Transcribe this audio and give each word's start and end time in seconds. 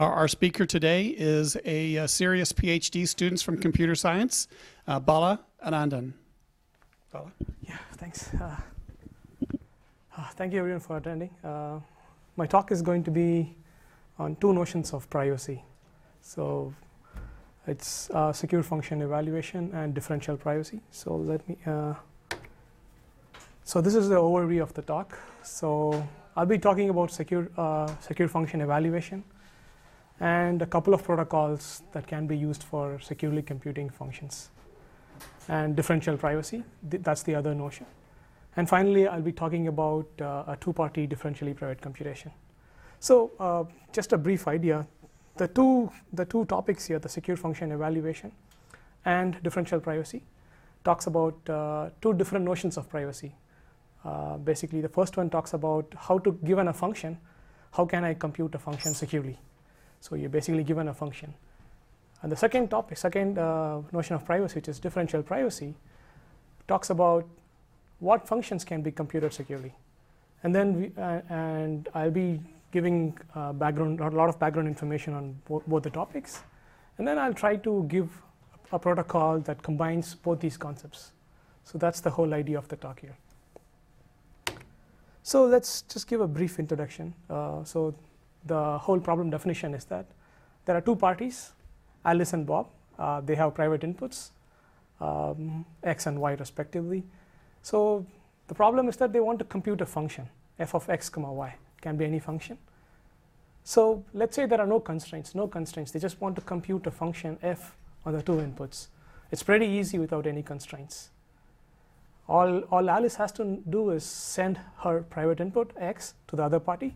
Our, 0.00 0.28
speaker 0.28 0.64
today 0.64 1.08
is 1.08 1.58
a, 1.62 1.98
uh 1.98 2.06
CERIAS 2.06 2.54
PhD 2.54 3.06
student 3.06 3.42
from 3.42 3.58
computer 3.58 3.94
science, 3.94 4.48
uh, 4.88 4.98
Bala 4.98 5.40
Anandan. 5.62 6.14
Bala. 7.12 7.30
Yeah, 7.68 7.76
thanks. 7.98 8.32
Uh, 8.32 8.56
uh, 10.16 10.28
thank 10.36 10.54
you 10.54 10.58
everyone 10.58 10.80
for 10.80 10.96
attending. 10.96 11.28
Uh, 11.44 11.80
my 12.36 12.46
talk 12.46 12.72
is 12.72 12.80
going 12.80 13.04
to 13.04 13.10
be 13.10 13.54
on 14.18 14.36
two 14.36 14.54
notions 14.54 14.94
of 14.94 15.10
privacy. 15.10 15.62
So 16.22 16.72
it's 17.66 18.08
uh, 18.08 18.32
secure 18.32 18.62
function 18.62 19.02
evaluation 19.02 19.70
and 19.74 19.92
differential 19.92 20.38
privacy. 20.38 20.80
So 20.90 21.14
let 21.16 21.46
me. 21.46 21.58
Uh, 21.66 21.92
so 23.64 23.82
this 23.82 23.94
is 23.94 24.08
the 24.08 24.14
overview 24.16 24.62
of 24.62 24.72
the 24.72 24.80
talk. 24.80 25.18
So 25.42 26.08
I'll 26.36 26.46
be 26.46 26.56
talking 26.56 26.88
about 26.88 27.10
secure 27.10 27.50
secure 28.00 28.28
function 28.28 28.62
evaluation 28.62 29.24
and 30.20 30.60
a 30.60 30.66
couple 30.66 30.92
of 30.92 31.02
protocols 31.02 31.82
that 31.92 32.06
can 32.06 32.26
be 32.26 32.36
used 32.36 32.62
for 32.62 33.00
securely 33.00 33.42
computing 33.42 33.88
functions 33.88 34.50
and 35.48 35.74
differential 35.74 36.16
privacy. 36.16 36.62
Th- 36.90 37.02
that's 37.02 37.22
the 37.22 37.34
other 37.34 37.54
notion. 37.54 37.86
And 38.56 38.68
finally, 38.68 39.08
I'll 39.08 39.22
be 39.22 39.32
talking 39.32 39.68
about 39.68 40.06
uh, 40.20 40.44
a 40.46 40.56
two-party 40.60 41.06
differentially 41.06 41.56
private 41.56 41.80
computation. 41.80 42.32
So, 42.98 43.30
uh, 43.40 43.64
just 43.92 44.12
a 44.12 44.18
brief 44.18 44.46
idea: 44.46 44.86
the 45.36 45.48
two 45.48 45.90
the 46.12 46.24
two 46.24 46.44
topics 46.44 46.86
here, 46.86 46.98
the 46.98 47.08
secure 47.08 47.36
function 47.36 47.72
evaluation 47.72 48.32
and 49.04 49.42
differential 49.42 49.80
privacy, 49.80 50.22
talks 50.84 51.06
about 51.06 51.48
uh, 51.48 51.90
two 52.02 52.12
different 52.12 52.44
notions 52.44 52.76
of 52.76 52.88
privacy. 52.90 53.32
Uh, 54.04 54.36
basically, 54.36 54.80
the 54.80 54.88
first 54.88 55.16
one 55.16 55.30
talks 55.30 55.54
about 55.54 55.94
how 55.96 56.18
to 56.18 56.32
given 56.44 56.68
a 56.68 56.72
function, 56.72 57.16
how 57.72 57.86
can 57.86 58.04
I 58.04 58.14
compute 58.14 58.54
a 58.54 58.58
function 58.58 58.92
securely? 58.92 59.38
So 60.00 60.16
you're 60.16 60.30
basically 60.30 60.64
given 60.64 60.88
a 60.88 60.94
function. 60.94 61.34
And 62.22 62.30
the 62.30 62.36
second 62.36 62.68
topic, 62.68 62.98
second 62.98 63.38
uh, 63.38 63.80
notion 63.92 64.14
of 64.14 64.24
privacy, 64.24 64.56
which 64.56 64.68
is 64.68 64.78
differential 64.78 65.22
privacy, 65.22 65.74
talks 66.68 66.90
about 66.90 67.26
what 67.98 68.26
functions 68.26 68.64
can 68.64 68.82
be 68.82 68.90
computed 68.90 69.32
securely. 69.32 69.74
And 70.42 70.54
then 70.54 70.80
we, 70.80 70.92
uh, 70.96 71.20
and 71.28 71.88
I'll 71.94 72.10
be 72.10 72.40
giving 72.72 73.16
uh, 73.34 73.52
background, 73.52 74.00
a 74.00 74.08
lot 74.10 74.28
of 74.28 74.38
background 74.38 74.68
information 74.68 75.14
on 75.14 75.36
bo- 75.46 75.62
both 75.66 75.82
the 75.82 75.90
topics. 75.90 76.42
And 76.98 77.06
then 77.06 77.18
I'll 77.18 77.34
try 77.34 77.56
to 77.56 77.84
give 77.88 78.08
a 78.72 78.78
protocol 78.78 79.40
that 79.40 79.62
combines 79.62 80.14
both 80.14 80.40
these 80.40 80.56
concepts. 80.56 81.12
So 81.64 81.78
that's 81.78 82.00
the 82.00 82.10
whole 82.10 82.34
idea 82.34 82.58
of 82.58 82.68
the 82.68 82.76
talk 82.76 83.00
here. 83.00 83.16
So 85.22 85.44
let's 85.44 85.82
just 85.82 86.06
give 86.06 86.20
a 86.20 86.26
brief 86.26 86.58
introduction. 86.58 87.14
Uh, 87.28 87.64
so 87.64 87.94
the 88.44 88.78
whole 88.78 89.00
problem 89.00 89.30
definition 89.30 89.74
is 89.74 89.84
that 89.86 90.06
there 90.64 90.76
are 90.76 90.80
two 90.80 90.96
parties, 90.96 91.52
Alice 92.04 92.32
and 92.32 92.46
Bob. 92.46 92.68
Uh, 92.98 93.20
they 93.20 93.34
have 93.34 93.54
private 93.54 93.80
inputs, 93.82 94.30
um, 95.00 95.64
x 95.82 96.06
and 96.06 96.20
y 96.20 96.32
respectively. 96.32 97.04
So 97.62 98.06
the 98.48 98.54
problem 98.54 98.88
is 98.88 98.96
that 98.98 99.12
they 99.12 99.20
want 99.20 99.38
to 99.38 99.44
compute 99.44 99.80
a 99.80 99.86
function, 99.86 100.28
f 100.58 100.74
of 100.74 100.88
x 100.88 101.08
comma 101.08 101.32
y, 101.32 101.54
can 101.80 101.96
be 101.96 102.04
any 102.04 102.18
function. 102.18 102.58
So 103.64 104.04
let's 104.12 104.36
say 104.36 104.46
there 104.46 104.60
are 104.60 104.66
no 104.66 104.80
constraints, 104.80 105.34
no 105.34 105.46
constraints. 105.46 105.92
They 105.92 106.00
just 106.00 106.20
want 106.20 106.34
to 106.36 106.42
compute 106.42 106.86
a 106.86 106.90
function 106.90 107.38
f 107.42 107.76
on 108.04 108.12
the 108.14 108.22
two 108.22 108.36
inputs. 108.36 108.88
It's 109.30 109.42
pretty 109.42 109.66
easy 109.66 109.98
without 109.98 110.26
any 110.26 110.42
constraints. 110.42 111.10
All, 112.28 112.60
all 112.70 112.88
Alice 112.88 113.16
has 113.16 113.32
to 113.32 113.62
do 113.68 113.90
is 113.90 114.04
send 114.04 114.58
her 114.78 115.02
private 115.02 115.40
input 115.40 115.72
x 115.76 116.14
to 116.28 116.36
the 116.36 116.44
other 116.44 116.60
party. 116.60 116.94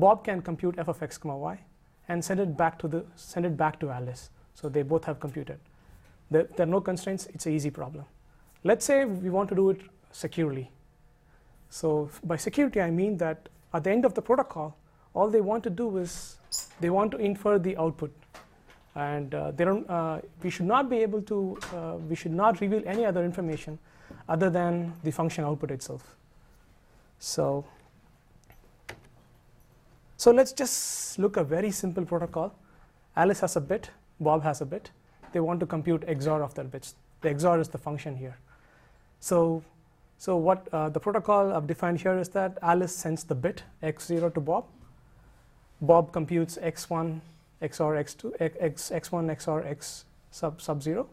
Bob 0.00 0.24
can 0.24 0.42
compute 0.42 0.78
f 0.78 0.88
of 0.88 1.02
x 1.02 1.18
comma 1.18 1.36
y 1.36 1.58
and 2.08 2.24
send 2.24 2.40
it 2.40 2.56
back 2.56 2.78
to 2.78 2.88
the 2.88 3.04
send 3.16 3.46
it 3.46 3.56
back 3.56 3.78
to 3.80 3.90
Alice. 3.90 4.30
So 4.54 4.68
they 4.68 4.82
both 4.82 5.04
have 5.04 5.20
computed. 5.20 5.58
There, 6.30 6.44
there 6.56 6.64
are 6.66 6.70
no 6.70 6.80
constraints. 6.80 7.26
It's 7.26 7.46
an 7.46 7.52
easy 7.52 7.70
problem. 7.70 8.04
Let's 8.64 8.84
say 8.84 9.04
we 9.04 9.30
want 9.30 9.48
to 9.50 9.54
do 9.54 9.70
it 9.70 9.80
securely. 10.10 10.70
So 11.70 12.10
by 12.24 12.36
security, 12.36 12.80
I 12.80 12.90
mean 12.90 13.16
that 13.18 13.48
at 13.72 13.84
the 13.84 13.90
end 13.90 14.04
of 14.04 14.14
the 14.14 14.22
protocol, 14.22 14.76
all 15.14 15.28
they 15.28 15.40
want 15.40 15.62
to 15.64 15.70
do 15.70 15.96
is 15.98 16.36
they 16.80 16.90
want 16.90 17.12
to 17.12 17.18
infer 17.18 17.58
the 17.58 17.76
output, 17.76 18.12
and 18.94 19.34
uh, 19.34 19.50
they 19.52 19.64
don't. 19.64 19.88
Uh, 19.88 20.20
we 20.42 20.50
should 20.50 20.66
not 20.66 20.90
be 20.90 20.98
able 20.98 21.22
to. 21.22 21.58
Uh, 21.74 21.96
we 22.08 22.14
should 22.14 22.32
not 22.32 22.60
reveal 22.60 22.82
any 22.86 23.04
other 23.04 23.24
information 23.24 23.78
other 24.28 24.50
than 24.50 24.92
the 25.04 25.10
function 25.12 25.44
output 25.44 25.70
itself. 25.70 26.16
So. 27.18 27.64
So 30.18 30.32
let's 30.32 30.52
just 30.52 31.16
look 31.20 31.36
a 31.36 31.44
very 31.44 31.70
simple 31.70 32.04
protocol. 32.04 32.52
Alice 33.14 33.38
has 33.38 33.54
a 33.54 33.60
bit, 33.60 33.90
Bob 34.18 34.42
has 34.42 34.60
a 34.60 34.66
bit. 34.66 34.90
They 35.32 35.38
want 35.38 35.60
to 35.60 35.66
compute 35.66 36.04
XOR 36.08 36.42
of 36.42 36.54
their 36.54 36.64
bits. 36.64 36.96
The 37.20 37.28
XOR 37.28 37.60
is 37.60 37.68
the 37.68 37.78
function 37.78 38.16
here. 38.16 38.36
So, 39.20 39.62
so 40.18 40.36
what 40.36 40.66
uh, 40.72 40.88
the 40.88 40.98
protocol 40.98 41.52
I've 41.52 41.68
defined 41.68 42.00
here 42.00 42.18
is 42.18 42.30
that 42.30 42.58
Alice 42.62 42.92
sends 42.92 43.22
the 43.22 43.36
bit 43.36 43.62
x0 43.80 44.34
to 44.34 44.40
Bob. 44.40 44.64
Bob 45.80 46.10
computes 46.10 46.58
x1 46.60 47.20
XOR 47.62 48.02
x2 48.02 48.32
x, 48.60 48.90
x1 48.90 49.36
XOR 49.36 49.64
x 49.66 50.04
sub 50.32 50.60
sub 50.60 50.82
0 50.82 51.08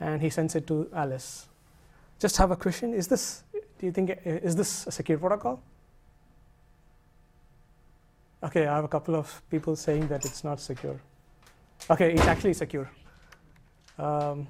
and 0.00 0.22
he 0.22 0.30
sends 0.30 0.54
it 0.54 0.66
to 0.68 0.88
Alice. 0.94 1.48
Just 2.18 2.38
have 2.38 2.50
a 2.50 2.56
question, 2.56 2.94
is 2.94 3.06
this 3.06 3.42
do 3.52 3.84
you 3.84 3.92
think 3.92 4.10
uh, 4.10 4.14
is 4.24 4.56
this 4.56 4.86
a 4.86 4.90
secure 4.90 5.18
protocol? 5.18 5.60
Okay, 8.44 8.66
I 8.66 8.74
have 8.74 8.84
a 8.84 8.88
couple 8.88 9.16
of 9.16 9.42
people 9.50 9.74
saying 9.74 10.08
that 10.08 10.24
it's 10.24 10.44
not 10.44 10.60
secure. 10.60 11.00
Okay, 11.90 12.12
it's 12.12 12.26
actually 12.26 12.54
secure. 12.54 12.90
Um, 13.98 14.46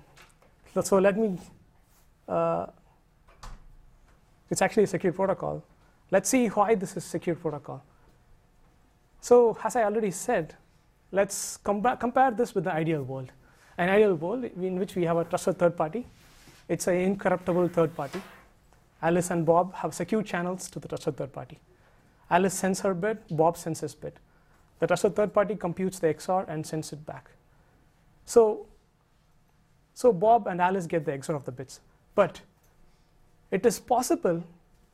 so, 0.83 0.99
let 0.99 1.17
me, 1.17 1.39
uh, 2.29 2.67
it's 4.51 4.63
actually 4.63 4.83
a 4.83 4.87
secure 4.89 5.13
protocol. 5.13 5.63
Let's 6.11 6.29
see 6.29 6.49
why 6.49 6.75
this 6.75 6.97
is 6.97 7.05
secure 7.05 7.37
protocol. 7.37 7.83
So 9.21 9.57
as 9.65 9.75
I 9.75 9.85
already 9.85 10.11
said, 10.11 10.55
let's 11.11 11.59
compa 11.65 11.99
compare 11.99 12.31
this 12.31 12.55
with 12.55 12.65
the 12.65 12.73
ideal 12.73 13.03
world. 13.03 13.33
An 13.79 13.89
ideal 13.89 14.15
world 14.17 14.45
in 14.45 14.79
which 14.79 14.95
we 14.97 15.05
have 15.05 15.17
a 15.17 15.25
trusted 15.25 15.59
third 15.59 15.77
party. 15.77 16.07
It's 16.69 16.87
an 16.89 16.97
incorruptible 16.97 17.69
third 17.69 17.97
party. 17.97 18.21
Alice 19.01 19.31
and 19.31 19.47
Bob 19.47 19.73
have 19.75 19.95
secure 19.95 20.23
channels 20.23 20.69
to 20.71 20.79
the 20.79 20.89
trusted 20.89 21.17
third 21.17 21.33
party. 21.33 21.59
Alice 22.35 22.55
sends 22.55 22.81
her 22.81 22.95
bit, 22.95 23.23
Bob 23.31 23.57
sends 23.57 23.81
his 23.81 23.95
bit. 23.95 24.17
The 24.81 24.89
trusted 24.89 25.15
third 25.15 25.33
party 25.33 25.55
computes 25.55 26.01
the 26.01 26.13
XOR 26.13 26.45
and 26.49 26.67
sends 26.67 26.93
it 26.93 27.07
back. 27.07 27.31
So, 28.25 28.67
so 29.95 30.13
Bob 30.13 30.49
and 30.49 30.61
Alice 30.61 30.87
get 30.87 31.05
the 31.05 31.13
XOR 31.13 31.37
of 31.37 31.45
the 31.45 31.53
bits. 31.53 31.81
But 32.17 32.41
it 33.53 33.65
is 33.65 33.79
possible 33.79 34.43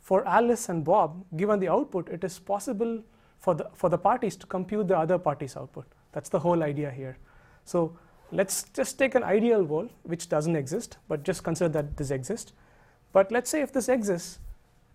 for 0.01 0.27
Alice 0.29 0.69
and 0.69 0.85
Bob, 0.85 1.25
given 1.37 1.61
the 1.61 1.69
output, 1.69 2.11
it 2.11 2.25
is 2.25 2.39
possible 2.39 3.03
for 3.39 3.55
the, 3.55 3.71
for 3.73 3.89
the 3.89 3.97
parties 3.97 4.37
to 4.37 4.47
compute 4.47 4.89
the 4.89 4.99
other 4.99 5.19
party's 5.19 5.57
output. 5.57 5.87
That's 6.13 6.29
the 6.29 6.41
whole 6.41 6.63
idea 6.63 6.91
here. 6.91 7.17
So 7.65 7.97
let's 8.33 8.65
just 8.75 8.99
take 8.99 9.15
an 9.15 9.23
ideal 9.23 9.63
world, 9.63 9.91
which 10.03 10.29
doesn't 10.29 10.57
exist, 10.57 10.99
but 11.09 11.23
just 11.23 11.43
consider 11.43 11.71
that 11.71 11.97
this 11.97 12.11
exists. 12.11 12.53
But 13.15 13.33
let's 13.33 13.49
say 13.49 13.63
if 13.63 13.73
this 13.73 13.89
exists, 13.89 14.41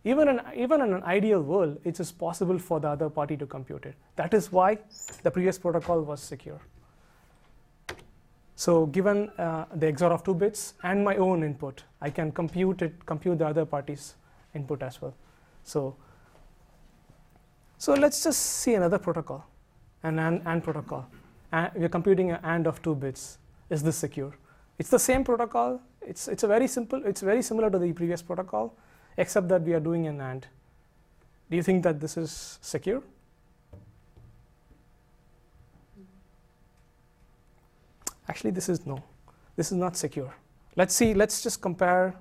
even 0.05 0.29
in, 0.29 0.39
even 0.55 0.81
in 0.81 0.93
an 0.93 1.03
ideal 1.03 1.41
world, 1.41 1.79
it 1.83 1.99
is 1.99 2.11
possible 2.11 2.59
for 2.59 2.79
the 2.79 2.88
other 2.88 3.09
party 3.09 3.35
to 3.35 3.45
compute 3.47 3.85
it. 3.85 3.95
That 4.16 4.35
is 4.35 4.51
why 4.51 4.77
the 5.23 5.31
previous 5.31 5.57
protocol 5.57 6.01
was 6.01 6.21
secure. 6.21 6.61
So 8.55 8.85
given 8.85 9.29
uh, 9.38 9.66
the 9.73 9.88
XOR 9.88 10.11
of 10.11 10.23
two 10.23 10.35
bits 10.35 10.75
and 10.83 11.03
my 11.03 11.16
own 11.16 11.43
input, 11.43 11.83
I 12.01 12.11
can 12.11 12.31
compute 12.31 12.84
it, 12.84 13.05
compute 13.07 13.40
the 13.40 13.47
other 13.47 13.66
party's 13.66 14.13
input 14.53 14.84
as 14.84 15.02
well. 15.02 15.16
So, 15.63 15.96
so 17.79 17.96
let's 17.96 18.23
just 18.23 18.40
see 18.40 18.75
another 18.75 18.99
protocol, 18.99 19.43
an 20.03 20.19
AND, 20.19 20.43
AND 20.46 20.63
protocol. 20.63 21.09
And 21.52 21.72
we're 21.75 21.90
computing 21.90 22.29
an 22.31 22.40
AND 22.43 22.67
of 22.67 22.81
two 22.84 22.93
bits. 22.93 23.40
Is 23.72 23.81
this 23.81 23.96
secure? 23.97 24.35
It's 24.78 24.90
the 24.90 24.99
same 24.99 25.23
protocol. 25.23 25.81
It's, 26.02 26.28
it's 26.28 26.43
a 26.43 26.47
very 26.47 26.67
simple, 26.67 27.02
it's 27.03 27.22
very 27.22 27.41
similar 27.41 27.72
to 27.72 27.79
the 27.79 27.91
previous 27.91 28.22
protocol 28.22 28.78
except 29.17 29.47
that 29.50 29.62
we 29.62 29.73
are 29.73 29.79
doing 29.79 30.08
an 30.08 30.22
AND. 30.22 30.47
Do 31.50 31.56
you 31.56 31.64
think 31.64 31.84
that 31.84 32.00
this 32.00 32.17
is 32.17 32.59
secure? 32.62 33.02
Actually, 38.28 38.52
this 38.52 38.70
is 38.70 38.85
no. 38.85 39.03
This 39.56 39.72
is 39.72 39.78
not 39.78 39.96
secure. 39.96 40.34
Let's 40.76 40.94
see, 40.94 41.14
let's 41.14 41.44
just 41.44 41.62
compare 41.62 42.16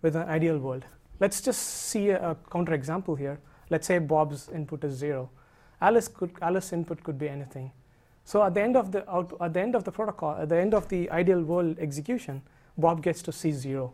with 0.00 0.16
an 0.16 0.28
ideal 0.28 0.58
world. 0.58 0.84
Let's 1.20 1.40
just 1.40 1.60
see 1.60 2.10
a, 2.10 2.30
a 2.30 2.36
counter 2.50 2.74
example 2.74 3.16
here. 3.16 3.38
Let's 3.68 3.86
say 3.86 3.98
Bob's 3.98 4.48
input 4.48 4.84
is 4.84 4.94
zero. 4.94 5.30
Alice 5.80 6.08
could, 6.08 6.30
Alice 6.40 6.72
input 6.72 7.02
could 7.02 7.18
be 7.18 7.28
anything. 7.28 7.72
So 8.24 8.42
at 8.42 8.54
the 8.54 8.62
end 8.62 8.76
of 8.76 8.92
the 8.92 9.08
out, 9.10 9.32
at 9.40 9.52
the 9.52 9.60
end 9.60 9.74
of 9.74 9.84
the 9.84 9.92
protocol, 9.92 10.36
at 10.36 10.48
the 10.48 10.56
end 10.56 10.74
of 10.74 10.88
the 10.88 11.10
ideal 11.10 11.42
world 11.42 11.78
execution, 11.78 12.42
Bob 12.78 13.02
gets 13.02 13.22
to 13.22 13.32
see 13.32 13.52
zero. 13.52 13.92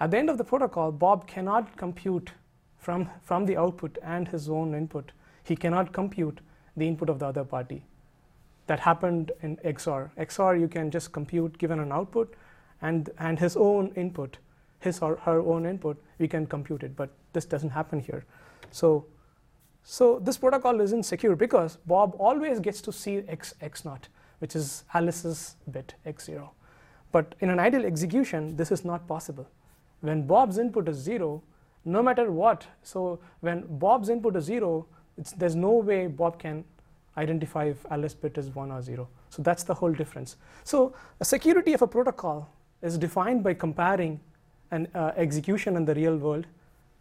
At 0.00 0.10
the 0.10 0.18
end 0.18 0.30
of 0.30 0.38
the 0.38 0.44
protocol, 0.44 0.92
Bob 0.92 1.26
cannot 1.26 1.76
compute 1.76 2.32
from, 2.78 3.10
from 3.22 3.46
the 3.46 3.56
output 3.56 3.98
and 4.02 4.28
his 4.28 4.48
own 4.48 4.74
input. 4.74 5.12
He 5.42 5.56
cannot 5.56 5.92
compute 5.92 6.40
the 6.76 6.86
input 6.86 7.08
of 7.08 7.18
the 7.18 7.26
other 7.26 7.44
party. 7.44 7.84
that 8.68 8.80
happened 8.80 9.32
in 9.42 9.56
XOR. 9.56 10.10
XOR 10.16 10.60
you 10.60 10.68
can 10.68 10.90
just 10.90 11.10
compute 11.12 11.58
given 11.58 11.80
an 11.80 11.90
output 11.90 12.34
and, 12.80 13.10
and 13.18 13.38
his 13.38 13.56
own 13.56 13.90
input, 13.96 14.38
his 14.78 15.00
or 15.00 15.16
her 15.16 15.40
own 15.40 15.66
input, 15.66 16.00
we 16.18 16.28
can 16.28 16.46
compute 16.46 16.82
it, 16.82 16.94
but 16.94 17.10
this 17.32 17.44
doesn't 17.44 17.70
happen 17.70 17.98
here. 17.98 18.24
So, 18.70 19.06
so 19.82 20.20
this 20.20 20.38
protocol 20.38 20.80
isn't 20.80 21.04
secure 21.04 21.34
because 21.34 21.78
Bob 21.86 22.14
always 22.18 22.60
gets 22.60 22.80
to 22.82 22.92
see 22.92 23.24
X, 23.26 23.54
X 23.60 23.84
naught, 23.84 24.08
which 24.38 24.54
is 24.54 24.84
Alice's 24.94 25.56
bit 25.70 25.94
X0. 26.06 26.48
But 27.10 27.34
in 27.40 27.50
an 27.50 27.58
ideal 27.58 27.86
execution, 27.86 28.56
this 28.56 28.70
is 28.70 28.84
not 28.84 29.08
possible. 29.08 29.48
When 30.00 30.26
Bob's 30.26 30.58
input 30.58 30.88
is 30.88 30.96
zero, 30.96 31.42
no 31.84 32.02
matter 32.02 32.30
what, 32.30 32.66
so 32.82 33.18
when 33.40 33.64
Bob's 33.78 34.08
input 34.08 34.36
is 34.36 34.44
zero, 34.44 34.86
there's 35.36 35.56
no 35.56 35.72
way 35.72 36.06
Bob 36.06 36.38
can 36.38 36.64
identify 37.16 37.64
if 37.64 37.84
Alice 37.90 38.14
bit 38.14 38.38
is 38.38 38.54
1 38.54 38.70
or 38.70 38.80
0. 38.80 39.08
So 39.30 39.42
that's 39.42 39.64
the 39.64 39.74
whole 39.74 39.92
difference. 39.92 40.36
So 40.64 40.94
a 41.20 41.24
security 41.24 41.72
of 41.72 41.82
a 41.82 41.86
protocol 41.86 42.48
is 42.82 42.96
defined 42.96 43.42
by 43.42 43.54
comparing 43.54 44.20
an 44.70 44.86
uh, 44.94 45.12
execution 45.16 45.76
in 45.76 45.84
the 45.84 45.94
real 45.94 46.16
world 46.16 46.46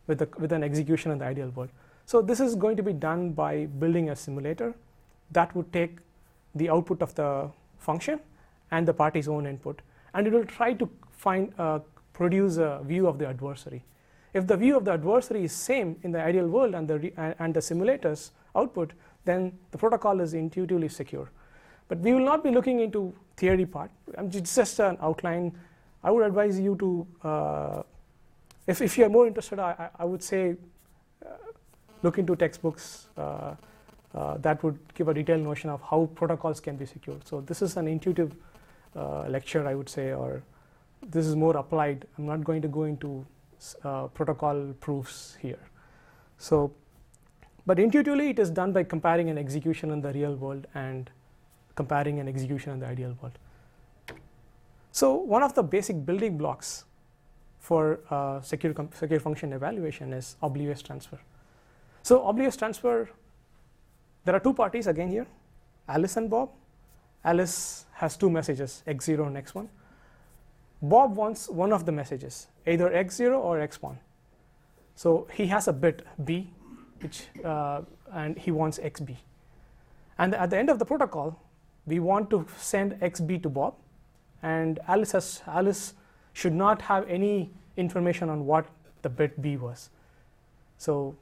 with, 0.08 0.28
with 0.40 0.52
an 0.52 0.64
execution 0.64 1.12
in 1.12 1.20
the 1.20 1.26
ideal 1.26 1.50
world. 1.50 1.70
So 2.06 2.22
this 2.22 2.40
is 2.40 2.56
going 2.56 2.78
to 2.78 2.84
be 2.84 2.94
done 2.94 3.34
by 3.34 3.66
building 3.66 4.10
a 4.10 4.16
simulator 4.16 4.74
that 5.32 5.56
would 5.56 5.72
take 5.74 5.98
the 6.56 6.70
output 6.70 7.02
of 7.02 7.14
the 7.16 7.52
function 7.78 8.20
and 8.72 8.88
the 8.88 8.94
party's 8.94 9.28
own 9.28 9.46
input 9.46 9.82
and 10.14 10.26
it 10.26 10.34
will 10.34 10.46
try 10.46 10.74
to 10.74 10.90
find 11.12 11.54
uh, 11.60 11.80
produce 12.18 12.58
a 12.58 12.81
view 12.84 13.08
of 13.08 13.19
the 13.19 13.28
adversary. 13.28 13.84
If 14.34 14.48
the 14.48 14.58
view 14.58 14.75
of 14.75 14.86
the 14.86 14.94
adversary 14.94 15.44
is 15.44 15.52
same 15.52 15.98
in 16.02 16.12
the 16.12 16.22
ideal 16.22 16.48
world 16.48 16.74
and 16.74 16.88
the, 16.88 17.12
and 17.40 17.54
the 17.54 17.62
simulator's 17.62 18.31
output, 18.56 18.94
then 19.24 19.52
the 19.72 19.78
protocol 19.78 20.19
is 20.19 20.34
intuitively 20.34 20.90
secure. 20.90 21.30
But 21.88 22.00
we 22.00 22.14
will 22.14 22.25
not 22.25 22.44
be 22.44 22.50
looking 22.50 22.80
into 22.80 23.14
theory 23.36 23.66
part. 23.66 23.92
It's 24.18 24.56
just 24.56 24.80
an 24.80 24.98
outline. 25.02 25.56
I 26.04 26.12
would 26.12 26.25
advise 26.25 26.60
you 26.60 26.75
to, 26.80 27.08
uh, 27.28 27.84
if, 28.66 28.81
if 28.81 28.98
you're 28.98 29.10
more 29.10 29.28
interested, 29.28 29.60
I, 29.60 29.90
I 29.98 30.06
would 30.06 30.24
say 30.24 30.56
uh, 31.24 31.30
look 32.02 32.18
into 32.18 32.36
textbooks. 32.36 33.08
Uh, 33.16 33.56
uh, 34.16 34.38
that 34.38 34.64
would 34.64 34.80
give 34.96 35.08
a 35.08 35.14
detailed 35.14 35.44
notion 35.44 35.69
of 35.69 35.81
how 35.81 36.10
protocols 36.16 36.60
can 36.60 36.78
be 36.78 36.86
secured. 36.86 37.28
So 37.28 37.42
this 37.42 37.62
is 37.62 37.78
an 37.78 37.88
intuitive 37.88 38.31
uh, 38.96 39.28
lecture, 39.30 39.68
I 39.68 39.75
would 39.75 39.90
say, 39.90 40.14
or 40.14 40.42
this 41.06 41.26
is 41.26 41.36
more 41.36 41.58
applied. 41.58 42.06
I'm 42.18 42.26
not 42.26 42.44
going 42.44 42.62
to 42.62 42.68
go 42.68 42.84
into 42.84 43.26
uh, 43.84 44.08
protocol 44.08 44.74
proofs 44.80 45.38
here. 45.42 45.60
So 46.38 46.74
but 47.68 47.80
intuitively, 47.80 48.30
it 48.30 48.40
is 48.40 48.50
done 48.50 48.72
by 48.72 48.86
comparing 48.86 49.30
an 49.30 49.38
execution 49.38 49.92
in 49.92 50.00
the 50.00 50.14
real 50.14 50.36
world 50.36 50.68
and 50.74 51.10
comparing 51.76 52.18
an 52.18 52.28
execution 52.30 52.72
in 52.72 52.80
the 52.80 52.88
ideal 52.88 53.18
world. 53.22 53.38
So 54.94 55.16
one 55.16 55.44
of 55.44 55.54
the 55.54 55.64
basic 55.64 56.06
building 56.06 56.38
blocks 56.38 56.86
for 57.60 58.00
uh, 58.10 58.40
secure, 58.40 58.74
secure 58.94 59.20
function 59.20 59.52
evaluation 59.52 60.14
is 60.14 60.38
oblivious 60.42 60.82
transfer. 60.82 61.20
So 62.04 62.26
oblivious 62.26 62.56
transfer, 62.56 63.10
there 64.24 64.34
are 64.34 64.40
two 64.40 64.54
parties 64.54 64.88
again 64.88 65.10
here, 65.10 65.28
Alice 65.90 66.16
and 66.16 66.30
Bob. 66.30 66.52
Alice 67.26 67.86
has 67.96 68.16
two 68.16 68.30
messages, 68.30 68.82
x0 68.88 69.28
and 69.28 69.36
x1. 69.36 69.68
Bob 70.82 71.16
wants 71.16 71.50
one 71.50 71.74
of 71.74 71.86
the 71.86 71.92
messages, 71.92 72.48
either 72.66 72.90
x0 72.90 73.38
or 73.38 73.58
x1. 73.60 73.98
So 74.96 75.28
he 75.34 75.48
has 75.48 75.68
a 75.68 75.74
bit 75.74 76.06
b 76.24 76.52
which 77.02 77.28
uh, 77.44 77.82
and 78.12 78.38
he 78.38 78.52
wants 78.52 78.80
xb. 78.80 79.16
And 80.18 80.34
at 80.36 80.50
the 80.50 80.58
end 80.58 80.70
of 80.70 80.80
the 80.80 80.86
protocol, 80.86 81.40
we 81.86 82.00
want 82.00 82.30
to 82.32 82.46
send 82.58 82.94
xb 82.94 83.44
to 83.44 83.50
Bob, 83.50 83.76
and 84.42 84.80
Alice 84.88 85.12
has, 85.12 85.42
Alice 85.48 85.94
should 86.34 86.54
not 86.54 86.82
have 86.82 87.08
any 87.10 87.52
information 87.78 88.30
on 88.30 88.46
what 88.46 88.66
the 89.02 89.10
bit 89.10 89.42
b 89.42 89.58
was. 89.58 89.90
So 90.78 91.16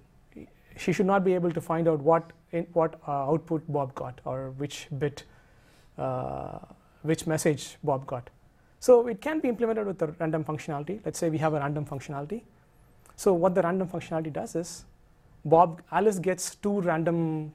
she 0.77 0.91
should 0.91 1.05
not 1.05 1.23
be 1.23 1.33
able 1.33 1.51
to 1.51 1.61
find 1.61 1.87
out 1.87 1.99
what 1.99 2.31
in, 2.51 2.67
what 2.73 2.99
uh, 3.07 3.29
output 3.31 3.63
Bob 3.67 3.93
got 3.95 4.19
or 4.25 4.51
which 4.51 4.87
bit, 4.97 5.23
uh, 5.97 6.59
which 7.03 7.27
message 7.27 7.77
Bob 7.83 8.05
got. 8.05 8.29
So 8.85 9.07
it 9.07 9.19
can 9.19 9.39
be 9.39 9.49
implemented 9.49 9.87
with 9.87 9.97
the 9.97 10.07
random 10.19 10.43
functionality. 10.45 10.99
Let's 11.03 11.17
say 11.17 11.31
we 11.31 11.39
have 11.39 11.55
a 11.55 11.59
random 11.59 11.85
functionality. 11.85 12.43
So 13.15 13.33
what 13.33 13.55
the 13.55 13.63
random 13.63 13.87
functionality 13.87 14.31
does 14.31 14.55
is 14.55 14.85
Bob 15.43 15.81
Alice 15.91 16.19
gets 16.19 16.53
two 16.53 16.81
random 16.81 17.51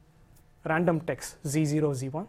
random 0.64 0.98
texts 1.10 1.36
z0 1.52 1.92
z1 2.00 2.26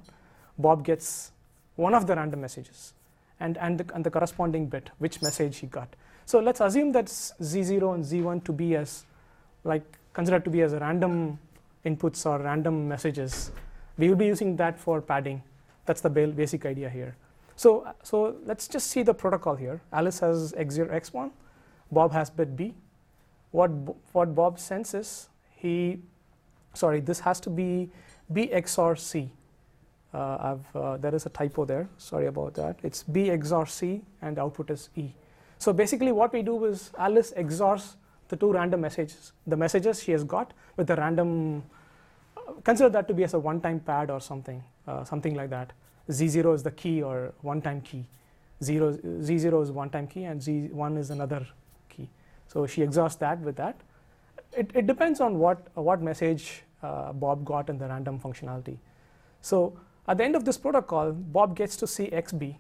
Bob 0.65 0.85
gets 0.85 1.31
one 1.75 1.95
of 1.95 2.05
the 2.05 2.15
random 2.15 2.41
messages 2.41 2.93
and 3.39 3.57
and 3.57 3.79
the, 3.79 3.95
and 3.95 4.03
the 4.03 4.11
corresponding 4.11 4.67
bit 4.67 4.91
which 4.99 5.19
message 5.23 5.57
he 5.57 5.65
got. 5.65 5.95
So 6.27 6.39
let's 6.39 6.61
assume 6.61 6.91
that 6.91 7.07
z0 7.07 7.95
and 7.95 8.05
z1 8.05 8.43
to 8.43 8.53
be 8.53 8.75
as 8.75 9.05
like 9.63 9.97
considered 10.13 10.43
to 10.43 10.51
be 10.51 10.61
as 10.61 10.73
random 10.73 11.39
inputs 11.83 12.23
or 12.27 12.37
random 12.37 12.87
messages. 12.87 13.51
We 13.97 14.09
will 14.09 14.21
be 14.23 14.27
using 14.27 14.55
that 14.57 14.79
for 14.79 15.01
padding. 15.01 15.41
That's 15.87 16.01
the 16.01 16.11
basic 16.11 16.67
idea 16.67 16.89
here 16.91 17.15
so 17.63 17.71
so 18.11 18.21
let's 18.51 18.67
just 18.75 18.87
see 18.95 19.03
the 19.09 19.13
protocol 19.23 19.55
here 19.63 19.81
alice 20.01 20.19
has 20.25 20.53
x0 20.67 20.93
x1 21.01 21.31
bob 21.99 22.11
has 22.19 22.29
bit 22.39 22.55
b 22.61 22.73
what 23.51 23.69
what 24.13 24.33
bob 24.39 24.59
sends 24.67 24.93
is 25.01 25.11
he, 25.61 25.99
sorry, 26.73 27.01
this 27.01 27.19
has 27.19 27.39
to 27.41 27.49
be 27.49 27.91
B 28.33 28.49
XOR 28.51 28.97
C. 28.97 29.29
Uh, 30.13 30.57
uh, 30.73 30.97
there 30.97 31.13
is 31.13 31.25
a 31.25 31.29
typo 31.29 31.65
there, 31.65 31.87
sorry 31.97 32.25
about 32.25 32.55
that. 32.55 32.79
It's 32.83 33.03
B 33.03 33.27
XOR 33.27 33.69
C 33.69 34.01
and 34.21 34.37
the 34.37 34.41
output 34.41 34.71
is 34.71 34.89
E. 34.95 35.11
So 35.59 35.71
basically 35.71 36.11
what 36.11 36.33
we 36.33 36.41
do 36.41 36.65
is 36.65 36.91
Alice 36.97 37.31
XORs 37.37 37.95
the 38.29 38.37
two 38.37 38.51
random 38.53 38.81
messages, 38.81 39.33
the 39.45 39.57
messages 39.57 40.01
she 40.01 40.13
has 40.13 40.23
got 40.23 40.53
with 40.77 40.87
the 40.87 40.95
random, 40.95 41.63
uh, 42.37 42.53
consider 42.63 42.89
that 42.89 43.07
to 43.09 43.13
be 43.13 43.25
as 43.25 43.33
a 43.33 43.39
one-time 43.39 43.81
pad 43.81 44.09
or 44.09 44.21
something, 44.21 44.63
uh, 44.87 45.03
something 45.03 45.35
like 45.35 45.49
that. 45.49 45.73
Z0 46.11 46.55
is 46.55 46.63
the 46.63 46.71
key 46.71 47.01
or 47.01 47.33
one-time 47.41 47.81
key. 47.81 48.05
Zero, 48.63 48.93
Z0 48.93 49.63
is 49.63 49.71
one-time 49.71 50.07
key 50.07 50.25
and 50.25 50.39
Z1 50.39 50.97
is 50.97 51.09
another 51.09 51.47
key. 51.89 52.09
So 52.47 52.67
she 52.67 52.81
XORs 52.81 53.17
that 53.19 53.39
with 53.39 53.55
that 53.55 53.81
it, 54.53 54.71
it 54.73 54.87
depends 54.87 55.21
on 55.21 55.39
what, 55.39 55.67
what 55.75 56.01
message 56.01 56.63
uh, 56.83 57.13
Bob 57.13 57.45
got 57.45 57.69
in 57.69 57.77
the 57.77 57.87
random 57.87 58.19
functionality. 58.19 58.77
So 59.41 59.79
at 60.07 60.17
the 60.17 60.23
end 60.23 60.35
of 60.35 60.45
this 60.45 60.57
protocol, 60.57 61.11
Bob 61.11 61.55
gets 61.55 61.75
to 61.77 61.87
see 61.87 62.07
XB. 62.07 62.57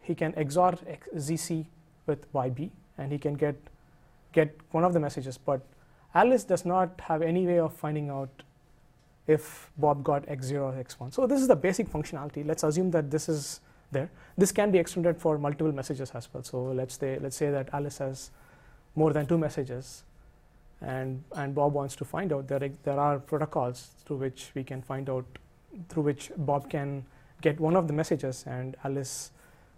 He 0.00 0.14
can 0.14 0.32
XOR 0.34 0.78
X, 0.86 1.08
ZC 1.16 1.66
with 2.06 2.30
YB, 2.32 2.70
and 2.98 3.10
he 3.10 3.18
can 3.18 3.34
get, 3.34 3.56
get 4.32 4.56
one 4.70 4.84
of 4.84 4.92
the 4.92 5.00
messages. 5.00 5.38
But 5.38 5.62
Alice 6.14 6.44
does 6.44 6.64
not 6.64 7.00
have 7.00 7.22
any 7.22 7.46
way 7.46 7.58
of 7.58 7.72
finding 7.74 8.10
out 8.10 8.43
if 9.26 9.70
Bob 9.78 10.04
got 10.04 10.26
X0 10.26 10.60
or 10.60 10.72
X1. 10.72 11.12
So 11.12 11.26
this 11.26 11.40
is 11.40 11.48
the 11.48 11.56
basic 11.56 11.88
functionality. 11.88 12.46
Let's 12.46 12.62
assume 12.62 12.90
that 12.90 13.10
this 13.10 13.28
is 13.28 13.60
there. 13.90 14.10
This 14.36 14.52
can 14.52 14.70
be 14.70 14.78
extended 14.78 15.18
for 15.20 15.38
multiple 15.38 15.72
messages 15.72 16.10
as 16.10 16.28
well. 16.32 16.42
So 16.42 16.62
let's 16.64 16.98
say, 16.98 17.18
let's 17.20 17.36
say 17.36 17.50
that 17.50 17.70
Alice 17.72 17.98
has 17.98 18.30
more 18.94 19.12
than 19.12 19.26
two 19.26 19.38
messages 19.38 20.04
and, 20.80 21.22
and 21.34 21.54
Bob 21.54 21.72
wants 21.72 21.96
to 21.96 22.04
find 22.04 22.32
out 22.32 22.48
that 22.48 22.84
there 22.84 22.98
are 22.98 23.18
protocols 23.18 23.90
through 24.04 24.18
which 24.18 24.50
we 24.54 24.62
can 24.62 24.82
find 24.82 25.08
out, 25.08 25.24
through 25.88 26.02
which 26.02 26.30
Bob 26.36 26.68
can 26.68 27.04
get 27.40 27.58
one 27.58 27.76
of 27.76 27.86
the 27.88 27.94
messages 27.94 28.44
and 28.46 28.76
Alice 28.84 29.30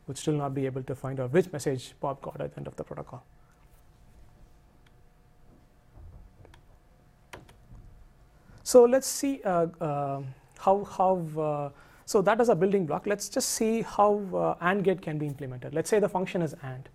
would 0.07 0.19
still 0.19 0.35
not 0.35 0.55
be 0.55 0.67
able 0.67 0.83
to 0.83 0.95
find 0.95 1.21
out 1.21 1.33
which 1.33 1.53
message 1.53 1.95
Bob 2.01 2.21
got 2.21 2.41
at 2.41 2.53
the 2.53 2.59
end 2.59 2.67
of 2.67 2.77
the 2.77 2.85
protocol. 2.85 3.25
So 8.67 8.85
let's 8.85 9.07
see 9.07 9.41
uh, 9.45 9.69
uh, 9.81 10.23
how, 10.59 10.83
how 10.83 11.41
uh, 11.41 11.71
so 12.05 12.21
that 12.23 12.41
is 12.41 12.49
a 12.49 12.55
building 12.57 12.85
block. 12.85 13.07
Let's 13.07 13.29
just 13.29 13.51
see 13.51 13.83
how 13.83 14.57
AND 14.61 14.83
gate 14.83 15.01
can 15.01 15.19
be 15.19 15.27
implemented. 15.27 15.73
Let's 15.73 15.89
say 15.89 16.01
the 16.01 16.09
function 16.09 16.43
is 16.43 16.53
AND. 16.65 16.89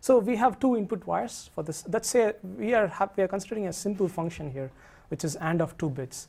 So 0.00 0.18
we 0.18 0.34
have 0.34 0.58
two 0.58 0.76
input 0.76 1.06
wires 1.06 1.50
for 1.54 1.62
this. 1.62 1.84
Let's 1.86 2.08
say 2.08 2.32
we 2.58 2.74
are, 2.74 2.92
we 3.16 3.22
are 3.22 3.28
considering 3.28 3.68
a 3.68 3.72
simple 3.72 4.08
function 4.08 4.50
here, 4.50 4.72
which 5.06 5.22
is 5.22 5.36
AND 5.36 5.62
of 5.62 5.78
two 5.78 5.88
bits. 5.88 6.26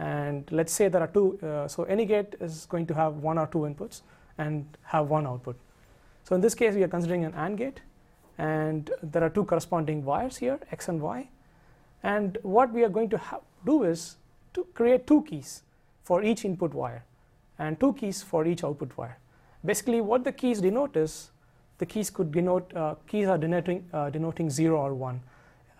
And 0.00 0.50
let's 0.50 0.72
say 0.72 0.88
there 0.88 1.02
are 1.02 1.12
two, 1.14 1.38
uh, 1.40 1.68
so 1.68 1.84
any 1.84 2.04
gate 2.04 2.34
is 2.40 2.66
going 2.66 2.86
to 2.86 2.94
have 2.94 3.18
one 3.18 3.38
or 3.38 3.46
two 3.46 3.58
inputs 3.58 4.02
and 4.36 4.66
have 4.82 5.10
one 5.10 5.28
output. 5.28 5.56
So 6.24 6.34
in 6.34 6.40
this 6.40 6.56
case, 6.56 6.74
we 6.74 6.82
are 6.82 6.88
considering 6.88 7.24
an 7.24 7.34
AND 7.34 7.56
gate, 7.56 7.82
and 8.36 8.90
there 9.00 9.22
are 9.22 9.30
two 9.30 9.44
corresponding 9.44 10.04
wires 10.04 10.38
here, 10.38 10.58
X 10.72 10.88
and 10.88 11.00
Y. 11.00 11.28
And 12.02 12.36
what 12.42 12.72
we 12.72 12.82
are 12.82 12.88
going 12.88 13.10
to 13.10 13.20
do 13.64 13.84
is 13.84 14.16
to 14.54 14.66
create 14.74 15.06
two 15.06 15.22
keys 15.22 15.62
for 16.02 16.22
each 16.22 16.44
input 16.44 16.74
wire 16.74 17.04
and 17.58 17.78
two 17.78 17.92
keys 17.94 18.22
for 18.22 18.46
each 18.46 18.64
output 18.64 18.96
wire. 18.96 19.18
Basically, 19.64 20.00
what 20.00 20.24
the 20.24 20.32
keys 20.32 20.60
denote 20.60 20.96
is 20.96 21.30
the 21.78 21.86
keys 21.86 22.10
could 22.10 22.30
denote, 22.32 22.74
uh, 22.76 22.94
keys 23.06 23.28
are 23.28 23.38
denoting, 23.38 23.88
uh, 23.92 24.10
denoting 24.10 24.50
0 24.50 24.76
or 24.76 24.94
1. 24.94 25.20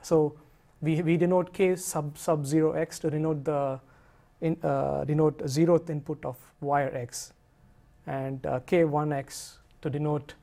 So 0.03 0.35
we, 0.81 1.03
we 1.03 1.17
denote 1.17 1.53
k 1.53 1.77
sub, 1.77 2.17
sub 2.19 2.45
0x 2.45 3.01
to 3.01 3.11
denote 3.11 3.45
the 3.45 3.81
in, 4.41 4.57
uh, 4.63 5.05
denote 5.05 5.39
zeroth 5.45 5.89
input 5.91 6.25
of 6.25 6.37
wire 6.61 6.95
x. 6.95 7.33
and 8.07 8.45
uh, 8.47 8.61
K1X 8.61 9.57
to 9.83 9.91
denote 9.91 10.35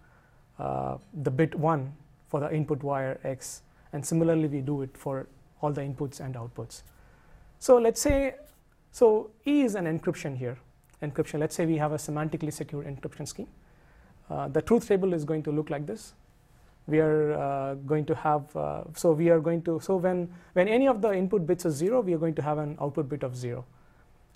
uh, 0.59 0.97
the 1.13 1.31
bit 1.31 1.55
1 1.55 1.93
for 2.27 2.39
the 2.39 2.53
input 2.53 2.83
wire 2.83 3.19
X. 3.23 3.61
And 3.93 4.05
similarly, 4.05 4.47
we 4.47 4.61
do 4.61 4.81
it 4.81 4.97
for 4.97 5.27
all 5.61 5.71
the 5.71 5.81
inputs 5.81 6.19
and 6.19 6.35
outputs. 6.35 6.83
So 7.61 7.77
let's 7.77 8.01
say, 8.01 8.33
so 8.91 9.29
E 9.45 9.61
is 9.61 9.75
an 9.75 9.85
encryption 9.85 10.35
here. 10.35 10.57
Encryption, 11.03 11.39
let's 11.39 11.53
say 11.53 11.67
we 11.67 11.77
have 11.77 11.91
a 11.91 11.97
semantically 11.97 12.51
secure 12.51 12.83
encryption 12.83 13.27
scheme. 13.27 13.49
Uh, 14.31 14.47
the 14.47 14.63
truth 14.63 14.87
table 14.87 15.13
is 15.13 15.23
going 15.23 15.43
to 15.43 15.51
look 15.51 15.69
like 15.69 15.85
this. 15.85 16.13
We 16.87 16.99
are 16.99 17.33
uh, 17.33 17.75
going 17.75 18.05
to 18.05 18.15
have, 18.15 18.55
uh, 18.55 18.85
so 18.95 19.11
we 19.11 19.29
are 19.29 19.39
going 19.39 19.61
to, 19.63 19.79
so 19.79 19.97
when, 19.97 20.27
when 20.53 20.67
any 20.67 20.87
of 20.87 21.03
the 21.03 21.13
input 21.13 21.45
bits 21.45 21.65
is 21.65 21.75
zero, 21.75 22.01
we 22.01 22.15
are 22.15 22.17
going 22.17 22.33
to 22.33 22.41
have 22.41 22.57
an 22.57 22.77
output 22.81 23.07
bit 23.07 23.21
of 23.21 23.35
zero. 23.35 23.63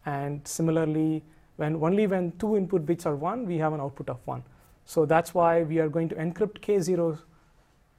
And 0.06 0.48
similarly, 0.48 1.24
when 1.56 1.78
only 1.78 2.06
when 2.06 2.32
two 2.34 2.56
input 2.56 2.86
bits 2.86 3.08
are 3.08 3.16
one, 3.16 3.48
we 3.48 3.58
have 3.58 3.74
an 3.74 3.82
output 3.82 4.08
of 4.08 4.20
one. 4.26 4.44
So 4.86 5.04
that's 5.04 5.34
why 5.34 5.64
we 5.64 5.80
are 5.80 5.90
going 5.90 6.10
to 6.10 6.16
encrypt 6.16 6.60
K0 6.60 7.18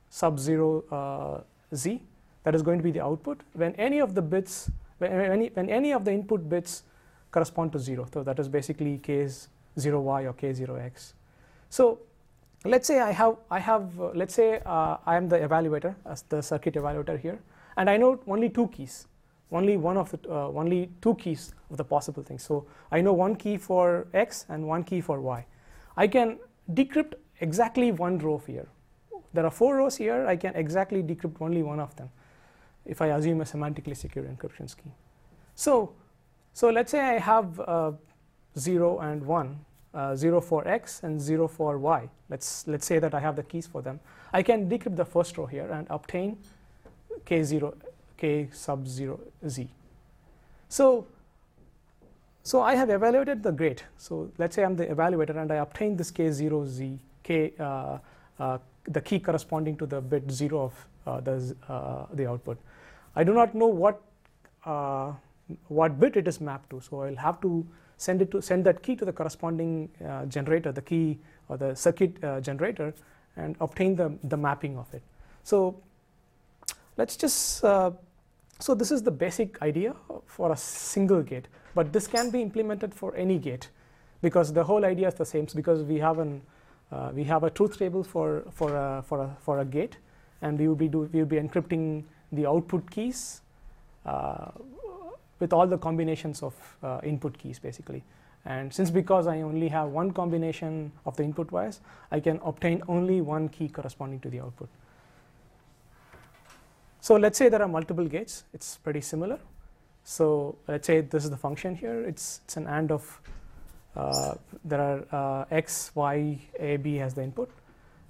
sub 0.09 0.39
0 0.39 0.85
uh, 0.93 1.75
Z. 1.75 2.01
That 2.45 2.55
is 2.55 2.63
going 2.63 2.79
to 2.79 2.85
be 2.85 2.93
the 2.93 3.03
output. 3.03 3.41
When 3.55 3.75
any 3.75 3.99
of 3.99 4.15
the 4.15 4.23
bits, 4.23 4.71
when 4.99 5.13
any, 5.13 5.49
when 5.49 5.69
any 5.69 5.93
of 5.93 6.05
the 6.05 6.13
input 6.13 6.49
bits 6.49 6.83
correspond 7.31 7.73
to 7.73 7.79
0. 7.79 8.07
So 8.13 8.23
that 8.23 8.39
is 8.39 8.49
basically 8.49 8.99
K0Y 8.99 10.25
or 10.25 10.33
K0X. 10.33 11.13
So 11.69 11.99
let's 12.65 12.87
say 12.87 13.01
I 13.01 13.13
have, 13.13 13.37
I 13.51 13.59
have 13.59 14.01
uh, 14.01 14.11
let's 14.15 14.35
say 14.35 14.61
uh, 14.65 14.97
I 15.05 15.17
am 15.17 15.29
the 15.29 15.39
evaluator, 15.39 15.95
as 16.07 16.23
the 16.23 16.43
circuit 16.43 16.75
evaluator 16.75 17.19
here, 17.19 17.39
and 17.77 17.91
I 17.91 17.97
know 17.97 18.21
only 18.27 18.49
two 18.49 18.69
keys, 18.69 19.07
only 19.53 19.77
one 19.77 19.97
of 19.97 20.11
the, 20.11 20.19
uh, 20.31 20.49
only 20.49 20.91
two 21.03 21.15
keys 21.17 21.53
of 21.71 21.77
the 21.77 21.85
possible 21.85 22.23
things. 22.23 22.43
So 22.43 22.67
I 22.91 23.01
know 23.01 23.13
one 23.13 23.37
key 23.37 23.57
for 23.59 24.07
X 24.15 24.47
and 24.49 24.67
one 24.67 24.85
key 24.85 25.01
for 25.01 25.21
Y. 25.21 25.45
I 25.97 26.09
can 26.09 26.39
decrypt 26.73 27.15
exactly 27.41 27.93
one 27.93 28.19
row 28.19 28.43
here. 28.47 28.67
There 29.35 29.45
are 29.45 29.51
four 29.51 29.77
rows 29.77 29.97
here, 29.97 30.27
I 30.27 30.37
can 30.37 30.55
exactly 30.55 31.03
decrypt 31.03 31.37
only 31.41 31.63
one 31.63 31.81
of 31.81 31.95
them 31.97 32.09
if 32.87 33.03
I 33.03 33.09
assume 33.09 33.41
a 33.41 33.45
semantically 33.45 33.97
secure 33.97 34.25
encryption 34.25 34.69
scheme. 34.71 34.93
So, 35.55 35.93
so 36.53 36.71
let's 36.71 36.91
say 36.91 37.01
I 37.01 37.19
have 37.19 37.61
uh, 37.61 37.93
0 38.59 38.99
and 38.99 39.25
1, 39.25 39.59
uh, 39.95 40.17
0 40.17 40.41
for 40.41 40.67
x 40.69 41.03
and 41.03 41.21
0 41.21 41.49
for 41.49 41.79
y. 41.79 42.09
Let's, 42.29 42.67
let's 42.67 42.87
say 42.87 42.99
that 42.99 43.15
I 43.15 43.21
have 43.21 43.37
the 43.37 43.43
keys 43.43 43.67
for 43.67 43.83
them. 43.83 44.01
I 44.33 44.43
can 44.43 44.69
decrypt 44.69 44.97
the 44.97 45.05
first 45.05 45.37
row 45.39 45.47
here 45.47 45.69
and 45.71 45.87
obtain 45.91 46.39
k0, 47.25 47.75
k 48.17 48.49
sub 48.53 48.87
0 48.87 49.19
z. 49.49 49.69
So, 50.69 51.07
so 52.43 52.63
I 52.63 52.75
have 52.75 52.91
evaluated 52.91 53.43
the 53.43 53.53
gate. 53.53 53.85
So 53.97 54.31
let's 54.39 54.55
say 54.55 54.65
I'm 54.65 54.77
the 54.77 54.87
evaluator 54.87 55.37
and 55.37 55.51
I 55.51 55.57
obtain 55.57 55.97
this 55.97 56.13
k0 56.13 56.67
z, 56.67 56.99
k, 57.23 57.53
uh, 57.59 57.99
uh, 58.39 58.59
the 58.85 59.01
key 59.01 59.19
corresponding 59.19 59.77
to 59.79 59.87
the 59.87 60.01
bit 60.01 60.31
0 60.31 60.61
of 60.61 60.87
uh, 61.07 61.21
the, 61.21 61.57
uh, 61.69 62.07
the 62.13 62.29
output. 62.29 62.59
I 63.17 63.25
do 63.25 63.33
not 63.33 63.55
know 63.55 63.67
what, 63.67 64.01
uh, 64.65 65.13
what 65.69 65.99
bit 65.99 66.17
it 66.17 66.29
is 66.29 66.41
mapped 66.41 66.71
to. 66.71 66.81
So 66.81 67.03
I'll 67.03 67.17
have 67.17 67.41
to 67.41 67.67
send 67.97 68.21
it 68.21 68.31
to 68.31 68.43
send 68.43 68.65
that 68.67 68.83
key 68.83 68.95
to 68.97 69.05
the 69.05 69.13
corresponding 69.13 69.89
uh, 70.07 70.27
generator, 70.27 70.71
the 70.71 70.83
key 70.83 71.19
or 71.49 71.57
the 71.57 71.75
circuit 71.75 72.23
uh, 72.23 72.41
generator, 72.41 72.93
and 73.37 73.57
obtain 73.61 73.97
the, 73.97 74.13
the 74.25 74.37
mapping 74.37 74.77
of 74.77 74.93
it. 74.93 75.03
So 75.45 75.81
let's 76.97 77.17
just, 77.17 77.65
uh, 77.65 77.93
so 78.59 78.75
this 78.75 78.91
is 78.91 79.03
the 79.03 79.11
basic 79.11 79.61
idea 79.63 79.95
for 80.27 80.53
a 80.53 80.57
single 80.57 81.23
gate, 81.23 81.49
but 81.75 81.93
this 81.93 82.07
can 82.07 82.31
be 82.31 82.43
implemented 82.43 82.95
for 82.95 83.15
any 83.17 83.39
gate 83.39 83.71
because 84.23 84.53
the 84.53 84.65
whole 84.65 84.85
idea 84.85 85.09
is 85.09 85.15
the 85.15 85.27
same 85.27 85.47
because 85.55 85.83
we 85.83 85.99
have 85.99 86.19
an 86.19 86.43
uh, 86.93 87.11
we 87.13 87.25
have 87.25 87.43
a 87.43 87.51
truth 87.51 87.79
table 87.79 88.03
for 88.03 88.45
for 88.51 88.75
a, 88.77 89.03
for 89.03 89.21
a, 89.21 89.37
for 89.41 89.59
a 89.61 89.65
gate 89.65 89.97
and 90.43 90.59
we 90.59 90.69
will 90.69 90.77
be 90.77 90.89
do, 90.89 91.09
we 91.13 91.19
will 91.19 91.27
be 91.27 91.37
encrypting 91.37 92.05
the 92.33 92.47
output 92.47 92.91
keys 92.91 93.41
uh, 94.05 94.51
with 95.39 95.53
all 95.53 95.67
the 95.67 95.79
combinations 95.79 96.43
of 96.43 96.55
uh, 96.83 97.01
input 97.03 97.37
keys 97.39 97.59
basically. 97.59 98.03
And 98.45 98.73
since 98.73 98.91
because 98.91 99.27
I 99.27 99.43
only 99.43 99.69
have 99.69 99.89
one 99.89 100.13
combination 100.13 100.93
of 101.05 101.17
the 101.17 101.25
input 101.25 101.51
wires, 101.51 101.81
I 102.13 102.21
can 102.21 102.41
obtain 102.45 102.83
only 102.87 103.21
one 103.21 103.49
key 103.49 103.69
corresponding 103.69 104.21
to 104.21 104.31
the 104.31 104.41
output. 104.41 104.69
So 107.01 107.17
let's 107.17 107.39
say 107.39 107.49
there 107.49 107.63
are 107.63 107.69
multiple 107.69 108.07
gates. 108.07 108.45
It's 108.55 108.77
pretty 108.79 109.01
similar. 109.01 109.39
So 110.05 110.57
let's 110.69 110.87
say 110.87 111.01
this 111.01 111.25
is 111.25 111.31
the 111.31 111.37
function 111.37 111.75
here. 111.75 112.05
It's, 112.05 112.41
it's 112.45 112.57
an 112.57 112.69
AND 112.69 112.93
of, 112.93 113.21
uh, 113.97 114.35
there 114.65 114.81
are 114.81 115.41
uh, 115.41 115.45
x, 115.51 115.91
y, 115.95 116.39
a, 116.61 116.77
b 116.77 117.01
as 117.01 117.15
the 117.15 117.23
input. 117.25 117.51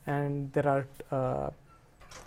And 0.07 0.53
there 0.53 0.69
are, 0.69 0.87
uh, 1.11 1.51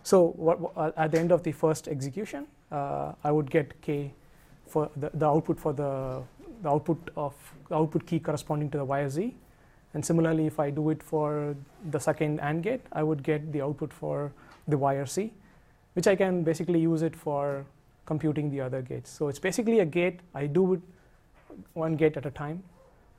so 0.03 0.29
what, 0.36 0.60
what, 0.60 0.98
at 0.98 1.12
the 1.12 1.19
end 1.19 1.31
of 1.31 1.43
the 1.43 1.51
first 1.51 1.88
execution, 1.88 2.48
uh, 2.72 3.13
I 3.24 3.31
would 3.31 3.50
get 3.50 3.81
k 3.81 4.13
for 4.67 4.89
the, 4.96 5.10
the 5.13 5.25
output 5.25 5.60
for 5.60 5.74
the, 5.74 6.22
the 6.62 6.69
output 6.69 7.10
of 7.15 7.34
the 7.69 7.75
output 7.75 8.05
key 8.05 8.19
corresponding 8.19 8.69
to 8.72 8.77
the 8.77 8.86
y 8.86 9.01
or 9.01 9.10
z. 9.10 9.36
And 9.93 10.05
similarly, 10.05 10.46
if 10.46 10.60
I 10.60 10.69
do 10.69 10.91
it 10.91 11.01
for 11.01 11.55
the 11.89 12.00
second 12.00 12.39
AND 12.41 12.62
gate, 12.63 12.81
I 12.91 13.01
would 13.01 13.24
get 13.24 13.51
the 13.51 13.62
output 13.62 13.91
for 13.91 14.31
the 14.67 14.77
y 14.77 14.96
or 14.96 15.05
c, 15.05 15.34
which 15.93 16.08
I 16.08 16.15
can 16.15 16.43
basically 16.43 16.79
use 16.79 17.01
it 17.01 17.15
for 17.15 17.65
computing 18.05 18.51
the 18.51 18.62
other 18.62 18.81
gates. 18.81 19.10
So 19.10 19.27
it's 19.27 19.39
basically 19.39 19.79
a 19.79 19.86
gate. 19.86 20.19
I 20.36 20.46
do 20.46 20.74
it 20.74 20.81
one 21.74 21.96
gate 21.96 22.17
at 22.17 22.25
a 22.25 22.31
time. 22.31 22.63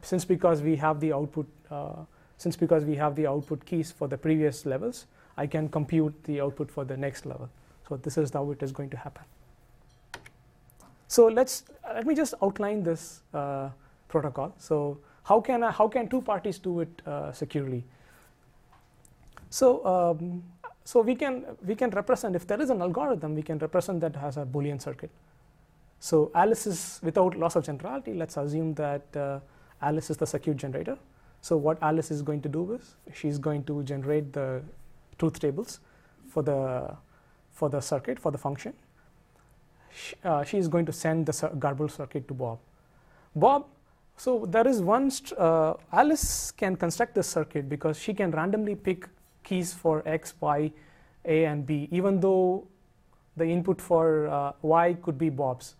Since 0.02 0.24
because 0.24 0.62
we 0.62 0.76
have 0.76 1.00
the 1.00 1.12
output, 1.12 1.46
uh, 1.70 2.04
since 2.38 2.56
because 2.56 2.84
we 2.84 2.96
have 2.96 3.16
the 3.16 3.26
output 3.26 3.64
keys 3.64 3.90
for 3.90 4.08
the 4.08 4.16
previous 4.16 4.64
levels, 4.64 5.06
I 5.40 5.46
can 5.46 5.68
compute 5.68 6.24
the 6.24 6.40
output 6.46 6.70
for 6.70 6.84
the 6.84 6.96
next 6.96 7.26
level. 7.26 7.48
So 7.88 7.96
this 7.96 8.18
is 8.22 8.32
how 8.38 8.50
it 8.50 8.62
is 8.62 8.72
going 8.72 8.90
to 8.90 8.96
happen. 8.96 9.24
So 11.08 11.26
let's 11.26 11.64
let 11.94 12.06
me 12.06 12.14
just 12.14 12.34
outline 12.42 12.82
this 12.82 13.22
uh, 13.34 13.70
protocol. 14.08 14.52
So 14.58 14.98
how 15.24 15.40
can 15.40 15.64
I, 15.68 15.70
how 15.70 15.88
can 15.88 16.08
two 16.08 16.20
parties 16.22 16.58
do 16.58 16.80
it 16.80 17.02
uh, 17.06 17.32
securely? 17.32 17.84
So 19.48 19.84
um, 19.92 20.42
so 20.84 21.00
we 21.00 21.14
can 21.14 21.44
we 21.66 21.74
can 21.74 21.90
represent 21.90 22.36
if 22.36 22.46
there 22.46 22.60
is 22.60 22.70
an 22.70 22.82
algorithm 22.82 23.34
we 23.34 23.42
can 23.42 23.58
represent 23.58 24.00
that 24.00 24.16
as 24.16 24.36
a 24.36 24.44
Boolean 24.44 24.80
circuit. 24.80 25.10
So 26.00 26.30
Alice 26.34 26.66
is 26.66 27.00
without 27.02 27.36
loss 27.36 27.56
of 27.56 27.64
generality. 27.64 28.14
Let's 28.14 28.36
assume 28.36 28.74
that 28.74 29.16
uh, 29.16 29.40
Alice 29.82 30.10
is 30.10 30.16
the 30.16 30.26
circuit 30.26 30.56
generator. 30.56 30.98
So 31.42 31.56
what 31.56 31.82
Alice 31.82 32.10
is 32.10 32.22
going 32.22 32.42
to 32.42 32.48
do 32.48 32.72
is 32.74 32.94
she's 33.14 33.38
going 33.38 33.64
to 33.64 33.82
generate 33.82 34.32
the 34.32 34.62
truth 35.22 35.38
tables 35.46 35.80
for 36.34 36.42
the 36.42 36.60
for 37.60 37.68
the 37.74 37.80
circuit 37.80 38.18
for 38.26 38.32
the 38.36 38.38
function 38.46 38.74
she, 39.94 40.14
uh, 40.24 40.42
she 40.44 40.58
is 40.58 40.68
going 40.68 40.86
to 40.86 40.92
send 40.92 41.26
the 41.26 41.48
garbled 41.58 41.90
circuit 41.90 42.26
to 42.28 42.34
Bob. 42.34 42.58
Bob, 43.34 43.66
so 44.16 44.46
there 44.46 44.66
is 44.66 44.82
one, 44.82 45.10
uh, 45.38 45.74
Alice 45.92 46.50
can 46.50 46.76
construct 46.76 47.14
this 47.14 47.28
circuit 47.28 47.68
because 47.68 47.98
she 47.98 48.14
can 48.14 48.30
randomly 48.30 48.74
pick 48.74 49.08
keys 49.44 49.72
for 49.72 50.02
X, 50.06 50.34
Y, 50.40 50.72
A, 51.24 51.44
and 51.44 51.66
B, 51.66 51.88
even 51.90 52.20
though 52.20 52.66
the 53.36 53.44
input 53.44 53.80
for 53.80 54.28
uh, 54.28 54.52
Y 54.62 54.96
could 55.02 55.18
be 55.18 55.30
Bob's. 55.30 55.76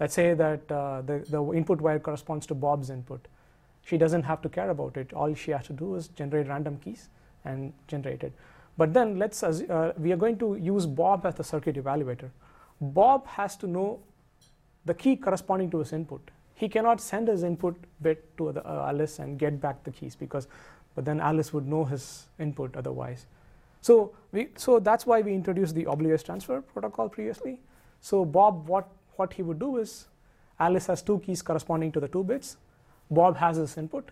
Let's 0.00 0.14
say 0.14 0.34
that 0.34 0.70
uh, 0.70 1.02
the, 1.02 1.24
the 1.28 1.42
input 1.52 1.80
wire 1.80 1.98
corresponds 1.98 2.46
to 2.46 2.54
Bob's 2.54 2.90
input. 2.90 3.28
She 3.82 3.96
doesn't 3.96 4.24
have 4.24 4.42
to 4.42 4.48
care 4.48 4.70
about 4.70 4.96
it. 4.96 5.12
All 5.12 5.32
she 5.34 5.52
has 5.52 5.66
to 5.68 5.72
do 5.72 5.94
is 5.94 6.08
generate 6.08 6.48
random 6.48 6.78
keys 6.78 7.08
and 7.44 7.72
generate 7.86 8.24
it. 8.24 8.32
But 8.76 8.92
then 8.92 9.18
let's, 9.18 9.42
uh, 9.42 9.92
we 9.98 10.12
are 10.12 10.16
going 10.16 10.38
to 10.38 10.56
use 10.56 10.86
Bob 10.86 11.24
as 11.24 11.34
the 11.34 11.44
circuit 11.44 11.76
evaluator. 11.76 12.30
Bob 12.80 13.26
has 13.26 13.56
to 13.56 13.66
know 13.66 14.00
the 14.84 14.94
key 14.94 15.16
corresponding 15.16 15.70
to 15.70 15.78
his 15.78 15.92
input. 15.92 16.30
He 16.54 16.68
cannot 16.68 17.00
send 17.00 17.28
his 17.28 17.42
input 17.42 17.76
bit 18.02 18.36
to 18.38 18.52
the, 18.52 18.66
uh, 18.66 18.86
Alice 18.88 19.18
and 19.18 19.38
get 19.38 19.60
back 19.60 19.82
the 19.84 19.90
keys 19.90 20.14
because, 20.14 20.48
but 20.94 21.04
then 21.04 21.20
Alice 21.20 21.52
would 21.52 21.66
know 21.66 21.84
his 21.84 22.26
input 22.38 22.76
otherwise. 22.76 23.26
So 23.80 24.12
we, 24.32 24.48
so 24.56 24.78
that's 24.78 25.06
why 25.06 25.20
we 25.20 25.32
introduced 25.32 25.74
the 25.74 25.84
oblivious 25.84 26.22
transfer 26.22 26.60
protocol 26.60 27.08
previously. 27.08 27.60
So 28.00 28.24
Bob, 28.24 28.68
what 28.68 28.88
what 29.16 29.32
he 29.32 29.42
would 29.42 29.58
do 29.58 29.78
is, 29.78 30.08
Alice 30.60 30.86
has 30.86 31.02
two 31.02 31.18
keys 31.20 31.40
corresponding 31.40 31.92
to 31.92 32.00
the 32.00 32.08
two 32.08 32.22
bits. 32.24 32.56
Bob 33.10 33.36
has 33.36 33.56
his 33.56 33.76
input. 33.78 34.10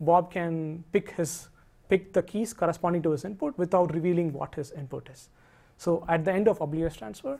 Bob 0.00 0.30
can 0.30 0.84
pick 0.92 1.10
his 1.12 1.48
pick 1.88 2.12
the 2.12 2.22
keys 2.22 2.52
corresponding 2.52 3.02
to 3.02 3.10
his 3.10 3.24
input 3.24 3.56
without 3.58 3.94
revealing 3.94 4.32
what 4.32 4.54
his 4.54 4.72
input 4.72 5.08
is. 5.12 5.28
So 5.78 6.04
at 6.08 6.24
the 6.24 6.32
end 6.32 6.48
of 6.48 6.60
oblivious 6.60 6.96
transfer, 6.96 7.38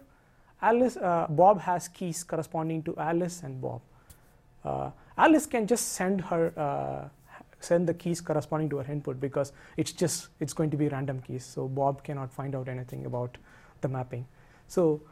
Alice, 0.62 0.96
uh, 0.96 1.26
Bob 1.28 1.60
has 1.60 1.88
keys 1.88 2.24
corresponding 2.24 2.82
to 2.84 2.96
Alice 2.96 3.42
and 3.42 3.60
Bob. 3.60 3.80
Uh, 4.64 4.90
Alice 5.16 5.46
can 5.46 5.66
just 5.66 5.92
send 5.92 6.20
her 6.22 6.52
uh, 6.56 7.08
send 7.60 7.88
the 7.88 7.94
keys 7.94 8.20
corresponding 8.20 8.68
to 8.68 8.76
her 8.78 8.92
input 8.92 9.18
because 9.20 9.52
it's 9.76 9.92
just 9.92 10.28
it's 10.40 10.52
going 10.52 10.70
to 10.70 10.76
be 10.76 10.88
random 10.88 11.20
keys. 11.26 11.44
So 11.44 11.68
Bob 11.68 12.02
cannot 12.04 12.32
find 12.32 12.54
out 12.54 12.68
anything 12.68 13.06
about 13.06 13.38
the 13.80 13.88
mapping. 13.88 14.26
So 14.68 15.02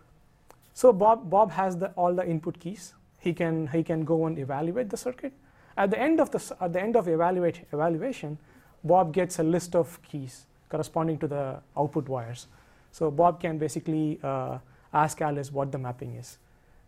so 0.73 0.93
Bob 0.93 1.31
Bob 1.31 1.51
has 1.53 1.77
the, 1.77 1.89
all 1.91 2.15
the 2.15 2.27
input 2.27 2.59
keys. 2.59 2.95
He 3.19 3.33
can 3.33 3.69
he 3.69 3.83
can 3.83 4.05
go 4.05 4.27
and 4.27 4.39
evaluate 4.39 4.91
the 4.91 4.97
circuit, 4.97 5.33
At 5.77 5.91
the 5.91 5.99
end 5.99 6.21
of 6.21 6.31
the, 6.31 6.57
at 6.61 6.73
the 6.73 6.81
end 6.81 6.97
of 6.97 7.09
evaluate, 7.09 7.63
evaluation, 7.73 8.39
Bob 8.85 9.13
gets 9.13 9.39
a 9.39 9.43
list 9.43 9.75
of 9.75 10.01
keys 10.03 10.47
corresponding 10.69 11.19
to 11.19 11.27
the 11.27 11.61
output 11.77 12.09
wires. 12.09 12.47
So 12.93 13.11
Bob 13.11 13.41
can 13.41 13.59
basically 13.59 14.21
uh, 14.23 14.59
ask 14.93 15.21
Alice 15.21 15.51
what 15.51 15.73
the 15.73 15.79
mapping 15.79 16.15
is. 16.15 16.39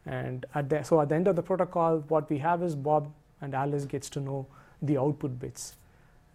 And 0.05 0.47
at 0.55 0.69
the, 0.69 0.83
so 0.83 1.01
at 1.01 1.09
the 1.09 1.15
end 1.15 1.27
of 1.27 1.37
the 1.37 1.43
protocol, 1.43 2.05
what 2.09 2.31
we 2.31 2.39
have 2.39 2.63
is 2.63 2.75
Bob 2.77 3.13
and 3.41 3.55
Alice 3.55 3.85
gets 3.85 4.09
to 4.11 4.21
know 4.21 4.47
the 4.83 4.99
output 4.99 5.39
bits. 5.39 5.77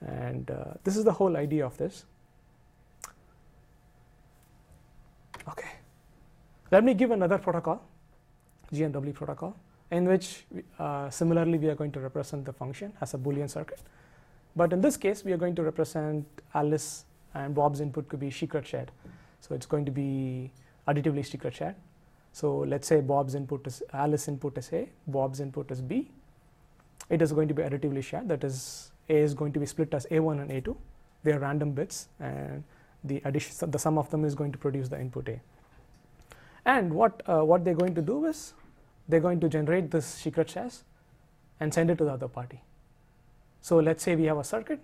And 0.02 0.50
uh, 0.50 0.74
this 0.84 0.98
is 0.98 1.04
the 1.04 1.12
whole 1.14 1.38
idea 1.38 1.66
of 1.66 1.78
this. 1.78 2.06
Okay. 5.48 5.70
Let 6.72 6.84
me 6.84 6.94
give 6.94 7.12
another 7.12 7.38
protocol, 7.38 7.82
GMW 8.74 9.14
protocol, 9.14 9.56
in 9.92 10.06
which 10.06 10.46
uh, 10.80 11.10
similarly 11.10 11.58
we 11.58 11.70
are 11.70 11.76
going 11.76 11.92
to 11.92 12.00
represent 12.00 12.46
the 12.46 12.54
function 12.54 12.94
as 13.00 13.14
a 13.14 13.18
Boolean 13.18 13.50
circuit. 13.50 13.80
But 14.56 14.74
in 14.74 14.82
this 14.82 14.98
case, 14.98 15.24
we 15.24 15.32
are 15.32 15.38
going 15.38 15.56
to 15.56 15.64
represent 15.64 16.26
Alice 16.54 17.06
and 17.34 17.56
Bob's 17.56 17.80
input 17.80 18.10
could 18.10 18.20
be 18.20 18.30
secret 18.30 18.68
shared. 18.68 18.92
So 19.40 19.56
it's 19.56 19.66
going 19.66 19.86
to 19.86 19.92
be 19.92 20.52
additively 20.88 21.26
secret 21.26 21.56
shared. 21.56 21.76
So 22.34 22.58
let's 22.60 22.88
say 22.88 23.02
Bob's 23.02 23.36
input 23.36 23.66
is 23.68 23.84
Alice 23.94 24.28
input 24.28 24.58
is 24.58 24.72
A, 24.74 24.90
Bob's 25.08 25.40
input 25.40 25.72
is 25.72 25.82
B. 25.82 26.12
It 27.10 27.22
is 27.22 27.32
going 27.32 27.48
to 27.48 27.54
be 27.54 27.62
additively 27.62 28.04
shared. 28.04 28.30
That 28.30 28.44
is, 28.44 28.92
A 29.10 29.16
is 29.16 29.34
going 29.34 29.54
to 29.54 29.60
be 29.60 29.66
split 29.66 29.94
as 29.94 30.06
A1 30.12 30.42
and 30.42 30.50
A2. 30.50 30.76
They 31.24 31.34
are 31.34 31.40
random 31.40 31.74
bits, 31.74 32.08
and 32.20 32.64
the 33.04 33.22
addition, 33.26 33.70
the 33.70 33.78
sum 33.78 33.98
of 33.98 34.10
them 34.10 34.24
is 34.24 34.34
going 34.34 34.52
to 34.54 34.58
produce 34.58 34.88
the 34.88 35.00
input 35.00 35.28
A. 35.28 35.42
And 36.66 36.94
what 36.94 37.22
uh, 37.28 37.44
what 37.44 37.66
they're 37.66 37.76
going 37.76 37.96
to 37.96 38.02
do 38.02 38.26
is 38.26 38.54
they're 39.10 39.20
going 39.20 39.40
to 39.40 39.50
generate 39.50 39.92
this 39.92 40.06
secret 40.06 40.50
shares 40.50 40.84
and 41.60 41.74
send 41.74 41.90
it 41.90 41.98
to 41.98 42.06
the 42.06 42.12
other 42.12 42.28
party. 42.28 42.62
So 43.62 43.78
let's 43.78 44.04
say 44.04 44.16
we 44.16 44.26
have 44.26 44.38
a 44.38 44.44
circuit, 44.44 44.80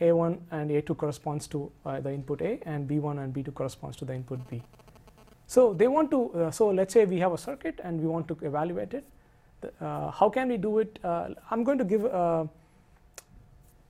A1 0.00 0.38
and 0.50 0.70
A2 0.70 0.96
corresponds 0.96 1.46
to 1.48 1.72
uh, 1.86 2.00
the 2.00 2.12
input 2.12 2.42
A, 2.42 2.60
and 2.66 2.88
B1 2.88 3.22
and 3.22 3.34
B2 3.34 3.54
corresponds 3.54 3.96
to 3.98 4.04
the 4.04 4.14
input 4.14 4.48
B. 4.48 4.62
So 5.46 5.72
they 5.72 5.88
want 5.88 6.10
to, 6.10 6.32
uh, 6.34 6.50
so 6.50 6.68
let's 6.68 6.92
say 6.92 7.04
we 7.04 7.18
have 7.18 7.32
a 7.32 7.38
circuit 7.38 7.80
and 7.82 8.00
we 8.00 8.06
want 8.06 8.28
to 8.28 8.38
evaluate 8.42 8.94
it. 8.94 9.04
Uh, 9.80 10.10
how 10.10 10.28
can 10.28 10.48
we 10.48 10.56
do 10.58 10.78
it? 10.78 10.98
Uh, 11.02 11.30
I'm 11.50 11.64
going 11.64 11.78
to 11.78 11.84
give, 11.84 12.04
uh, 12.04 12.44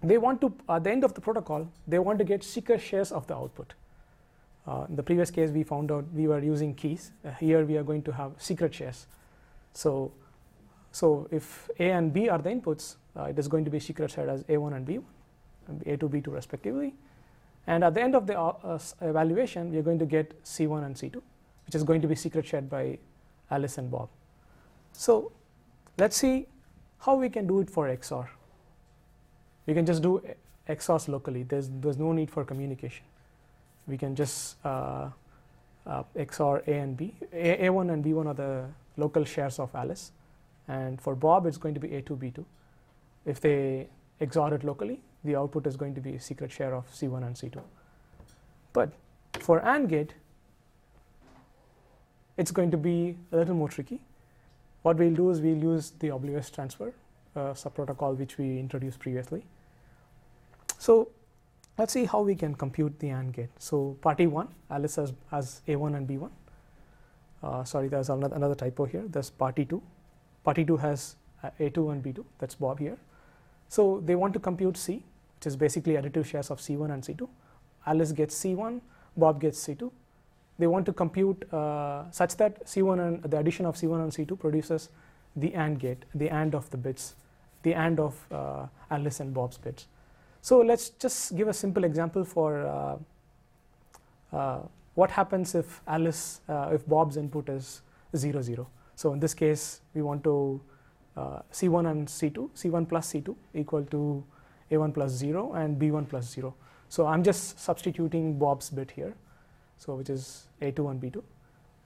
they 0.03 0.19
want 0.19 0.41
to, 0.41 0.53
at 0.69 0.85
the 0.85 0.91
end 0.91 1.05
of 1.05 1.15
the 1.15 1.21
protocol, 1.21 1.69
they 1.87 1.99
want 1.99 2.19
to 2.19 2.25
get 2.25 2.45
secret 2.45 2.81
shares 2.81 3.11
of 3.11 3.27
the 3.27 3.35
output. 3.35 3.75
Uh, 4.67 4.87
in 4.89 4.97
the 4.97 5.03
previous 5.03 5.31
case, 5.31 5.51
we 5.51 5.63
found 5.63 5.91
out 5.91 6.05
we 6.13 6.27
were 6.27 6.41
using 6.41 6.75
keys. 6.75 7.13
here 7.39 7.65
we 7.65 7.77
are 7.77 7.83
going 7.83 8.03
to 8.03 8.13
have 8.13 8.33
secret 8.39 8.75
shares. 8.75 9.07
So, 9.73 10.13
so 10.95 11.27
if 11.33 11.69
A 11.81 11.91
and 11.91 12.13
B 12.13 12.29
are 12.29 12.39
the 12.39 12.51
inputs, 12.51 12.95
uh, 13.17 13.25
it 13.25 13.37
is 13.37 13.49
going 13.49 13.65
to 13.65 13.71
be 13.71 13.81
secret 13.81 14.13
shared 14.13 14.29
as 14.29 14.45
A1 14.45 14.77
and 14.77 14.87
B1, 14.87 15.03
and 15.67 15.85
A2, 15.85 16.09
B2 16.09 16.33
respectively. 16.33 16.95
And 17.67 17.83
at 17.83 17.95
the 17.95 18.01
end 18.01 18.15
of 18.15 18.29
the 18.29 18.39
uh, 18.39 18.55
uh 18.63 18.79
evaluation, 19.01 19.73
we 19.73 19.79
are 19.79 19.83
going 19.83 19.99
to 19.99 20.07
get 20.07 20.41
C1 20.45 20.85
and 20.87 20.95
C2, 20.95 21.17
which 21.67 21.75
is 21.75 21.83
going 21.83 22.01
to 22.01 22.07
be 22.07 22.15
secret 22.15 22.47
shared 22.47 22.71
by 22.71 22.99
Alice 23.51 23.77
and 23.79 23.91
Bob. 23.91 24.09
So 24.93 25.33
let's 25.99 26.17
see 26.17 26.47
how 27.01 27.17
we 27.17 27.29
can 27.29 27.49
do 27.49 27.59
it 27.59 27.71
for 27.71 27.89
XOR. 27.89 28.29
We 29.67 29.75
can 29.75 29.85
just 29.85 30.01
do 30.01 30.23
XORs 30.69 31.09
locally. 31.09 31.43
There's, 31.43 31.71
there's 31.81 31.99
no 31.99 32.13
need 32.13 32.31
for 32.31 32.45
communication. 32.45 33.05
We 33.89 33.99
can 33.99 34.15
just 34.15 34.65
uh, 34.65 35.09
uh, 35.85 36.05
XOR 36.17 36.65
A 36.69 36.75
and 36.79 36.97
B. 36.97 37.15
A, 37.33 37.67
A1 37.69 37.93
and 37.93 38.05
B1 38.05 38.27
are 38.27 38.35
the 38.35 38.67
local 38.97 39.25
shares 39.25 39.59
of 39.59 39.75
Alice. 39.75 40.13
And 40.69 41.01
for 41.01 41.15
Bob, 41.15 41.47
it's 41.47 41.59
going 41.59 41.75
to 41.75 41.81
be 41.81 41.89
A2, 41.89 42.19
B2. 42.19 42.45
If 43.27 43.41
they 43.41 43.89
XOR 44.21 44.53
it 44.53 44.65
locally, 44.65 45.01
the 45.25 45.37
output 45.37 45.67
is 45.67 45.77
going 45.77 45.95
to 45.95 46.01
be 46.01 46.15
a 46.15 46.21
secret 46.21 46.51
share 46.51 46.75
of 46.75 46.91
C1 46.91 47.27
and 47.27 47.35
C2. 47.35 47.61
But 48.73 48.93
for 49.41 49.61
AND 49.61 49.89
gate, 49.89 50.15
it's 52.37 52.51
going 52.51 52.71
to 52.71 52.77
be 52.77 53.17
a 53.33 53.37
little 53.37 53.55
more 53.55 53.69
tricky. 53.69 54.01
What 54.83 54.97
we'll 54.97 55.15
do 55.15 55.31
is 55.31 55.41
we'll 55.41 55.57
use 55.57 55.93
the 55.99 56.09
oblivious 56.09 56.51
transfer 56.51 56.93
uh, 57.37 57.53
subprotocol 57.53 58.17
which 58.17 58.39
we 58.39 58.59
introduced 58.59 58.99
previously. 58.99 59.45
So 60.79 61.09
let's 61.79 61.93
see 61.93 62.05
how 62.05 62.23
we 62.23 62.35
can 62.35 62.55
compute 62.55 62.99
the 62.99 63.11
AND 63.11 63.33
gate. 63.33 63.51
So 63.59 63.97
party 64.01 64.27
1, 64.27 64.49
Alice 64.71 64.97
has, 64.97 65.13
has 65.31 65.63
A1 65.67 65.97
and 65.97 66.09
B1. 66.09 66.31
Uh, 67.43 67.65
sorry, 67.65 67.89
there's 67.89 68.09
another, 68.09 68.35
another 68.35 68.55
typo 68.55 68.85
here. 68.85 69.05
There's 69.07 69.31
party 69.31 69.65
2. 69.65 69.83
Party 70.45 70.65
2 70.65 70.77
has 70.77 71.17
uh, 71.43 71.51
A2 71.59 71.93
and 71.93 72.05
B2. 72.05 72.25
That's 72.39 72.55
Bob 72.55 72.79
here. 72.79 72.99
So 73.69 74.03
they 74.05 74.15
want 74.15 74.35
to 74.35 74.41
compute 74.41 74.77
C, 74.77 75.03
which 75.37 75.47
is 75.47 75.57
basically 75.57 75.95
additive 75.95 76.27
shares 76.27 76.51
of 76.51 76.61
C1 76.61 76.93
and 76.93 77.03
C2. 77.03 77.29
Alice 77.87 78.13
gets 78.13 78.39
C1, 78.43 78.81
Bob 79.17 79.41
gets 79.41 79.67
C2. 79.67 79.91
They 80.59 80.67
want 80.67 80.87
to 80.87 80.93
compute 80.93 81.53
uh, 81.53 82.11
such 82.11 82.37
that 82.37 82.65
C1 82.67 83.07
and 83.07 83.23
the 83.25 83.39
addition 83.39 83.67
of 83.67 83.75
C1 83.75 84.03
and 84.03 84.13
C2 84.13 84.39
produces 84.39 84.91
the 85.35 85.53
AND 85.55 85.81
gate, 85.81 86.05
the 86.15 86.31
AND 86.31 86.55
of 86.55 86.71
the 86.71 86.77
bits, 86.77 87.17
the 87.63 87.75
AND 87.75 87.99
of 87.99 88.15
uh, 88.31 88.67
Alice 88.91 89.21
and 89.21 89.35
Bob's 89.35 89.59
bits. 89.59 89.89
So 90.43 90.61
let's 90.61 90.91
just 90.91 91.37
give 91.37 91.49
a 91.49 91.55
simple 91.55 91.85
example 91.85 92.25
for 92.25 92.67
uh, 92.67 92.97
uh 94.37 94.61
what 94.95 95.11
happens 95.11 95.57
if 95.57 95.81
Alice, 95.89 96.41
uh, 96.49 96.71
if 96.73 96.87
Bob's 96.87 97.17
input 97.17 97.49
is 97.49 97.83
0, 98.17 98.43
0. 98.43 98.69
So 98.97 99.13
in 99.13 99.21
this 99.21 99.35
case, 99.35 99.81
we 99.95 100.03
want 100.03 100.25
to 100.25 100.61
uh, 101.17 101.41
C1 101.53 101.91
and 101.91 102.09
C2, 102.09 102.51
C1 102.55 102.89
plus 102.89 103.13
C2 103.13 103.35
equal 103.55 103.85
to 103.85 104.25
A1 104.71 104.95
plus 104.95 105.13
0 105.13 105.53
and 105.53 105.81
B1 105.81 106.09
plus 106.09 106.31
0. 106.31 106.55
So 106.89 107.07
I'm 107.07 107.23
just 107.23 107.59
substituting 107.59 108.39
Bob's 108.39 108.71
bit 108.71 108.91
here, 108.91 109.15
so 109.77 109.95
which 109.95 110.11
is 110.11 110.49
A2 110.61 110.91
and 110.91 111.01
B2. 111.01 111.23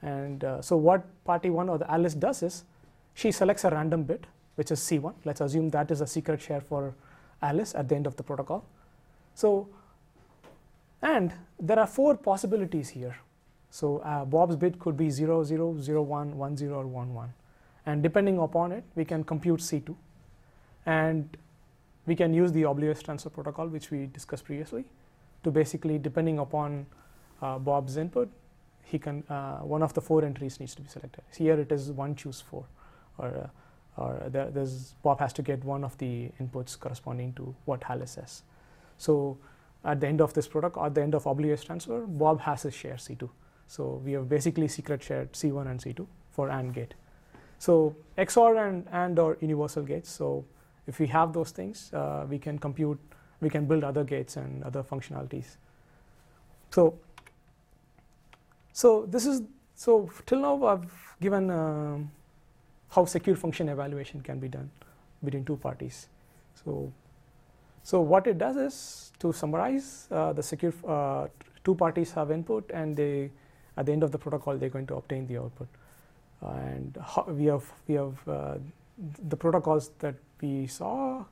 And 0.03 0.45
uh, 0.45 0.63
so 0.63 0.77
what 0.77 1.05
party 1.25 1.51
1 1.51 1.69
or 1.69 1.79
the 1.79 1.91
Alice 1.91 2.15
does 2.15 2.43
is 2.43 2.65
she 3.15 3.33
selects 3.33 3.65
a 3.65 3.71
random 3.71 4.05
bit, 4.05 4.27
which 4.55 4.71
is 4.71 4.81
C1. 4.81 5.15
Let's 5.25 5.41
assume 5.41 5.71
that 5.71 5.91
is 5.91 6.01
a 6.01 6.07
secret 6.07 6.41
share 6.41 6.61
for 6.61 6.95
Alice 7.43 7.75
at 7.75 7.89
the 7.89 7.97
end 7.97 8.07
of 8.07 8.17
the 8.17 8.23
protocol. 8.23 8.65
So 9.35 9.69
and 11.03 11.33
there 11.61 11.79
are 11.79 11.87
four 11.87 12.17
possibilities 12.17 12.89
here. 12.89 13.17
So 13.71 13.99
uh, 13.99 14.25
Bob's 14.25 14.57
bit 14.57 14.79
could 14.79 14.97
be 14.97 15.11
0, 15.11 15.45
0, 15.45 15.79
0, 15.81 16.03
1, 16.03 16.37
1, 16.37 16.57
0, 16.57 16.79
or 16.79 16.87
1, 16.87 17.15
1. 17.15 17.33
And 17.87 18.03
depending 18.03 18.39
upon 18.39 18.73
it, 18.73 18.85
we 18.95 19.05
can 19.05 19.25
compute 19.25 19.61
C2. 19.61 19.95
And 20.87 21.37
we 22.07 22.17
can 22.17 22.33
use 22.33 22.53
the 22.53 22.63
oblivious 22.63 23.03
transfer 23.03 23.31
protocol, 23.31 23.69
which 23.69 23.91
we 23.91 24.07
discussed 24.07 24.45
previously, 24.45 24.85
to 25.45 25.51
basically, 25.51 25.99
depending 25.99 26.39
upon 26.39 26.87
uh, 27.43 27.59
Bob's 27.59 27.97
input, 27.97 28.31
he 28.85 28.99
can 28.99 29.23
uh, 29.29 29.59
one 29.59 29.83
of 29.83 29.93
the 29.93 30.01
four 30.01 30.25
entries 30.25 30.59
needs 30.61 30.75
to 30.75 30.83
be 30.83 30.89
selected. 30.89 31.23
Here 31.37 31.61
it 31.61 31.71
is 31.71 31.93
one 31.93 32.15
choose 32.15 32.41
four, 32.41 32.65
or 33.19 33.29
uh, 33.29 34.03
or 34.03 34.23
there, 34.31 34.51
there's 34.51 34.95
Bob 35.03 35.21
has 35.21 35.33
to 35.35 35.43
get 35.43 35.63
one 35.65 35.85
of 35.85 35.99
the 35.99 36.31
inputs 36.41 36.79
corresponding 36.79 37.35
to 37.35 37.55
what 37.67 37.83
Alice 37.89 38.13
says. 38.13 38.43
So 38.97 39.37
at 39.85 40.01
the 40.01 40.07
end 40.07 40.21
of 40.21 40.33
this 40.33 40.49
protocol, 40.49 40.87
at 40.87 40.95
the 40.95 41.03
end 41.03 41.15
of 41.15 41.27
oblivious 41.27 41.65
transfer, 41.65 42.07
Bob 42.07 42.41
has 42.41 42.63
his 42.63 42.75
share 42.75 42.95
C2. 42.95 43.29
So 43.69 44.01
we 44.05 44.13
have 44.13 44.29
basically 44.29 44.67
secret 44.67 45.03
shared 45.03 45.33
C1 45.33 45.71
and 45.71 45.79
C2 45.79 46.07
for 46.31 46.51
AND 46.51 46.75
gate. 46.75 46.95
So 47.59 47.95
XOR 48.17 48.69
and 48.69 48.89
AND 48.91 49.19
are 49.19 49.37
universal 49.41 49.83
gates. 49.83 50.11
So 50.11 50.45
if 50.87 50.99
we 50.99 51.07
have 51.07 51.33
those 51.33 51.53
things, 51.53 51.93
uh, 51.93 52.27
we 52.29 52.39
can 52.39 52.59
compute, 52.59 52.99
we 53.41 53.51
can 53.51 53.67
build 53.67 53.85
other 53.85 54.05
gates 54.05 54.37
and 54.37 54.65
other 54.65 54.83
functionalities. 54.83 55.57
So, 56.71 56.99
so 58.73 59.07
this 59.07 59.27
is, 59.27 59.43
so 59.75 60.11
till 60.27 60.41
now 60.41 60.67
I've 60.67 60.91
given 61.21 61.51
uh, 61.51 61.99
how 62.91 63.05
secure 63.05 63.37
function 63.37 63.69
evaluation 63.69 64.23
can 64.23 64.41
be 64.41 64.49
done 64.49 64.71
between 65.23 65.45
two 65.45 65.57
parties. 65.57 66.09
So 66.65 66.93
so 67.89 68.03
what 68.03 68.27
it 68.27 68.37
does 68.37 68.57
is 68.57 69.13
to 69.19 69.33
summarize 69.33 70.09
uh, 70.11 70.35
the 70.35 70.43
secure 70.43 70.75
uh, 70.87 71.29
two 71.65 71.75
parties 71.75 72.13
have 72.13 72.31
input 72.31 72.71
and 72.75 72.95
they 72.95 73.31
at 73.79 73.87
the 73.87 73.93
end 73.93 74.03
of 74.03 74.13
the 74.13 74.19
protocol 74.19 74.57
they're 74.57 74.75
going 74.77 74.87
to 74.89 74.97
obtain 74.97 75.27
the 75.27 75.39
output. 75.39 75.69
And 76.41 76.99
we 77.29 77.47
have 77.47 77.73
we 77.87 77.95
have 77.95 78.29
uh, 78.29 78.55
the 79.29 79.37
protocols 79.37 79.91
that 80.01 80.15
we 80.43 80.67
saw 80.67 81.25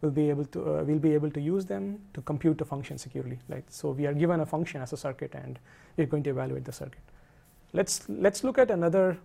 will 0.00 0.10
be 0.10 0.28
able 0.30 0.44
to 0.46 0.60
uh, 0.62 0.84
we'll 0.84 0.98
be 0.98 1.14
able 1.14 1.30
to 1.30 1.40
use 1.40 1.64
them 1.64 1.98
to 2.14 2.22
compute 2.22 2.58
the 2.58 2.64
function 2.64 2.98
securely 2.98 3.38
like 3.48 3.64
so 3.68 3.90
we 3.90 4.06
are 4.06 4.12
given 4.12 4.40
a 4.40 4.46
function 4.46 4.82
as 4.82 4.92
a 4.92 4.96
circuit 4.96 5.34
and 5.34 5.58
we're 5.96 6.06
going 6.06 6.22
to 6.24 6.30
evaluate 6.30 6.64
the 6.64 6.72
circuit. 6.72 7.00
Let's 7.72 8.08
let's 8.08 8.44
look 8.44 8.58
at 8.58 8.70
another 8.70 9.18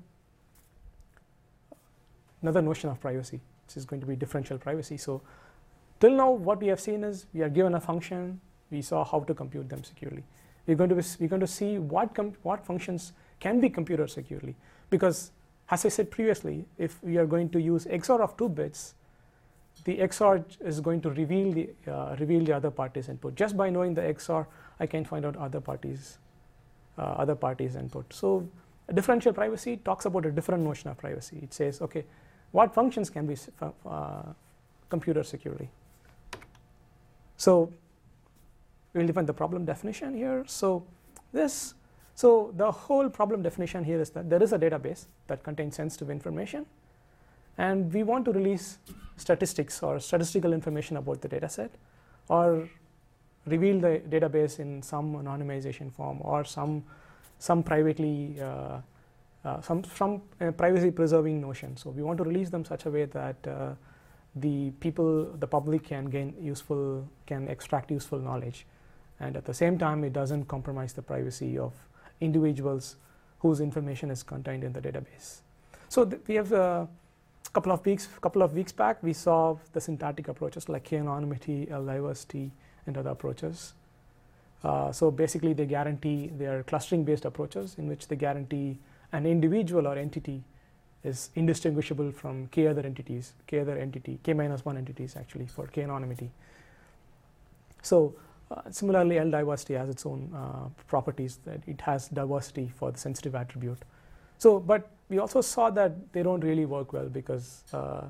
another 2.42 2.62
notion 2.62 2.90
of 2.90 3.02
privacy 3.02 3.42
which 3.66 3.78
is 3.78 3.86
going 3.86 4.02
to 4.02 4.08
be 4.08 4.16
differential 4.16 4.58
privacy. 4.58 4.98
So 4.98 5.22
Till 6.00 6.12
now, 6.12 6.32
what 6.32 6.62
we 6.62 6.68
have 6.68 6.80
seen 6.80 7.04
is 7.04 7.26
we 7.34 7.42
are 7.42 7.50
given 7.50 7.76
a 7.76 7.82
function, 7.82 8.40
we 8.72 8.82
saw 8.82 9.04
how 9.04 9.20
to 9.22 9.34
compute 9.34 9.68
them 9.68 9.84
securely. 9.84 10.24
We're 10.70 10.76
going 10.76 10.90
to, 10.92 10.96
be, 10.96 11.02
we're 11.20 11.28
going 11.28 11.40
to 11.40 11.48
see 11.48 11.80
what, 11.80 12.16
what 12.44 12.64
functions 12.64 13.14
can 13.40 13.60
be 13.60 13.72
computed 13.72 14.12
securely. 14.12 14.56
Because 14.92 15.32
as 15.72 15.84
I 15.84 15.90
said 15.90 16.12
previously, 16.12 16.66
if 16.78 17.02
we 17.04 17.18
are 17.18 17.26
going 17.26 17.50
to 17.50 17.60
use 17.60 17.86
XOR 17.86 18.22
of 18.22 18.38
two 18.38 18.50
bits, 18.50 18.94
the 19.84 19.98
XOR 19.98 20.44
is 20.64 20.80
going 20.80 21.02
to 21.02 21.10
reveal 21.10 21.52
the 21.52 21.70
uh, 21.88 22.16
reveal 22.20 22.44
the 22.44 22.56
other 22.56 22.70
party's 22.70 23.10
input. 23.10 23.34
Just 23.34 23.58
by 23.58 23.72
knowing 23.72 23.96
the 23.96 24.02
XOR, 24.02 24.46
I 24.80 24.86
can 24.86 25.06
find 25.06 25.26
out 25.26 25.38
other 25.38 25.60
parties 25.60 26.20
uh, 27.00 27.02
other 27.02 27.36
parties 27.36 27.76
input. 27.76 28.14
So 28.14 28.48
differential 28.94 29.34
privacy 29.34 29.78
talks 29.78 30.06
about 30.06 30.28
a 30.28 30.32
different 30.32 30.64
notion 30.64 30.92
of 30.92 30.98
privacy. 30.98 31.40
It 31.42 31.54
says, 31.54 31.82
okay, 31.82 32.06
what 32.52 32.76
functions 32.76 33.10
can 33.10 33.26
be 33.26 33.38
uh, 33.62 34.22
computed 34.90 35.26
securely? 35.26 35.70
So 37.38 37.74
we'll 38.94 39.08
define 39.08 39.26
the 39.26 39.34
problem 39.34 39.66
definition 39.66 40.16
here. 40.16 40.44
So 40.48 40.84
this, 41.32 41.74
so 42.16 42.54
the 42.58 42.72
whole 42.72 43.10
problem 43.10 43.42
definition 43.44 43.84
here 43.84 44.02
is 44.02 44.10
that 44.12 44.30
there 44.30 44.42
is 44.42 44.54
a 44.54 44.60
database 44.60 45.06
that 45.28 45.44
contains 45.44 45.76
sensitive 45.76 46.10
information, 46.10 46.66
and 47.58 47.94
we 47.94 48.04
want 48.04 48.26
to 48.26 48.32
release 48.32 48.80
statistics 49.18 49.84
or 49.84 50.00
statistical 50.00 50.54
information 50.54 50.98
about 50.98 51.22
the 51.22 51.30
dataset, 51.30 51.70
or 52.28 52.70
reveal 53.46 53.80
the 53.80 54.02
database 54.10 54.60
in 54.60 54.82
some 54.82 55.16
anonymization 55.16 55.92
form 55.92 56.20
or 56.22 56.44
some 56.44 56.84
some 57.40 57.64
privately 57.64 58.36
uh, 58.42 58.80
uh, 59.46 59.62
some 59.62 59.84
some 59.84 60.22
uh, 60.42 60.52
privacy 60.52 60.92
preserving 60.92 61.40
notion. 61.42 61.78
So 61.78 61.90
we 61.90 62.04
want 62.04 62.18
to 62.18 62.24
release 62.24 62.50
them 62.50 62.66
such 62.66 62.86
a 62.86 62.90
way 62.90 63.06
that 63.06 63.48
uh, 63.48 63.74
the 64.36 64.72
people, 64.80 65.26
the 65.40 65.48
public 65.48 65.86
can 65.86 66.06
gain 66.06 66.36
useful, 66.40 67.08
can 67.26 67.48
extract 67.48 67.92
useful 67.92 68.20
knowledge, 68.20 68.66
and 69.20 69.36
at 69.36 69.46
the 69.46 69.54
same 69.54 69.78
time 69.78 70.04
it 70.04 70.14
doesn't 70.14 70.46
compromise 70.46 70.94
the 70.94 71.02
privacy 71.02 71.58
of 71.58 71.74
individuals 72.22 72.96
whose 73.40 73.60
information 73.60 74.12
is 74.12 74.24
contained 74.24 74.64
in 74.64 74.74
the 74.74 74.82
database. 74.82 75.40
So 75.88 76.10
we 76.28 76.36
have 76.36 76.52
a 76.52 76.88
couple 77.54 77.72
of 77.72 77.86
weeks, 77.86 78.08
couple 78.22 78.42
of 78.42 78.54
weeks 78.54 78.72
back, 78.72 79.02
we 79.02 79.14
saw 79.14 79.58
the 79.74 79.82
syntactic 79.82 80.28
approaches 80.28 80.70
like 80.70 80.84
k-anonymity, 80.84 81.68
L-diversity, 81.72 82.52
and 82.86 82.98
other 82.98 83.12
approaches. 83.12 83.74
Uh, 84.64 84.92
so 84.92 85.10
basically, 85.10 85.54
they 85.54 85.66
guarantee 85.66 86.32
they 86.38 86.46
are 86.46 86.64
clustering 86.64 87.04
based 87.06 87.26
approaches 87.26 87.76
in 87.78 87.88
which 87.88 88.08
they 88.08 88.16
guarantee 88.16 88.78
an 89.12 89.26
individual 89.26 89.88
or 89.88 89.98
entity 89.98 90.44
is 91.04 91.30
indistinguishable 91.36 92.12
from 92.12 92.48
k 92.48 92.68
other 92.68 92.82
entities, 92.82 93.34
k 93.48 93.60
other 93.62 93.78
entity, 93.78 94.20
k 94.22 94.34
minus 94.34 94.66
1 94.66 94.78
entities 94.78 95.16
actually 95.16 95.48
for 95.48 95.68
k 95.68 95.84
anonymity. 95.84 96.30
So 97.82 98.14
uh, 98.18 98.22
similarly, 98.72 99.20
L 99.20 99.30
diversity 99.30 99.76
has 99.76 99.90
its 99.90 100.06
own 100.06 100.32
uh, 100.36 100.70
properties 100.88 101.40
that 101.46 101.62
it 101.68 101.82
has 101.82 102.08
diversity 102.10 102.72
for 102.76 102.92
the 102.92 102.98
sensitive 102.98 103.36
attribute. 103.36 103.80
So, 104.38 104.60
but 104.60 104.90
we 105.10 105.20
also 105.20 105.42
saw 105.42 105.70
that 105.72 106.14
they 106.14 106.24
don't 106.24 106.44
really 106.44 106.66
work 106.66 106.94
well 106.94 107.10
because 107.10 107.64
uh, 107.74 108.04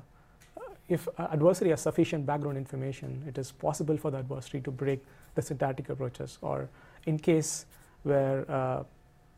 if 0.88 1.08
adversary 1.18 1.70
has 1.70 1.80
sufficient 1.80 2.26
background 2.26 2.58
information, 2.58 3.22
it 3.26 3.38
is 3.38 3.52
possible 3.52 3.96
for 3.96 4.10
the 4.10 4.18
adversary 4.18 4.60
to 4.62 4.70
break 4.70 5.04
the 5.34 5.42
syntactic 5.42 5.88
approaches 5.88 6.38
or 6.42 6.68
in 7.06 7.18
case 7.18 7.66
where, 8.02 8.50
uh, 8.50 8.82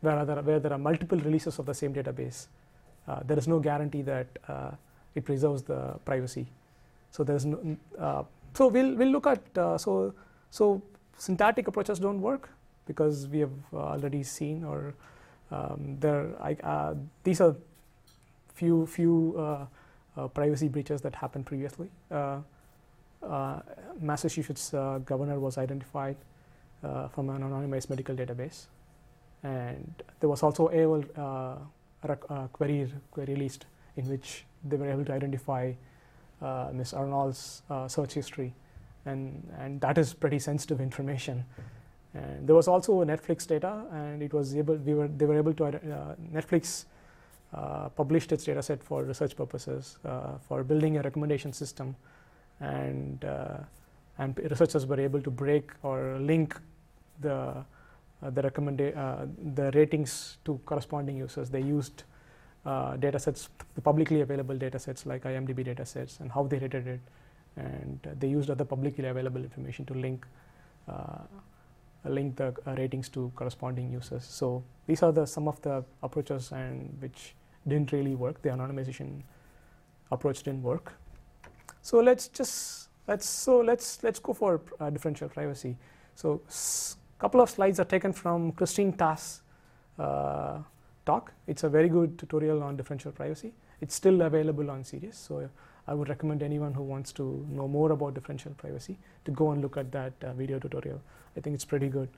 where, 0.01 0.19
other, 0.19 0.41
where 0.43 0.61
there 0.61 0.73
are 0.73 0.79
multiple 0.79 1.19
releases 1.19 1.59
of 1.59 1.67
the 1.67 1.75
same 1.75 1.93
database, 1.93 2.47
uh, 3.09 3.21
there 3.25 3.39
is 3.39 3.49
no 3.49 3.59
guarantee 3.59 4.03
that 4.03 4.27
uh, 4.49 4.71
it 5.15 5.25
preserves 5.25 5.63
the 5.63 5.95
privacy. 6.05 6.47
So 7.11 7.25
there's 7.25 7.45
no, 7.45 7.77
uh, 7.99 8.23
so 8.55 8.69
we'll, 8.69 8.95
we'll 8.95 9.11
look 9.11 9.27
at, 9.27 9.43
uh, 9.59 9.77
so, 9.77 10.15
so 10.51 10.83
syntactic 11.27 11.69
approaches 11.69 11.99
don't 11.99 12.21
work 12.21 12.51
because 12.87 13.29
we 13.29 13.39
have 13.39 13.57
already 13.73 14.23
seen 14.23 14.65
or 14.65 14.95
um, 15.53 15.97
there, 16.01 16.31
I, 16.41 16.95
these 17.23 17.41
are 17.41 17.55
few, 18.55 18.87
few 18.87 19.15
uh, 20.17 20.29
privacy 20.29 20.69
breaches 20.69 21.01
that 21.03 21.15
happened 21.15 21.47
previously. 21.47 21.89
Uh, 22.11 22.39
uh, 23.23 23.61
Massachusetts 24.01 24.71
governor 25.05 25.39
was 25.39 25.59
identified 25.59 26.17
from 27.15 27.31
an 27.31 27.43
anonymized 27.43 27.89
medical 27.89 28.17
database, 28.17 28.67
and 29.45 30.03
there 30.19 30.29
was 30.29 30.43
also 30.43 30.69
AOL 30.69 31.05
query, 32.53 32.93
query 33.13 33.37
list 33.37 33.67
in 33.97 34.09
which 34.09 34.45
they 34.65 34.77
were 34.77 34.91
able 34.91 35.05
to 35.05 35.13
identify 35.13 35.73
uh, 36.41 36.71
Ms. 36.73 36.93
Arnold's 36.93 37.63
uh, 37.71 37.87
search 37.87 38.15
history, 38.15 38.53
and 39.07 39.43
and 39.59 39.81
that 39.81 39.99
is 39.99 40.15
pretty 40.15 40.39
sensitive 40.39 40.81
information. 40.81 41.45
And 42.15 42.47
there 42.47 42.55
was 42.55 42.69
also 42.69 43.05
Netflix 43.05 43.47
data, 43.47 43.85
and 43.93 44.23
it 44.23 44.33
was 44.33 44.55
able 44.55 44.77
we 44.77 44.95
were 44.95 45.09
they 45.09 45.27
were 45.27 45.39
able 45.39 45.55
to 45.55 45.65
uh, 45.65 46.15
Netflix 46.33 46.85
uh, 47.55 47.89
published 47.91 48.33
its 48.33 48.45
dataset 48.47 48.83
for 48.83 49.03
research 49.05 49.37
purposes, 49.37 49.99
uh, 50.05 50.39
for 50.49 50.63
building 50.63 50.99
a 50.99 51.03
recommendation 51.03 51.53
system, 51.53 51.97
and 52.61 53.25
uh, 53.25 53.59
and 54.19 54.39
researchers 54.51 54.87
were 54.87 55.01
able 55.01 55.23
to 55.23 55.31
break 55.31 55.71
or 55.83 56.19
link 56.21 56.59
the 57.21 57.65
uh, 58.23 58.31
the 58.31 58.43
recommenda- 58.43 58.97
uh, 58.97 59.27
the 59.55 59.71
ratings 59.73 60.39
to 60.45 60.61
corresponding 60.65 61.17
users. 61.17 61.51
They 61.51 61.61
used 61.61 62.05
uh, 62.65 62.97
datasets, 62.97 63.49
the 63.75 63.81
publicly 63.81 64.21
available 64.21 64.55
datasets 64.55 65.07
like 65.07 65.25
IMDb 65.25 65.67
datasets, 65.67 66.21
and 66.21 66.31
how 66.31 66.45
they 66.45 66.59
rated 66.59 66.87
it, 66.87 67.01
and 67.57 67.99
they 68.19 68.29
used 68.29 68.51
other 68.51 68.65
publicly 68.65 69.07
available 69.07 69.43
information 69.43 69.85
to 69.87 69.95
link 69.95 70.27
link 72.05 72.37
the 72.37 72.55
ratings 72.67 73.09
to 73.11 73.33
corresponding 73.37 73.93
users. 73.93 74.25
So 74.25 74.65
these 74.87 75.03
are 75.03 75.13
the 75.13 75.27
some 75.27 75.49
of 75.49 75.61
the 75.63 75.85
approaches 76.03 76.53
and 76.53 76.97
which 77.01 77.35
didn't 77.67 77.93
really 77.93 78.15
work. 78.15 78.43
The 78.43 78.49
anonymization 78.51 79.23
approach 80.11 80.43
didn't 80.43 80.63
work. 80.63 80.95
So 81.83 82.01
let's 82.01 82.29
just 82.29 82.89
let's 83.07 83.27
so 83.27 83.61
let's 83.61 84.03
let's 84.03 84.19
go 84.19 84.33
for 84.33 84.61
uh, 84.81 84.91
differential 84.91 85.29
privacy. 85.29 85.77
So 86.15 86.43
a 86.49 87.21
couple 87.21 87.41
of 87.41 87.51
slides 87.51 87.79
are 87.81 87.85
taken 87.85 88.13
from 88.13 88.53
Christine 88.53 88.93
Tass' 88.93 89.43
uh, 89.99 90.59
talk. 91.07 91.33
It's 91.47 91.65
a 91.65 91.69
very 91.69 91.89
good 91.89 92.19
tutorial 92.19 92.63
on 92.63 92.77
differential 92.77 93.13
privacy. 93.13 93.53
It's 93.81 93.95
still 93.95 94.23
available 94.23 94.71
on 94.71 94.83
CDS. 94.83 95.15
So 95.15 95.49
I 95.87 95.95
would 95.95 96.09
recommend 96.09 96.43
anyone 96.43 96.75
who 96.75 96.83
wants 96.83 97.13
to 97.13 97.47
know 97.51 97.67
more 97.67 97.93
about 97.93 98.15
differential 98.15 98.53
privacy 98.53 98.99
to 99.25 99.31
go 99.31 99.51
and 99.51 99.61
look 99.61 99.77
at 99.77 99.91
that 99.93 100.13
uh, 100.23 100.33
video 100.33 100.59
tutorial. 100.59 101.01
I 101.37 101.41
think 101.41 101.55
it's 101.55 101.65
pretty 101.65 101.89
good. 101.89 102.09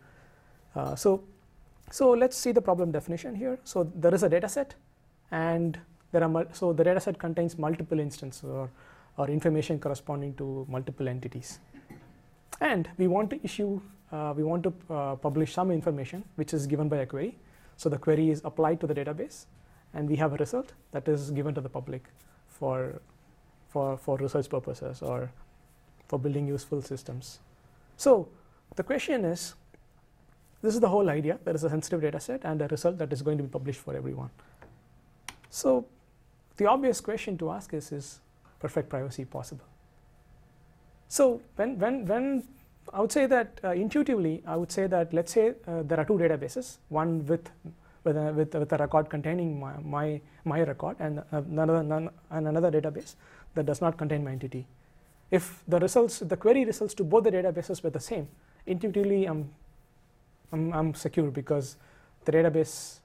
Uh, 0.74 0.94
so 0.94 1.22
so 1.90 2.11
let's 2.11 2.37
see 2.37 2.53
the 2.53 2.62
problem 2.62 2.90
definition 2.90 3.35
here. 3.35 3.59
So 3.64 3.90
there 3.94 4.14
is 4.14 4.22
a 4.22 4.29
data 4.29 4.48
set 4.48 4.74
and 5.31 5.79
there 6.12 6.24
are 6.24 6.46
so 6.53 6.72
the 6.72 6.85
dataset 6.85 7.18
contains 7.18 7.59
multiple 7.59 8.00
instances 8.00 8.44
or, 8.44 8.70
or 9.16 9.29
information 9.29 9.79
corresponding 9.79 10.35
to 10.35 10.66
multiple 10.68 11.09
entities. 11.09 11.59
And 12.61 12.88
we 12.98 13.07
want 13.09 13.31
to 13.31 13.40
issue, 13.42 13.81
uh, 14.12 14.33
we 14.37 14.42
want 14.42 14.62
to 14.62 14.72
uh, 14.90 15.16
publish 15.16 15.53
some 15.53 15.70
information 15.70 16.24
which 16.37 16.55
is 16.55 16.66
given 16.66 16.88
by 16.88 16.98
a 16.98 17.07
query. 17.07 17.37
So 17.77 17.88
the 17.88 17.98
query 17.98 18.31
is 18.31 18.40
applied 18.44 18.81
to 18.81 18.87
the 18.87 18.94
database, 18.94 19.46
and 19.92 20.09
we 20.09 20.16
have 20.16 20.33
a 20.33 20.37
result 20.37 20.72
that 20.92 21.09
is 21.09 21.33
given 21.33 21.55
to 21.55 21.61
the 21.61 21.68
public 21.68 22.05
for, 22.46 23.00
for, 23.75 23.97
for 23.97 24.17
research 24.19 24.49
purposes 24.49 25.03
or 25.03 25.31
for 26.07 26.19
building 26.19 26.47
useful 26.47 26.81
systems. 26.81 27.41
So 27.97 28.29
the 28.77 28.85
question 28.85 29.25
is, 29.25 29.55
this 30.63 30.75
is 30.75 30.81
the 30.81 30.89
whole 30.89 31.11
idea. 31.11 31.39
There 31.45 31.55
is 31.55 31.65
a 31.65 31.71
sensitive 31.71 32.01
data 32.01 32.21
set 32.21 32.45
and 32.45 32.63
a 32.63 32.69
result 32.69 32.99
that 32.99 33.13
is 33.13 33.21
going 33.21 33.39
to 33.39 33.45
be 33.45 33.51
published 33.51 33.81
for 33.81 33.97
everyone. 33.97 34.31
So 35.51 35.87
the 36.57 36.67
obvious 36.67 37.01
question 37.01 37.37
to 37.39 37.51
ask 37.51 37.75
is, 37.75 37.91
is 37.93 38.21
perfect 38.61 38.89
privacy 38.89 39.25
possible? 39.25 39.67
So 41.09 41.41
when, 41.57 41.79
when, 41.79 42.07
when 42.07 42.45
I 42.93 43.01
would 43.01 43.13
say 43.13 43.27
that 43.27 43.61
uh, 43.65 43.71
intuitively, 43.71 44.43
I 44.47 44.57
would 44.57 44.71
say 44.71 44.87
that 44.87 45.13
let's 45.13 45.33
say 45.33 45.55
uh, 45.67 45.83
there 45.83 45.99
are 45.99 46.05
two 46.05 46.19
databases, 46.25 46.79
one 46.89 47.27
with 47.27 47.51
with 48.05 48.17
a, 48.19 48.33
with, 48.33 48.55
with 48.55 48.73
a 48.73 48.77
record 48.77 49.09
containing 49.09 49.59
my, 49.59 49.73
my, 49.83 50.21
my 50.45 50.61
record 50.63 50.97
and 51.01 51.23
another, 51.33 51.83
none, 51.83 52.11
and 52.31 52.47
another 52.47 52.71
database 52.71 53.15
that 53.55 53.67
does 53.67 53.81
not 53.81 53.97
contain 53.97 54.25
my 54.25 54.33
entity. 54.33 54.67
If 55.31 55.62
the 55.67 55.79
results, 55.79 56.19
the 56.19 56.37
query 56.37 56.64
results 56.64 56.95
to 56.95 57.05
both 57.05 57.25
the 57.25 57.33
databases 57.33 57.83
were 57.83 57.90
the 57.90 58.01
same, 58.01 58.29
intuitively 58.67 59.25
I'm, 59.27 59.51
I'm, 60.53 60.73
I'm 60.73 60.95
secure 60.95 61.31
because 61.31 61.77
the 62.25 62.33
database 62.33 63.01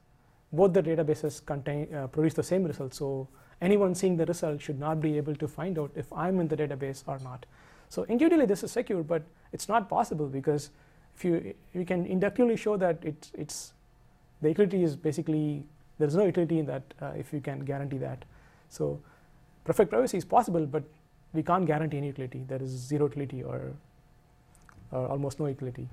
both 0.52 0.74
the 0.74 0.82
databases 0.82 1.46
contain, 1.46 1.94
uh, 1.94 2.08
produce 2.08 2.34
the 2.34 2.44
same 2.44 2.64
result. 2.64 2.94
So 2.94 3.28
anyone 3.62 3.94
seeing 3.96 4.18
the 4.18 4.26
result 4.26 4.62
should 4.62 4.80
not 4.80 5.00
be 5.00 5.18
able 5.18 5.36
to 5.36 5.48
find 5.48 5.78
out 5.78 5.92
if 5.96 6.12
I'm 6.12 6.40
in 6.40 6.48
the 6.48 6.58
database 6.58 7.04
or 7.06 7.20
not. 7.20 7.46
So 7.90 8.04
intuitively 8.04 8.46
this 8.46 8.64
is 8.64 8.72
secure, 8.72 9.04
but 9.04 9.24
it's 9.52 9.68
not 9.68 9.90
possible 9.90 10.28
because 10.28 10.72
if 11.16 11.26
you, 11.26 11.54
you 11.74 11.86
can 11.86 12.06
inductively 12.06 12.56
show 12.56 12.78
that 12.78 13.00
it's, 13.04 13.32
it's 13.38 13.74
the 14.42 14.50
utility 14.50 14.84
is 14.84 14.96
basically, 14.96 15.66
there's 15.98 16.16
no 16.16 16.26
utility 16.26 16.60
in 16.60 16.66
that 16.66 16.84
uh, 17.02 17.12
if 17.18 17.34
you 17.34 17.42
can 17.42 17.60
guarantee 17.60 17.98
that. 17.98 18.26
So 18.70 19.02
perfect 19.63 19.89
privacy 19.89 20.17
is 20.17 20.26
possible, 20.26 20.65
but 20.65 20.84
we 21.34 21.43
can't 21.43 21.65
guarantee 21.65 21.98
any 21.98 22.08
utility. 22.08 22.43
There 22.48 22.62
is 22.62 22.69
zero 22.69 23.06
utility 23.06 23.43
or, 23.43 23.74
or 24.91 25.08
almost 25.08 25.39
no 25.39 25.48
utility. 25.48 25.88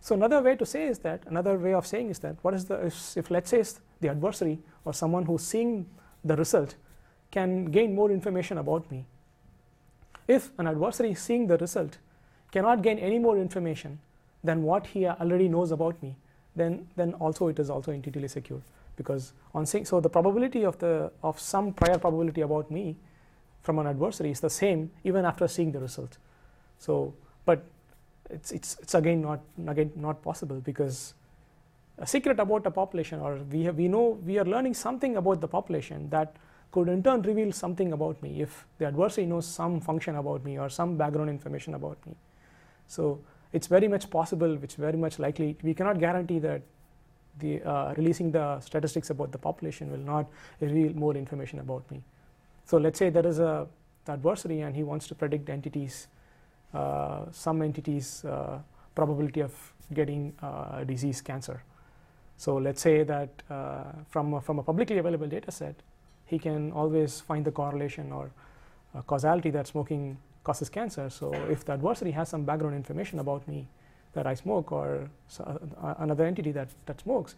So 0.00 0.14
another 0.14 0.40
way 0.40 0.56
to 0.56 0.66
say 0.66 0.86
is 0.86 0.98
that 1.00 1.22
another 1.26 1.58
way 1.58 1.74
of 1.74 1.86
saying 1.86 2.10
is 2.10 2.18
that 2.20 2.36
what 2.42 2.54
is 2.54 2.66
the 2.66 2.86
if, 2.86 3.16
if 3.16 3.30
let's 3.30 3.50
say 3.50 3.64
the 4.00 4.08
adversary 4.08 4.58
or 4.84 4.94
someone 4.94 5.24
who's 5.24 5.42
seeing 5.42 5.86
the 6.24 6.36
result 6.36 6.76
can 7.30 7.64
gain 7.66 7.94
more 7.94 8.10
information 8.10 8.58
about 8.58 8.90
me 8.90 9.06
if 10.28 10.50
an 10.58 10.68
adversary 10.68 11.14
seeing 11.14 11.46
the 11.46 11.56
result 11.56 11.96
cannot 12.52 12.82
gain 12.82 12.98
any 12.98 13.18
more 13.18 13.38
information 13.38 13.98
than 14.44 14.62
what 14.62 14.86
he 14.86 15.06
already 15.06 15.48
knows 15.48 15.72
about 15.72 16.00
me, 16.02 16.16
then, 16.54 16.86
then 16.96 17.14
also 17.14 17.48
it 17.48 17.58
is 17.58 17.70
also 17.70 17.90
entitlily 17.92 18.28
secure 18.28 18.60
because 18.98 19.32
on 19.54 19.64
seeing, 19.64 19.86
so 19.86 20.00
the 20.00 20.10
probability 20.10 20.64
of 20.64 20.78
the 20.78 21.10
of 21.22 21.40
some 21.40 21.72
prior 21.72 21.98
probability 21.98 22.42
about 22.42 22.70
me 22.70 22.96
from 23.62 23.78
an 23.78 23.86
adversary 23.86 24.30
is 24.30 24.40
the 24.40 24.50
same 24.50 24.90
even 25.04 25.24
after 25.24 25.48
seeing 25.48 25.72
the 25.72 25.80
result. 25.80 26.18
So, 26.78 27.14
but 27.46 27.64
it's, 28.28 28.50
it's, 28.52 28.76
it's 28.82 28.94
again 28.94 29.22
not 29.22 29.40
again 29.66 29.92
not 29.96 30.20
possible 30.22 30.60
because 30.60 31.14
a 31.98 32.06
secret 32.06 32.38
about 32.38 32.66
a 32.66 32.70
population 32.70 33.20
or 33.20 33.36
we 33.50 33.62
have, 33.64 33.76
we 33.76 33.88
know 33.88 34.18
we 34.24 34.38
are 34.38 34.44
learning 34.44 34.74
something 34.74 35.16
about 35.16 35.40
the 35.40 35.48
population 35.48 36.10
that 36.10 36.36
could 36.70 36.88
in 36.88 37.02
turn 37.02 37.22
reveal 37.22 37.50
something 37.52 37.92
about 37.92 38.22
me 38.22 38.42
if 38.42 38.66
the 38.78 38.86
adversary 38.86 39.26
knows 39.26 39.46
some 39.46 39.80
function 39.80 40.16
about 40.16 40.44
me 40.44 40.58
or 40.58 40.68
some 40.68 40.96
background 40.96 41.30
information 41.30 41.74
about 41.74 41.98
me. 42.06 42.14
So 42.86 43.20
it's 43.52 43.66
very 43.66 43.88
much 43.88 44.10
possible, 44.10 44.56
which 44.56 44.74
very 44.74 44.96
much 44.96 45.18
likely, 45.18 45.56
we 45.62 45.74
cannot 45.74 45.98
guarantee 45.98 46.38
that 46.40 46.62
the 47.38 47.62
uh, 47.62 47.94
releasing 47.96 48.30
the 48.30 48.60
statistics 48.60 49.10
about 49.10 49.32
the 49.32 49.38
population 49.38 49.90
will 49.90 49.98
not 49.98 50.26
reveal 50.60 50.92
more 50.94 51.14
information 51.14 51.58
about 51.58 51.90
me. 51.90 52.02
So 52.64 52.76
let's 52.76 52.98
say 52.98 53.10
there 53.10 53.26
is 53.26 53.38
a 53.38 53.66
adversary 54.06 54.60
and 54.60 54.74
he 54.74 54.82
wants 54.82 55.06
to 55.08 55.14
predict 55.14 55.48
entities, 55.50 56.08
uh, 56.74 57.26
some 57.30 57.62
entities 57.62 58.24
uh, 58.24 58.58
probability 58.94 59.40
of 59.40 59.52
getting 59.92 60.32
uh, 60.42 60.84
disease 60.84 61.20
cancer. 61.20 61.62
So 62.36 62.56
let's 62.56 62.80
say 62.80 63.02
that 63.02 63.30
uh, 63.50 63.84
from, 64.08 64.34
a, 64.34 64.40
from 64.40 64.58
a 64.58 64.62
publicly 64.62 64.98
available 64.98 65.26
data 65.26 65.50
set, 65.50 65.74
he 66.26 66.38
can 66.38 66.72
always 66.72 67.20
find 67.20 67.44
the 67.44 67.50
correlation 67.50 68.12
or 68.12 68.30
causality 69.06 69.50
that 69.50 69.66
smoking 69.66 70.16
causes 70.44 70.68
cancer. 70.68 71.10
So 71.10 71.32
if 71.50 71.64
the 71.64 71.72
adversary 71.72 72.12
has 72.12 72.28
some 72.28 72.44
background 72.44 72.76
information 72.76 73.18
about 73.18 73.46
me 73.48 73.66
that 74.12 74.26
I 74.26 74.34
smoke 74.34 74.72
or 74.72 75.08
uh, 75.40 75.94
another 75.98 76.24
entity 76.24 76.52
that, 76.52 76.68
that 76.86 77.00
smokes, 77.00 77.36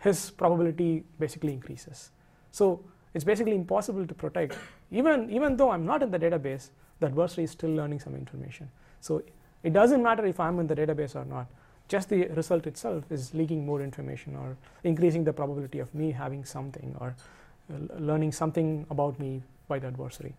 his 0.00 0.30
probability 0.30 1.04
basically 1.18 1.52
increases. 1.52 2.10
So 2.50 2.84
it's 3.14 3.24
basically 3.24 3.54
impossible 3.54 4.06
to 4.06 4.14
protect. 4.14 4.56
Even, 4.90 5.30
even 5.30 5.56
though 5.56 5.70
I'm 5.70 5.86
not 5.86 6.02
in 6.02 6.10
the 6.10 6.18
database, 6.18 6.70
the 7.00 7.06
adversary 7.06 7.44
is 7.44 7.52
still 7.52 7.70
learning 7.70 8.00
some 8.00 8.14
information. 8.14 8.68
So 9.00 9.22
it 9.62 9.72
doesn't 9.72 10.02
matter 10.02 10.26
if 10.26 10.38
I'm 10.38 10.58
in 10.58 10.66
the 10.66 10.76
database 10.76 11.16
or 11.16 11.24
not. 11.24 11.46
Just 11.88 12.08
the 12.08 12.26
result 12.28 12.66
itself 12.66 13.04
is 13.10 13.34
leaking 13.34 13.64
more 13.64 13.82
information 13.82 14.36
or 14.36 14.56
increasing 14.84 15.24
the 15.24 15.32
probability 15.32 15.78
of 15.78 15.94
me 15.94 16.10
having 16.10 16.44
something 16.44 16.96
or 16.98 17.14
uh, 17.70 17.98
learning 17.98 18.32
something 18.32 18.86
about 18.90 19.18
me 19.18 19.42
by 19.68 19.78
the 19.78 19.86
adversary. 19.86 20.34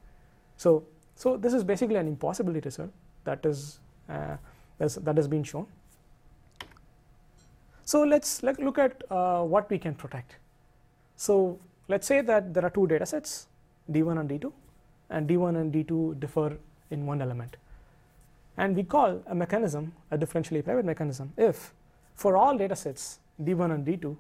So, 0.58 0.86
so 1.16 1.38
this 1.38 1.54
is 1.54 1.64
basically 1.64 1.96
an 1.96 2.08
impossibility 2.08 2.66
result 2.66 2.92
that 3.24 3.46
is 3.46 3.80
uh, 4.10 4.38
that 4.80 5.16
has 5.16 5.28
been 5.28 5.44
shown. 5.44 5.68
So 7.84 8.04
let's 8.04 8.42
let 8.44 8.60
look 8.60 8.80
at 8.80 9.04
uh, 9.12 9.44
what 9.44 9.70
we 9.70 9.78
can 9.78 9.94
protect. 9.94 10.38
So 11.16 11.60
let's 11.88 12.08
say 12.08 12.22
that 12.22 12.54
there 12.54 12.66
are 12.66 12.70
two 12.70 12.88
data 12.88 13.06
sets, 13.06 13.48
D1 13.92 14.20
and 14.20 14.30
D2, 14.30 14.52
and 15.10 15.30
D1 15.30 15.56
and 15.56 15.74
D2 15.74 16.20
differ 16.20 16.58
in 16.90 17.06
one 17.06 17.22
element. 17.22 17.58
And 18.58 18.76
we 18.76 18.84
call 18.84 19.22
a 19.28 19.36
mechanism 19.36 19.94
a 20.12 20.18
differentially 20.18 20.64
private 20.64 20.86
mechanism 20.86 21.34
if 21.38 21.74
for 22.16 22.38
all 22.38 22.58
data 22.58 22.76
sets 22.76 23.20
D1 23.42 23.74
and 23.74 23.86
D2 23.86 24.16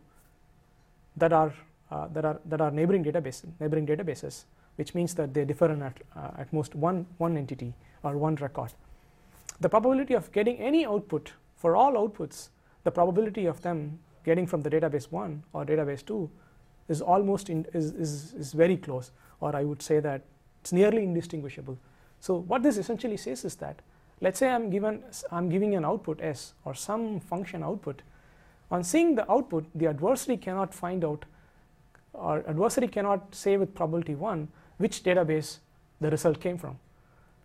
that 1.17 1.33
are 1.33 1.53
uh, 1.91 2.07
that 2.09 2.25
are 2.25 2.39
that 2.45 2.61
are 2.61 2.71
neighboring 2.71 3.03
databases 3.03 3.45
neighboring 3.59 3.87
databases 3.87 4.43
which 4.75 4.93
means 4.93 5.13
that 5.13 5.33
they 5.33 5.45
differ 5.45 5.71
in 5.71 5.81
at, 5.81 5.97
uh, 6.15 6.31
at 6.37 6.51
most 6.51 6.75
one 6.75 7.05
one 7.17 7.37
entity 7.37 7.73
or 8.03 8.17
one 8.17 8.35
record 8.35 8.73
the 9.59 9.69
probability 9.69 10.13
of 10.13 10.31
getting 10.31 10.57
any 10.57 10.85
output 10.85 11.33
for 11.55 11.75
all 11.75 11.93
outputs 11.93 12.49
the 12.83 12.91
probability 12.91 13.45
of 13.45 13.61
them 13.61 13.99
getting 14.23 14.47
from 14.47 14.61
the 14.61 14.69
database 14.69 15.11
1 15.11 15.43
or 15.53 15.65
database 15.65 16.05
2 16.05 16.29
is 16.87 17.01
almost 17.01 17.49
in, 17.49 17.65
is, 17.73 17.91
is, 17.91 18.33
is 18.33 18.53
very 18.53 18.77
close 18.77 19.11
or 19.39 19.55
I 19.55 19.63
would 19.63 19.81
say 19.81 19.99
that 19.99 20.21
it's 20.61 20.71
nearly 20.71 21.03
indistinguishable. 21.03 21.77
So 22.19 22.37
what 22.37 22.63
this 22.63 22.77
essentially 22.77 23.17
says 23.17 23.45
is 23.45 23.55
that 23.55 23.81
let's 24.21 24.39
say 24.39 24.49
I'm 24.49 24.69
given 24.69 25.03
I'm 25.31 25.49
giving 25.49 25.75
an 25.75 25.85
output 25.85 26.21
s 26.21 26.53
or 26.63 26.73
some 26.73 27.19
function 27.19 27.63
output 27.63 28.01
on 28.71 28.83
seeing 28.83 29.15
the 29.15 29.29
output 29.31 29.65
the 29.75 29.87
adversary 29.87 30.37
cannot 30.37 30.73
find 30.73 31.03
out 31.03 31.25
or 32.13 32.43
adversary 32.47 32.87
cannot 32.87 33.35
say 33.35 33.57
with 33.57 33.75
probability 33.75 34.15
1 34.15 34.47
which 34.77 35.03
database 35.03 35.59
the 36.01 36.09
result 36.09 36.39
came 36.39 36.57
from. 36.57 36.79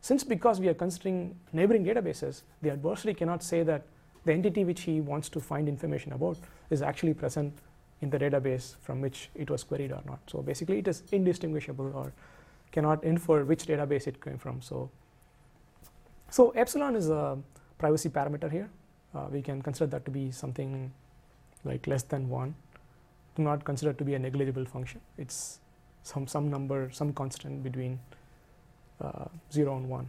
Since 0.00 0.24
because 0.24 0.60
we 0.60 0.68
are 0.68 0.74
considering 0.74 1.36
neighboring 1.52 1.84
databases, 1.84 2.42
the 2.62 2.70
adversary 2.70 3.14
cannot 3.14 3.42
say 3.42 3.62
that 3.62 3.82
the 4.24 4.32
entity 4.32 4.64
which 4.64 4.82
he 4.82 5.00
wants 5.00 5.28
to 5.30 5.40
find 5.40 5.68
information 5.68 6.12
about 6.12 6.38
is 6.70 6.82
actually 6.82 7.14
present 7.14 7.58
in 8.00 8.10
the 8.10 8.18
database 8.18 8.76
from 8.80 9.00
which 9.00 9.28
it 9.34 9.50
was 9.50 9.62
queried 9.62 9.92
or 9.92 10.02
not. 10.06 10.20
So 10.26 10.42
basically 10.42 10.78
it 10.78 10.88
is 10.88 11.02
indistinguishable 11.12 11.92
or 11.94 12.12
cannot 12.72 13.04
infer 13.04 13.44
which 13.44 13.66
database 13.66 14.06
it 14.06 14.22
came 14.22 14.38
from. 14.38 14.62
So, 14.62 14.90
so 16.30 16.50
epsilon 16.50 16.96
is 16.96 17.10
a 17.10 17.38
privacy 17.78 18.08
parameter 18.08 18.50
here. 18.50 18.70
Uh, 19.14 19.26
we 19.30 19.42
can 19.42 19.60
consider 19.60 19.86
that 19.88 20.04
to 20.04 20.10
be 20.10 20.30
something 20.30 20.92
like 21.64 21.86
less 21.86 22.04
than 22.04 22.28
1. 22.28 22.54
Do 23.36 23.42
not 23.42 23.64
consider 23.64 23.92
to 23.92 24.04
be 24.04 24.14
a 24.14 24.18
negligible 24.18 24.64
function. 24.64 25.00
It's 25.18 25.60
some, 26.04 26.26
some 26.26 26.48
number, 26.48 26.90
some 26.92 27.12
constant 27.12 27.62
between 27.62 27.98
uh, 29.00 29.24
0 29.52 29.76
and 29.76 29.88
1. 29.88 30.08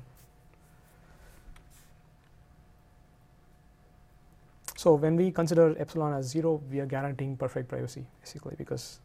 So 4.75 4.95
when 4.95 5.15
we 5.15 5.31
consider 5.31 5.75
epsilon 5.77 6.13
as 6.13 6.27
0, 6.27 6.61
we 6.71 6.79
are 6.79 6.87
guaranteeing 6.87 7.37
perfect 7.37 7.69
privacy 7.69 8.03
basically 8.19 8.55
because 8.57 8.99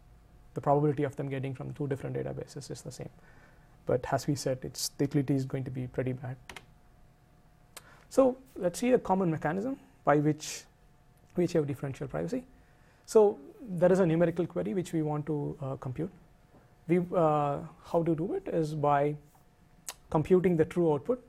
the 0.54 0.60
probability 0.60 1.02
of 1.02 1.14
them 1.16 1.28
getting 1.28 1.54
from 1.54 1.74
two 1.74 1.86
different 1.86 2.16
databases 2.16 2.70
is 2.70 2.80
the 2.80 2.90
same. 2.90 3.10
But 3.84 4.04
as 4.10 4.26
we 4.26 4.34
said, 4.34 4.58
its 4.62 4.90
utility 4.98 5.34
is 5.34 5.44
going 5.44 5.64
to 5.64 5.70
be 5.70 5.86
pretty 5.86 6.14
bad. 6.14 6.36
So 8.08 8.38
let's 8.56 8.78
see 8.78 8.92
a 8.92 8.98
common 8.98 9.30
mechanism 9.30 9.78
by 10.04 10.16
which 10.16 10.62
we 11.36 11.44
achieve 11.44 11.66
differential 11.66 12.08
privacy. 12.08 12.44
So 13.04 13.38
there 13.68 13.92
is 13.92 13.98
a 14.00 14.06
numerical 14.06 14.46
query 14.46 14.72
which 14.74 14.92
we 14.92 15.02
want 15.02 15.26
to 15.26 15.56
uh, 15.60 15.76
compute. 15.76 16.10
We, 16.88 17.00
uh, 17.14 17.58
how 17.84 18.02
to 18.02 18.14
do 18.14 18.34
it 18.34 18.48
is 18.48 18.74
by 18.74 19.16
computing 20.10 20.56
the 20.56 20.64
true 20.64 20.92
output. 20.92 21.22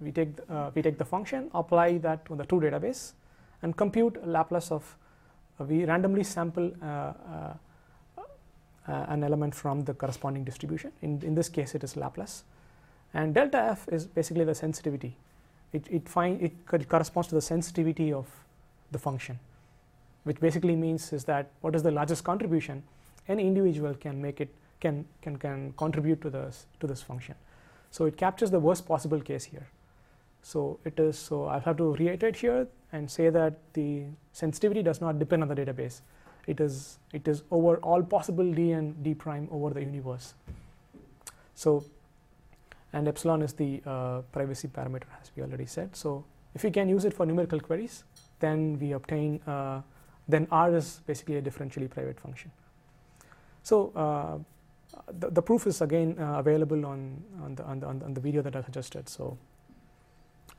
We 0.00 0.10
take, 0.10 0.30
uh, 0.50 0.70
we 0.74 0.82
take 0.82 0.98
the 0.98 1.04
function, 1.04 1.50
apply 1.54 1.98
that 1.98 2.24
to 2.26 2.34
the 2.34 2.44
true 2.44 2.60
database, 2.60 3.12
and 3.62 3.76
compute 3.76 4.26
Laplace 4.26 4.70
of, 4.70 4.96
uh, 5.60 5.64
we 5.64 5.84
randomly 5.84 6.24
sample 6.24 6.72
uh, 6.82 6.86
uh, 6.86 7.54
uh, 8.88 9.06
an 9.08 9.22
element 9.22 9.54
from 9.54 9.84
the 9.84 9.94
corresponding 9.94 10.44
distribution. 10.44 10.90
In, 11.02 11.22
in 11.22 11.34
this 11.34 11.48
case, 11.48 11.74
it 11.74 11.84
is 11.84 11.96
Laplace. 11.96 12.42
And 13.14 13.34
delta 13.34 13.58
f 13.58 13.88
is 13.88 14.06
basically 14.06 14.44
the 14.44 14.54
sensitivity. 14.54 15.16
It, 15.72 15.86
it, 15.90 16.08
find, 16.08 16.42
it, 16.42 16.52
it 16.72 16.88
corresponds 16.88 17.28
to 17.28 17.34
the 17.34 17.42
sensitivity 17.42 18.12
of 18.12 18.26
the 18.90 18.98
function, 18.98 19.38
which 20.24 20.40
basically 20.40 20.74
means 20.74 21.12
is 21.12 21.24
that 21.24 21.50
what 21.60 21.74
is 21.74 21.82
the 21.82 21.90
largest 21.90 22.24
contribution 22.24 22.82
any 23.28 23.46
individual 23.46 23.94
can 23.94 24.20
make 24.20 24.40
it 24.40 24.48
can, 24.80 25.06
can, 25.20 25.36
can 25.36 25.72
contribute 25.76 26.20
to 26.20 26.28
this, 26.28 26.66
to 26.80 26.86
this 26.88 27.00
function. 27.00 27.36
So 27.92 28.06
it 28.06 28.16
captures 28.16 28.50
the 28.50 28.58
worst 28.58 28.86
possible 28.86 29.20
case 29.20 29.44
here. 29.44 29.66
So 30.42 30.80
it 30.84 30.98
is, 30.98 31.18
so 31.18 31.44
I'll 31.44 31.60
have 31.60 31.76
to 31.76 31.94
reiterate 31.94 32.36
here 32.36 32.66
and 32.90 33.08
say 33.08 33.28
that 33.28 33.58
the 33.74 34.04
sensitivity 34.32 34.82
does 34.82 35.00
not 35.00 35.18
depend 35.18 35.42
on 35.42 35.48
the 35.48 35.54
database. 35.54 36.00
It 36.46 36.58
is, 36.60 36.98
it 37.12 37.28
is 37.28 37.42
over 37.50 37.76
all 37.76 38.02
possible 38.02 38.50
d 38.52 38.72
and 38.72 39.00
d 39.04 39.14
prime 39.14 39.46
over 39.52 39.70
the 39.70 39.80
universe. 39.80 40.34
So, 41.54 41.84
and 42.94 43.06
epsilon 43.06 43.42
is 43.42 43.52
the 43.52 43.82
uh, 43.86 44.22
privacy 44.32 44.68
parameter 44.68 45.04
as 45.20 45.30
we 45.36 45.42
already 45.42 45.66
said. 45.66 45.94
So 45.94 46.24
if 46.54 46.64
we 46.64 46.70
can 46.70 46.88
use 46.88 47.04
it 47.04 47.14
for 47.14 47.26
numerical 47.26 47.60
queries, 47.60 48.04
then 48.40 48.78
we 48.80 48.92
obtain, 48.92 49.40
uh, 49.46 49.82
then 50.26 50.48
R 50.50 50.74
is 50.74 51.02
basically 51.06 51.36
a 51.36 51.42
differentially 51.42 51.90
private 51.90 52.18
function. 52.18 52.50
So 53.62 53.92
uh, 53.94 54.38
the, 55.18 55.30
the 55.30 55.42
proof 55.42 55.66
is 55.66 55.80
again 55.80 56.16
uh, 56.18 56.38
available 56.38 56.86
on, 56.86 57.22
on, 57.42 57.54
the, 57.54 57.64
on, 57.64 57.80
the, 57.80 57.86
on 57.86 58.14
the 58.14 58.20
video 58.20 58.42
that 58.42 58.56
I 58.56 58.62
suggested. 58.62 59.08
So, 59.08 59.38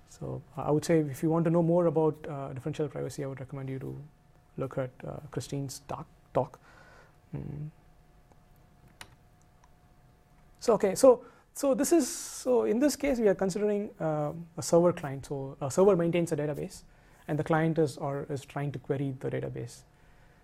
so 0.09 0.41
I 0.57 0.71
would 0.71 0.85
say 0.85 0.99
if 0.99 1.23
you 1.23 1.29
want 1.29 1.45
to 1.45 1.51
know 1.51 1.63
more 1.63 1.87
about 1.87 2.15
uh, 2.29 2.53
differential 2.53 2.87
privacy, 2.87 3.23
I 3.23 3.27
would 3.27 3.39
recommend 3.39 3.69
you 3.69 3.79
to 3.79 3.97
look 4.57 4.77
at 4.77 4.91
uh, 5.07 5.17
Christine's 5.31 5.81
talk. 5.87 6.07
talk. 6.33 6.59
Mm. 7.35 7.69
So 10.59 10.73
okay, 10.73 10.95
so 10.95 11.25
so 11.53 11.73
this 11.73 11.91
is 11.91 12.07
so 12.07 12.63
in 12.63 12.79
this 12.79 12.95
case 12.95 13.19
we 13.19 13.27
are 13.27 13.35
considering 13.35 13.89
uh, 13.99 14.31
a 14.57 14.61
server 14.61 14.93
client. 14.93 15.25
So 15.25 15.57
a 15.61 15.69
server 15.69 15.95
maintains 15.95 16.31
a 16.31 16.37
database, 16.37 16.83
and 17.27 17.37
the 17.37 17.43
client 17.43 17.79
is 17.79 17.97
or 17.97 18.25
is 18.29 18.45
trying 18.45 18.71
to 18.71 18.79
query 18.79 19.15
the 19.19 19.29
database. 19.29 19.81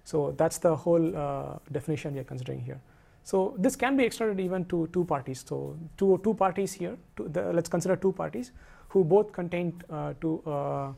So 0.04 0.34
that's 0.38 0.58
the 0.58 0.76
whole 0.76 1.16
uh, 1.16 1.60
definition 1.72 2.14
we 2.16 2.20
are 2.20 2.26
considering 2.26 2.62
here. 2.62 2.82
So 3.24 3.56
this 3.58 3.76
can 3.76 3.96
be 3.96 4.04
extended 4.04 4.40
even 4.40 4.66
to 4.66 4.88
two 4.92 5.06
parties. 5.06 5.44
So 5.48 5.78
two, 5.98 6.20
two 6.24 6.34
parties 6.34 6.74
here, 6.74 6.98
two, 7.16 7.28
the, 7.30 7.54
let's 7.54 7.70
consider 7.70 7.96
two 7.96 8.12
parties 8.12 8.52
who 8.88 9.04
both 9.04 9.32
contain 9.32 9.82
uh, 9.90 10.14
two, 10.20 10.42
uh, 10.46 10.92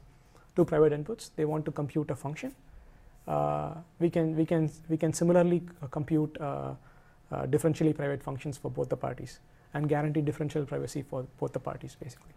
two 0.55 0.65
private 0.65 0.93
inputs. 0.93 1.31
They 1.35 1.45
want 1.45 1.65
to 1.65 1.71
compute 1.71 2.09
a 2.11 2.15
function. 2.15 2.55
Uh, 3.27 3.73
we, 3.99 4.09
can, 4.09 4.35
we, 4.35 4.45
can, 4.45 4.71
we 4.89 4.97
can 4.97 5.13
similarly 5.13 5.61
uh, 5.81 5.87
compute 5.87 6.37
uh, 6.39 6.73
uh, 7.31 7.45
differentially 7.45 7.95
private 7.95 8.23
functions 8.23 8.57
for 8.57 8.71
both 8.71 8.89
the 8.89 8.97
parties 8.97 9.39
and 9.73 9.87
guarantee 9.87 10.21
differential 10.21 10.65
privacy 10.65 11.01
for 11.01 11.25
both 11.39 11.53
the 11.53 11.59
parties 11.59 11.95
basically. 12.01 12.33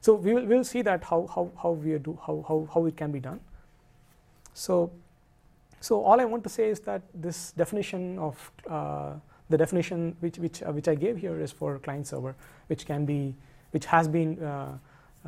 So 0.00 0.14
we 0.14 0.34
will 0.34 0.44
we'll 0.44 0.64
see 0.64 0.82
that 0.82 1.04
how, 1.04 1.28
how, 1.34 1.50
how 1.62 1.70
we 1.70 1.96
do 1.98 2.18
how, 2.26 2.44
how, 2.46 2.68
how 2.72 2.84
it 2.86 2.96
can 2.96 3.10
be 3.10 3.20
done. 3.20 3.40
So 4.52 4.90
so 5.84 6.02
all 6.02 6.18
I 6.18 6.24
want 6.24 6.42
to 6.44 6.48
say 6.48 6.68
is 6.70 6.80
that 6.80 7.02
this 7.14 7.52
definition 7.52 8.18
of 8.18 8.50
uh, 8.70 9.12
the 9.50 9.58
definition 9.58 10.16
which 10.20 10.38
which 10.38 10.62
uh, 10.62 10.72
which 10.76 10.88
I 10.88 10.94
gave 10.94 11.18
here 11.18 11.38
is 11.46 11.52
for 11.52 11.78
client 11.78 12.06
server, 12.06 12.34
which 12.68 12.86
can 12.86 13.04
be 13.04 13.34
which 13.72 13.84
has 13.86 14.08
been 14.08 14.42
uh, 14.42 14.78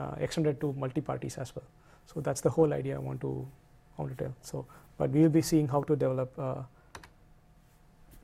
uh 0.01 0.14
extended 0.27 0.61
to 0.62 0.73
multi 0.85 1.03
parties 1.09 1.37
as 1.37 1.55
well. 1.55 1.66
So 2.12 2.21
that's 2.21 2.40
the 2.40 2.53
whole 2.57 2.73
idea 2.73 2.95
I 2.95 3.03
want 3.09 3.21
to 3.21 3.33
I 3.99 4.03
want 4.03 4.16
to 4.16 4.25
tell. 4.25 4.35
So 4.40 4.64
but 4.97 5.11
we 5.11 5.21
will 5.21 5.35
be 5.37 5.42
seeing 5.42 5.69
how 5.69 5.83
to 5.83 5.97
develop 6.05 6.38
uh, 6.38 6.62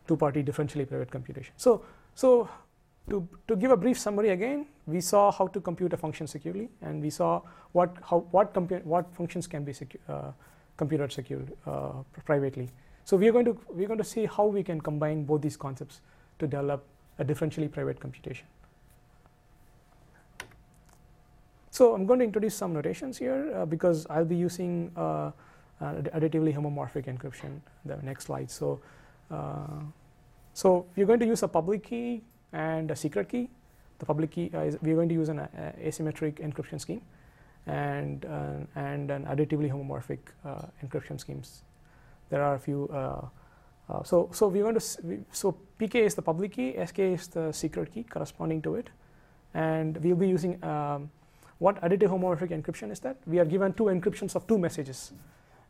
two 0.09 0.16
party 0.16 0.42
differentially 0.42 0.88
private 0.88 1.11
computation. 1.11 1.53
So 1.57 1.83
so 2.14 2.49
to, 3.11 3.29
to 3.49 3.57
give 3.57 3.73
a 3.73 3.77
brief 3.77 3.99
summary 3.99 4.31
again, 4.31 4.66
we 4.87 5.03
saw 5.03 5.31
how 5.33 5.49
to 5.49 5.61
compute 5.61 5.92
a 5.92 5.99
function 5.99 6.27
securely, 6.27 6.71
and 6.81 7.03
we 7.03 7.11
saw 7.11 7.42
what 7.73 7.95
how 8.11 8.21
what 8.31 8.57
what 8.87 9.14
functions 9.21 9.47
can 9.47 9.64
be 9.64 9.73
secu 9.73 10.33
uh, 10.72 10.76
computed 10.76 11.12
secure 11.12 11.42
uh, 11.66 11.92
privately. 12.24 12.68
So 13.04 13.16
we 13.16 13.28
are 13.28 13.32
going 13.32 13.44
to 13.46 13.58
we 13.70 13.85
are 13.85 13.88
going 13.88 13.98
to 13.98 14.04
see 14.04 14.26
how 14.26 14.46
we 14.46 14.62
can 14.62 14.80
combine 14.80 15.24
both 15.24 15.42
these 15.42 15.56
concepts 15.56 16.00
to 16.38 16.46
develop 16.46 16.85
a 17.18 17.24
differentially 17.24 17.70
private 17.70 18.00
computation. 18.00 18.46
So 21.70 21.94
I'm 21.94 22.06
going 22.06 22.18
to 22.18 22.24
introduce 22.24 22.54
some 22.54 22.72
notations 22.72 23.18
here 23.18 23.52
uh, 23.56 23.66
because 23.66 24.06
I'll 24.11 24.24
be 24.24 24.37
using 24.37 24.92
uh, 24.96 25.30
additively 25.80 26.54
homomorphic 26.54 27.06
encryption. 27.06 27.61
The 27.85 27.96
next 28.02 28.26
slide. 28.26 28.50
So 28.50 28.80
uh, 29.30 29.80
so 30.54 30.87
we're 30.96 31.06
going 31.06 31.20
to 31.20 31.26
use 31.26 31.42
a 31.42 31.48
public 31.48 31.82
key 31.82 32.22
and 32.52 32.90
a 32.90 32.96
secret 32.96 33.28
key. 33.28 33.48
The 33.98 34.06
public 34.06 34.30
key 34.30 34.50
uh, 34.54 34.61
is 34.61 34.76
we're 34.82 34.96
going 34.96 35.08
to 35.08 35.14
use 35.14 35.28
an 35.28 35.40
uh, 35.40 35.72
asymmetric 35.80 36.40
encryption 36.40 36.80
scheme 36.80 37.02
and, 37.66 38.25
uh, 38.25 38.64
and 38.75 39.11
an 39.11 39.25
additively 39.27 39.70
homomorphic 39.70 40.18
uh, 40.44 40.66
encryption 40.85 41.18
schemes. 41.18 41.62
There 42.31 42.42
are 42.42 42.55
a 42.55 42.59
few. 42.59 42.88
Uh, 42.88 44.03
so, 44.05 44.31
so 44.33 44.48
we're 44.48 44.62
going 44.62 44.75
to 44.75 45.25
so 45.33 45.57
PK 45.79 45.96
is 45.96 46.14
the 46.14 46.22
public 46.22 46.53
key, 46.53 46.75
SK 46.85 46.98
is 47.01 47.29
the 47.29 47.53
secret 47.53 47.92
key 47.92 48.05
corresponding 48.05 48.62
to 48.62 48.77
it, 48.77 48.88
and 49.53 49.98
we'll 49.98 50.16
be 50.16 50.29
using 50.29 50.62
um, 50.64 51.11
what 51.59 51.81
additive 51.83 52.09
homomorphic 52.09 52.51
encryption 52.51 52.90
is 52.90 53.01
that 53.01 53.18
we 53.27 53.38
are 53.38 53.44
given 53.44 53.72
two 53.75 53.85
encryptions 53.85 54.35
of 54.35 54.46
two 54.46 54.59
messages, 54.59 55.12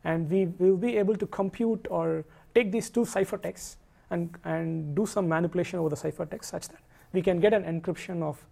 and 0.03 0.29
we 0.29 0.45
will 0.57 0.77
be 0.77 0.97
able 0.97 1.15
to 1.15 1.27
compute 1.27 1.85
or 1.89 2.23
take 2.55 2.71
these 2.71 2.89
two 2.89 3.01
ciphertexts 3.01 3.75
and, 4.09 4.29
and 4.45 4.95
do 4.95 5.05
some 5.05 5.27
manipulation 5.27 5.79
over 5.79 5.89
the 5.89 5.95
ciphertext 5.95 6.45
such 6.45 6.67
that 6.69 6.79
we 7.11 7.21
can 7.21 7.39
get 7.39 7.53
an 7.53 7.63
encryption 7.63 8.21
of 8.21 8.43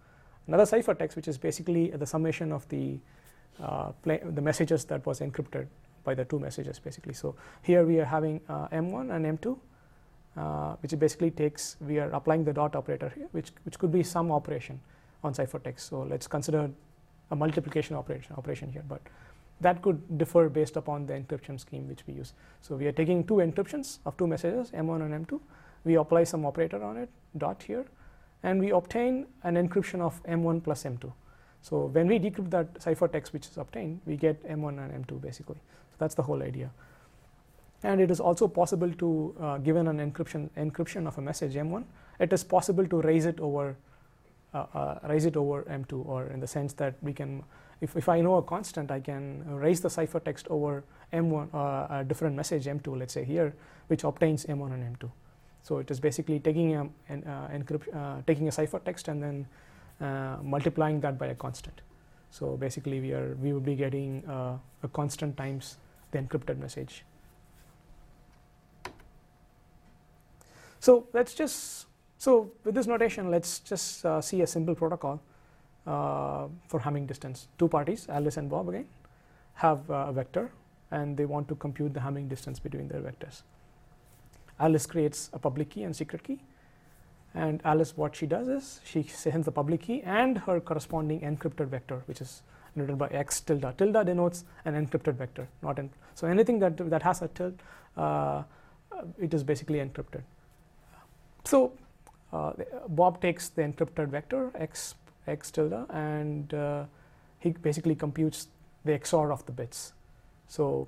another 0.47 0.65
ciphertext, 0.65 1.15
which 1.15 1.27
is 1.27 1.37
basically 1.37 1.89
the 1.91 2.05
summation 2.05 2.51
of 2.51 2.67
the 2.69 2.99
the 3.59 4.41
messages 4.41 4.85
that 4.85 5.05
was 5.05 5.19
encrypted 5.19 5.67
by 6.03 6.15
the 6.15 6.25
two 6.25 6.39
messages 6.39 6.79
basically. 6.79 7.13
So 7.13 7.35
here 7.61 7.85
we 7.85 7.99
are 7.99 8.05
having 8.05 8.41
uh, 8.49 8.67
M1 8.69 9.15
and 9.15 9.39
M2, 9.39 9.57
uh, 10.37 10.75
which 10.81 10.97
basically 10.97 11.31
takes 11.31 11.77
we 11.79 11.99
are 11.99 12.09
applying 12.11 12.43
the 12.43 12.53
dot 12.53 12.75
operator 12.75 13.11
here, 13.15 13.27
which 13.31 13.51
which 13.63 13.77
could 13.77 13.91
be 13.91 14.03
some 14.03 14.31
operation 14.31 14.79
on 15.23 15.33
ciphertext. 15.33 15.81
So 15.81 16.01
let's 16.01 16.27
consider 16.27 16.69
a 17.29 17.35
multiplication 17.35 17.95
operation 17.95 18.35
operation 18.37 18.71
here, 18.71 18.83
but 18.87 19.01
that 19.61 19.81
could 19.81 20.17
differ 20.17 20.49
based 20.49 20.75
upon 20.75 21.05
the 21.05 21.13
encryption 21.13 21.59
scheme 21.59 21.87
which 21.87 22.05
we 22.07 22.13
use. 22.13 22.33
So 22.61 22.75
we 22.75 22.87
are 22.87 22.91
taking 22.91 23.23
two 23.23 23.35
encryptions 23.35 23.99
of 24.05 24.17
two 24.17 24.27
messages, 24.27 24.71
M1 24.71 25.01
and 25.01 25.25
M2. 25.27 25.39
We 25.83 25.95
apply 25.95 26.23
some 26.25 26.45
operator 26.45 26.83
on 26.83 26.97
it, 26.97 27.09
dot 27.37 27.63
here, 27.63 27.85
and 28.43 28.59
we 28.59 28.71
obtain 28.71 29.27
an 29.43 29.55
encryption 29.55 30.01
of 30.01 30.21
M1 30.23 30.63
plus 30.63 30.83
M2. 30.83 31.11
So 31.61 31.85
when 31.85 32.07
we 32.07 32.19
decrypt 32.19 32.49
that 32.51 32.73
ciphertext 32.75 33.33
which 33.33 33.47
is 33.47 33.57
obtained, 33.57 34.01
we 34.05 34.17
get 34.17 34.43
M1 34.47 34.83
and 34.83 35.05
M2 35.05 35.21
basically. 35.21 35.59
So 35.91 35.95
that's 35.99 36.15
the 36.15 36.23
whole 36.23 36.41
idea. 36.41 36.71
And 37.83 37.99
it 37.99 38.11
is 38.11 38.19
also 38.19 38.47
possible 38.47 38.91
to, 38.91 39.35
uh, 39.39 39.57
given 39.57 39.87
an 39.87 39.97
encryption 39.99 40.49
encryption 40.57 41.07
of 41.07 41.17
a 41.17 41.21
message 41.21 41.55
M1, 41.55 41.83
it 42.19 42.31
is 42.33 42.43
possible 42.43 42.85
to 42.87 43.01
raise 43.01 43.25
it 43.25 43.39
over 43.39 43.75
uh, 44.53 44.65
uh, 44.73 44.99
raise 45.03 45.23
it 45.25 45.37
over 45.37 45.63
M2, 45.63 46.05
or 46.05 46.27
in 46.27 46.41
the 46.41 46.47
sense 46.47 46.73
that 46.73 46.95
we 47.01 47.13
can, 47.13 47.41
if, 47.79 47.95
if 47.95 48.09
I 48.09 48.19
know 48.19 48.35
a 48.35 48.41
constant, 48.41 48.91
I 48.91 48.99
can 48.99 49.45
raise 49.47 49.79
the 49.79 49.87
ciphertext 49.87 50.45
over 50.49 50.83
M1, 51.13 51.53
uh, 51.53 51.99
a 51.99 52.03
different 52.03 52.35
message 52.35 52.65
M2, 52.65 52.99
let's 52.99 53.13
say 53.13 53.23
here, 53.23 53.55
which 53.87 54.03
obtains 54.03 54.45
M1 54.45 54.73
and 54.73 54.97
M2. 54.97 55.09
So 55.63 55.77
it 55.77 55.89
is 55.89 56.01
basically 56.01 56.39
taking 56.39 56.75
a, 56.75 56.89
an, 57.07 57.23
uh, 57.23 57.97
uh, 57.97 58.21
taking 58.27 58.49
a 58.49 58.51
ciphertext 58.51 59.07
and 59.07 59.23
then 59.23 59.47
multiplying 60.43 60.99
that 61.01 61.17
by 61.17 61.27
a 61.27 61.35
constant. 61.35 61.81
So 62.31 62.57
basically, 62.57 62.99
we 62.99 63.13
are 63.13 63.37
we 63.41 63.53
would 63.53 63.65
be 63.65 63.75
getting 63.75 64.25
uh, 64.25 64.57
a 64.83 64.87
constant 64.87 65.37
times 65.37 65.77
the 66.11 66.19
encrypted 66.19 66.57
message. 66.57 67.03
So 70.79 71.07
let's 71.13 71.33
just 71.33 71.87
so 72.17 72.51
with 72.63 72.75
this 72.75 72.87
notation, 72.87 73.29
let's 73.29 73.59
just 73.59 74.05
uh, 74.05 74.21
see 74.21 74.41
a 74.41 74.47
simple 74.47 74.75
protocol 74.75 75.21
uh, 75.85 76.47
for 76.67 76.79
Hamming 76.79 77.07
distance. 77.07 77.47
Two 77.57 77.67
parties, 77.67 78.07
Alice 78.09 78.37
and 78.37 78.49
Bob 78.49 78.69
again, 78.69 78.87
have 79.55 79.89
uh, 79.89 80.05
a 80.07 80.13
vector, 80.13 80.51
and 80.91 81.17
they 81.17 81.25
want 81.25 81.47
to 81.49 81.55
compute 81.55 81.93
the 81.93 81.99
Hamming 81.99 82.29
distance 82.29 82.59
between 82.59 82.87
their 82.87 83.01
vectors. 83.01 83.41
Alice 84.59 84.85
creates 84.85 85.29
a 85.33 85.39
public 85.39 85.69
key 85.71 85.83
and 85.83 85.95
secret 85.95 86.23
key, 86.23 86.39
and 87.33 87.61
Alice, 87.63 87.95
what 87.95 88.15
she 88.15 88.25
does 88.25 88.47
is 88.47 88.81
she 88.83 89.03
sends 89.03 89.45
the 89.45 89.51
public 89.51 89.81
key 89.81 90.01
and 90.03 90.37
her 90.39 90.59
corresponding 90.59 91.21
encrypted 91.21 91.67
vector, 91.67 92.01
which 92.05 92.21
is 92.21 92.41
denoted 92.75 92.97
by 92.97 93.07
x 93.07 93.39
tilde. 93.41 93.73
Tilde 93.77 94.05
denotes 94.05 94.43
an 94.65 94.73
encrypted 94.73 95.15
vector, 95.15 95.47
not 95.61 95.79
en 95.79 95.89
so 96.13 96.27
anything 96.27 96.59
that 96.59 96.77
that 96.89 97.03
has 97.03 97.21
a 97.21 97.27
tilde, 97.29 97.59
uh, 97.97 98.43
it 99.17 99.33
is 99.33 99.43
basically 99.43 99.79
encrypted. 99.79 100.23
So 101.45 101.73
uh, 102.33 102.53
Bob 102.89 103.21
takes 103.21 103.49
the 103.49 103.61
encrypted 103.61 104.09
vector 104.09 104.51
x 104.55 104.95
x 105.27 105.51
tilde 105.51 105.85
and 105.89 106.53
uh, 106.53 106.85
he 107.39 107.51
basically 107.51 107.95
computes 107.95 108.47
the 108.83 108.91
XOR 108.91 109.31
of 109.31 109.45
the 109.45 109.51
bits. 109.51 109.93
So 110.47 110.87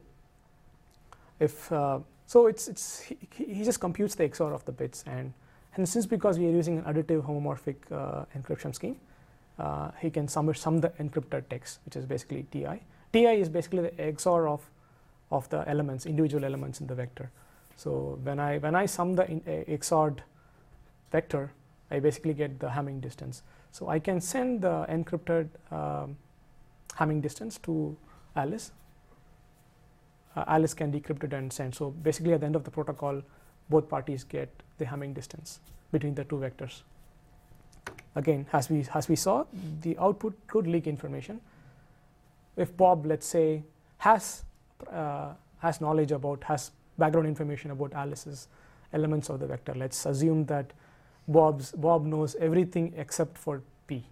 if 1.40 1.72
uh, 1.72 2.00
so, 2.26 2.48
it's 2.48 2.68
it's 2.68 3.00
he, 3.02 3.18
he 3.36 3.64
just 3.64 3.80
computes 3.80 4.16
the 4.16 4.28
XOR 4.28 4.54
of 4.54 4.66
the 4.66 4.72
bits 4.72 5.04
and 5.06 5.34
and 5.76 5.88
since 5.88 6.06
because 6.06 6.38
we 6.38 6.48
are 6.48 6.52
using 6.52 6.78
an 6.78 6.84
additive 6.84 7.26
homomorphic 7.26 7.76
uh, 7.92 8.26
encryption 8.38 8.76
scheme, 8.76 8.98
uh, 9.60 9.92
he 10.00 10.10
can 10.10 10.28
sum, 10.28 10.54
sum 10.54 10.80
the 10.80 10.90
encrypted 11.00 11.50
text, 11.50 11.80
which 11.86 11.96
is 11.96 12.06
basically 12.06 12.46
TI. 12.52 12.82
TI 13.12 13.40
is 13.40 13.50
basically 13.50 13.82
the 13.82 13.92
XOR 13.92 14.50
of, 14.50 14.62
of 15.32 15.50
the 15.50 15.68
elements, 15.68 16.06
individual 16.06 16.46
elements 16.46 16.82
in 16.82 16.88
the 16.88 16.96
vector. 16.96 17.32
So 17.76 18.20
when 18.24 18.40
I, 18.40 18.58
when 18.58 18.76
I 18.76 18.86
sum 18.86 19.14
the 19.14 19.30
in, 19.30 19.42
uh, 19.48 19.72
XORed 19.72 20.20
vector, 21.12 21.52
I 21.92 22.00
basically 22.00 22.34
get 22.34 22.60
the 22.60 22.68
Hamming 22.68 23.02
distance. 23.02 23.44
So 23.72 23.90
I 23.90 24.00
can 24.00 24.22
send 24.22 24.62
the 24.62 24.86
encrypted 24.90 25.50
um, 25.72 26.18
Hamming 26.98 27.22
distance 27.22 27.58
to 27.60 27.96
Alice. 28.36 28.72
Uh, 30.36 30.44
Alice 30.48 30.74
can 30.74 30.92
decrypt 30.92 31.24
it 31.24 31.34
and 31.34 31.52
send. 31.52 31.74
So 31.76 31.92
basically 31.92 32.34
at 32.34 32.40
the 32.40 32.46
end 32.46 32.56
of 32.56 32.64
the 32.64 32.72
protocol, 32.72 33.22
both 33.70 33.88
parties 33.90 34.24
get 34.24 34.50
the 34.78 34.86
Hamming 34.86 35.14
distance 35.14 35.60
between 35.92 36.16
the 36.16 36.24
two 36.24 36.38
vectors. 36.38 36.82
Again, 38.16 38.46
as 38.54 38.70
we, 38.70 38.86
as 38.94 39.10
we 39.10 39.16
saw, 39.16 39.46
the 39.82 39.98
output 39.98 40.36
could 40.48 40.68
leak 40.68 40.88
information. 40.88 41.42
If 42.56 42.76
Bob, 42.78 43.06
let's 43.06 43.26
say, 43.26 43.64
has, 43.98 44.44
uh, 44.92 45.34
has 45.60 45.82
knowledge 45.82 46.12
about, 46.12 46.44
has 46.44 46.72
background 46.98 47.28
information 47.28 47.72
about 47.72 47.94
Alice's 47.94 48.48
elements 48.92 49.30
of 49.30 49.40
the 49.40 49.48
vector, 49.48 49.74
let's 49.76 50.06
assume 50.06 50.46
that 50.46 50.72
Bob's, 51.28 51.72
Bob 51.72 52.06
knows 52.06 52.36
everything 52.36 52.94
except 52.98 53.38
for 53.38 53.62
P, 53.88 54.04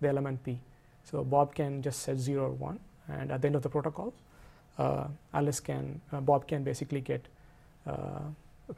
the 0.00 0.08
element 0.08 0.42
P. 0.44 0.58
So 1.04 1.24
Bob 1.24 1.54
can 1.54 1.82
just 1.82 2.00
set 2.00 2.18
0 2.18 2.46
or 2.46 2.50
1, 2.50 2.80
and 3.08 3.32
at 3.32 3.42
the 3.42 3.46
end 3.46 3.56
of 3.56 3.62
the 3.62 3.68
protocol, 3.68 4.14
uh, 4.78 5.08
Alice 5.34 5.60
can, 5.60 6.00
uh, 6.12 6.20
Bob 6.20 6.48
can 6.48 6.62
basically 6.62 7.00
get 7.00 7.26
uh, 7.86 8.20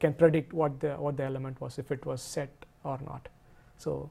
can 0.01 0.15
predict 0.15 0.53
what 0.53 0.81
the 0.81 0.95
what 0.95 1.17
the 1.17 1.25
element 1.25 1.61
was 1.61 1.79
if 1.79 1.91
it 1.91 2.05
was 2.07 2.23
set 2.23 2.51
or 2.85 2.99
not. 3.07 3.29
So 3.79 4.11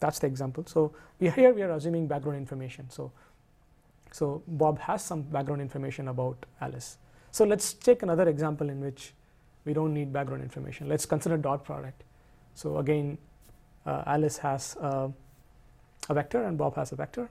that's 0.00 0.18
the 0.18 0.26
example. 0.26 0.64
So 0.66 0.92
we 1.20 1.30
here 1.30 1.52
we 1.52 1.62
are 1.62 1.70
assuming 1.70 2.06
background 2.06 2.38
information. 2.38 2.90
So 2.90 3.12
so 4.12 4.42
Bob 4.46 4.78
has 4.78 5.04
some 5.04 5.22
background 5.22 5.60
information 5.60 6.08
about 6.08 6.46
Alice. 6.60 6.98
So 7.30 7.44
let's 7.44 7.72
take 7.72 8.02
another 8.02 8.28
example 8.28 8.68
in 8.70 8.80
which 8.80 9.12
we 9.64 9.72
don't 9.72 9.92
need 9.92 10.12
background 10.12 10.42
information. 10.42 10.88
Let's 10.88 11.06
consider 11.06 11.36
dot 11.36 11.64
product. 11.64 12.04
So 12.54 12.78
again, 12.78 13.18
uh, 13.86 14.02
Alice 14.06 14.38
has 14.38 14.76
a 14.76 15.12
vector 16.10 16.44
and 16.44 16.56
Bob 16.56 16.76
has 16.76 16.92
a 16.92 16.96
vector, 16.96 17.28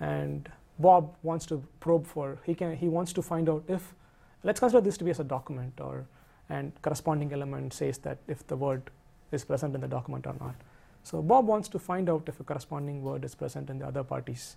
and 0.00 0.50
Bob 0.78 1.14
wants 1.22 1.46
to 1.46 1.62
probe 1.80 2.06
for 2.06 2.38
he 2.44 2.54
can 2.54 2.76
he 2.76 2.88
wants 2.88 3.12
to 3.12 3.22
find 3.22 3.48
out 3.48 3.62
if 3.68 3.94
let's 4.42 4.58
consider 4.58 4.80
this 4.80 4.96
to 4.98 5.04
be 5.04 5.10
as 5.10 5.20
a 5.20 5.24
document 5.24 5.80
or 5.80 6.06
and 6.52 6.72
corresponding 6.82 7.32
element 7.32 7.72
says 7.72 7.98
that 8.06 8.18
if 8.28 8.46
the 8.46 8.56
word 8.56 8.90
is 9.30 9.44
present 9.44 9.74
in 9.74 9.80
the 9.80 9.88
document 9.88 10.26
or 10.26 10.34
not. 10.40 10.54
So 11.02 11.22
Bob 11.22 11.46
wants 11.46 11.68
to 11.70 11.78
find 11.78 12.08
out 12.08 12.28
if 12.28 12.38
a 12.40 12.44
corresponding 12.44 13.02
word 13.02 13.24
is 13.24 13.34
present 13.34 13.70
in 13.70 13.78
the 13.78 13.86
other 13.86 14.04
party's 14.04 14.56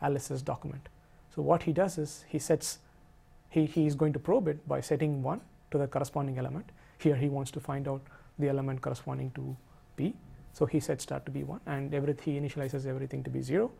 Alice's 0.00 0.42
document. 0.42 0.88
So 1.34 1.42
what 1.42 1.62
he 1.62 1.72
does 1.72 1.96
is 1.98 2.24
he 2.28 2.38
sets 2.38 2.78
he, 3.48 3.66
he 3.66 3.86
is 3.86 3.94
going 3.94 4.12
to 4.14 4.18
probe 4.18 4.48
it 4.48 4.66
by 4.66 4.80
setting 4.80 5.22
1 5.22 5.40
to 5.70 5.78
the 5.78 5.86
corresponding 5.86 6.38
element. 6.38 6.70
Here 6.98 7.16
he 7.16 7.28
wants 7.28 7.50
to 7.52 7.60
find 7.60 7.88
out 7.88 8.02
the 8.38 8.48
element 8.48 8.80
corresponding 8.80 9.30
to 9.32 9.56
p. 9.96 10.14
So 10.52 10.66
he 10.66 10.80
sets 10.80 11.02
start 11.02 11.24
to 11.26 11.32
be 11.32 11.42
1 11.44 11.60
and 11.66 11.94
everything 11.94 12.34
he 12.34 12.40
initializes 12.40 12.86
everything 12.86 13.22
to 13.24 13.30
be 13.30 13.42
0. 13.42 13.70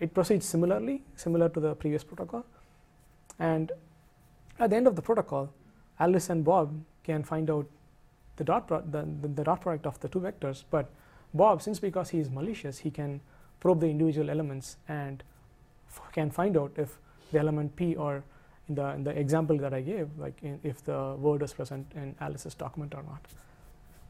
It 0.00 0.14
proceeds 0.14 0.46
similarly, 0.46 1.02
similar 1.16 1.48
to 1.48 1.60
the 1.60 1.74
previous 1.74 2.04
protocol. 2.04 2.44
And 3.38 3.72
at 4.58 4.70
the 4.70 4.76
end 4.76 4.86
of 4.86 4.96
the 4.96 5.02
protocol, 5.02 5.50
Alice 6.00 6.30
and 6.30 6.44
Bob 6.44 6.72
can 7.04 7.22
find 7.22 7.50
out 7.50 7.66
the 8.36 8.44
dot, 8.44 8.68
the, 8.68 9.06
the, 9.22 9.28
the 9.28 9.44
dot 9.44 9.60
product 9.60 9.86
of 9.86 10.00
the 10.00 10.08
two 10.08 10.20
vectors. 10.20 10.64
But 10.70 10.90
Bob, 11.32 11.62
since 11.62 11.78
because 11.78 12.10
he 12.10 12.18
is 12.18 12.30
malicious, 12.30 12.78
he 12.78 12.90
can 12.90 13.20
probe 13.60 13.80
the 13.80 13.88
individual 13.88 14.30
elements 14.30 14.76
and 14.88 15.22
can 16.12 16.30
find 16.30 16.56
out 16.56 16.72
if 16.76 16.98
the 17.32 17.38
element 17.38 17.74
p 17.76 17.94
or 17.94 18.22
in 18.68 18.74
the, 18.74 18.88
in 18.90 19.04
the 19.04 19.10
example 19.10 19.58
that 19.58 19.74
I 19.74 19.80
gave, 19.80 20.08
like 20.18 20.34
in, 20.42 20.58
if 20.62 20.84
the 20.84 21.14
word 21.18 21.42
is 21.42 21.52
present 21.52 21.86
in 21.94 22.14
Alice's 22.20 22.54
document 22.54 22.94
or 22.94 23.02
not. 23.02 23.20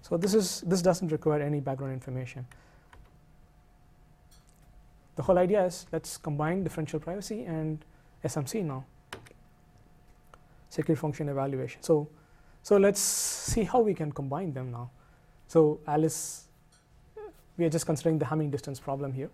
So 0.02 0.16
this 0.16 0.34
is 0.34 0.60
this 0.66 0.82
doesn't 0.82 1.10
require 1.10 1.40
any 1.40 1.60
background 1.60 1.94
information. 1.94 2.46
The 5.16 5.22
whole 5.22 5.38
idea 5.38 5.64
is 5.64 5.86
let's 5.92 6.16
combine 6.16 6.62
differential 6.62 7.00
privacy 7.00 7.44
and 7.44 7.84
SMC 8.24 8.64
now. 8.64 8.84
Security 10.74 11.00
function 11.00 11.28
evaluation. 11.28 11.82
So 11.82 12.08
so 12.62 12.76
let's 12.84 13.00
see 13.00 13.64
how 13.72 13.80
we 13.80 13.94
can 13.94 14.10
combine 14.20 14.52
them 14.52 14.70
now. 14.72 14.90
So 15.46 15.80
Alice, 15.86 16.48
we 17.58 17.64
are 17.66 17.70
just 17.70 17.86
considering 17.86 18.18
the 18.18 18.24
Hamming 18.24 18.50
distance 18.50 18.80
problem 18.80 19.12
here. 19.12 19.30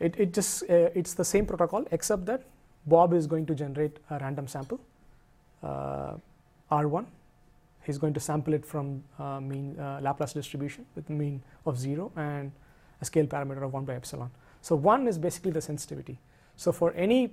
It, 0.00 0.14
it 0.16 0.32
just 0.32 0.62
uh, 0.62 1.00
it's 1.00 1.14
the 1.14 1.24
same 1.24 1.46
protocol 1.46 1.86
except 1.90 2.26
that 2.26 2.44
Bob 2.86 3.12
is 3.12 3.26
going 3.26 3.46
to 3.46 3.54
generate 3.54 3.98
a 4.10 4.18
random 4.18 4.46
sample 4.46 4.80
uh, 5.62 6.14
R1 6.70 7.06
he's 7.88 7.98
going 7.98 8.12
to 8.12 8.20
sample 8.20 8.52
it 8.52 8.64
from 8.66 9.02
uh, 9.18 9.40
mean 9.40 9.78
uh, 9.80 9.98
Laplace 10.02 10.34
distribution 10.34 10.84
with 10.94 11.08
mean 11.08 11.42
of 11.64 11.78
0 11.78 12.12
and 12.16 12.52
a 13.00 13.04
scale 13.04 13.26
parameter 13.26 13.62
of 13.62 13.72
1 13.72 13.84
by 13.86 13.94
epsilon. 13.94 14.30
So 14.60 14.76
1 14.76 15.08
is 15.08 15.16
basically 15.16 15.52
the 15.52 15.62
sensitivity. 15.62 16.18
So 16.56 16.70
for 16.70 16.92
any 16.92 17.32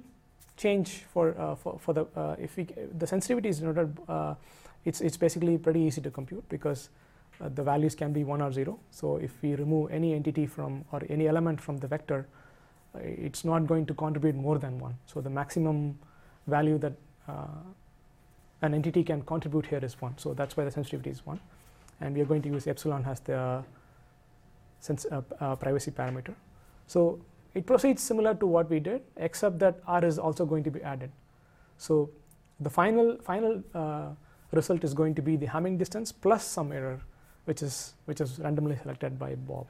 change 0.58 1.03
for, 1.12 1.39
uh, 1.39 1.56
for, 1.56 1.80
for, 1.80 1.93
the, 1.93 2.06
uh, 2.16 2.36
if 2.39 2.58
we, 2.58 2.68
the 2.97 3.08
sensitivity 3.08 3.49
is 3.49 3.60
denoted, 3.60 3.97
uh, 4.08 4.36
it's, 4.86 5.01
it's 5.01 5.18
basically 5.18 5.58
pretty 5.58 5.82
easy 5.82 6.01
to 6.01 6.12
compute 6.12 6.47
because 6.49 6.89
uh, 7.41 7.49
the 7.49 7.64
values 7.64 7.95
can 7.95 8.14
be 8.14 8.24
1 8.24 8.41
or 8.41 8.51
0. 8.51 8.80
So 8.91 9.18
if 9.18 9.32
we 9.41 9.56
remove 9.56 9.91
any 9.91 10.14
entity 10.14 10.45
from 10.45 10.86
or 10.91 11.01
any 11.10 11.28
element 11.28 11.60
from 11.60 11.78
the 11.78 11.88
vector, 11.88 12.28
it's 12.95 13.43
not 13.43 13.68
going 13.68 13.86
to 13.88 13.93
contribute 13.93 14.36
more 14.36 14.58
than 14.58 14.80
1. 14.80 14.97
So 15.06 15.20
the 15.20 15.30
maximum 15.30 15.99
value 16.47 16.78
that 16.78 16.93
an 18.62 18.74
entity 18.74 19.03
can 19.03 19.22
contribute 19.22 19.66
here 19.66 19.80
is 19.84 19.99
1. 20.01 20.18
So 20.18 20.34
that's 20.34 20.56
why 20.56 20.64
the 20.64 20.72
sensitivity 20.72 21.10
is 21.10 21.26
1. 21.26 21.39
And 22.01 22.16
we 22.16 22.22
are 22.22 22.26
going 22.26 22.41
to 22.43 22.49
use 22.49 22.68
epsilon 22.68 23.06
as 23.06 23.20
the 23.22 23.64
uh, 24.89 25.22
uh, 25.39 25.56
privacy 25.56 25.91
parameter. 25.91 26.34
So 26.88 27.20
it 27.56 27.66
proceeds 27.66 28.03
similar 28.03 28.36
to 28.36 28.45
what 28.45 28.70
we 28.70 28.80
did, 28.80 29.01
except 29.18 29.60
that 29.60 29.80
R 29.88 30.03
is 30.06 30.20
also 30.20 30.45
going 30.45 30.64
to 30.66 30.72
be 30.72 30.82
added. 30.84 31.10
So 31.78 32.10
the 32.60 32.70
final, 32.70 33.18
final 33.24 33.64
uh, 33.74 34.10
result 34.51 34.84
is 34.84 34.93
going 34.93 35.16
to 35.16 35.22
be 35.22 35.36
the 35.38 35.47
Hamming 35.47 35.78
distance 35.78 36.12
plus 36.12 36.45
some 36.45 36.72
error, 36.72 36.99
which 37.45 37.62
is, 37.64 37.93
which 38.06 38.22
is 38.22 38.39
randomly 38.39 38.78
selected 38.82 39.18
by 39.18 39.36
Bob. 39.36 39.68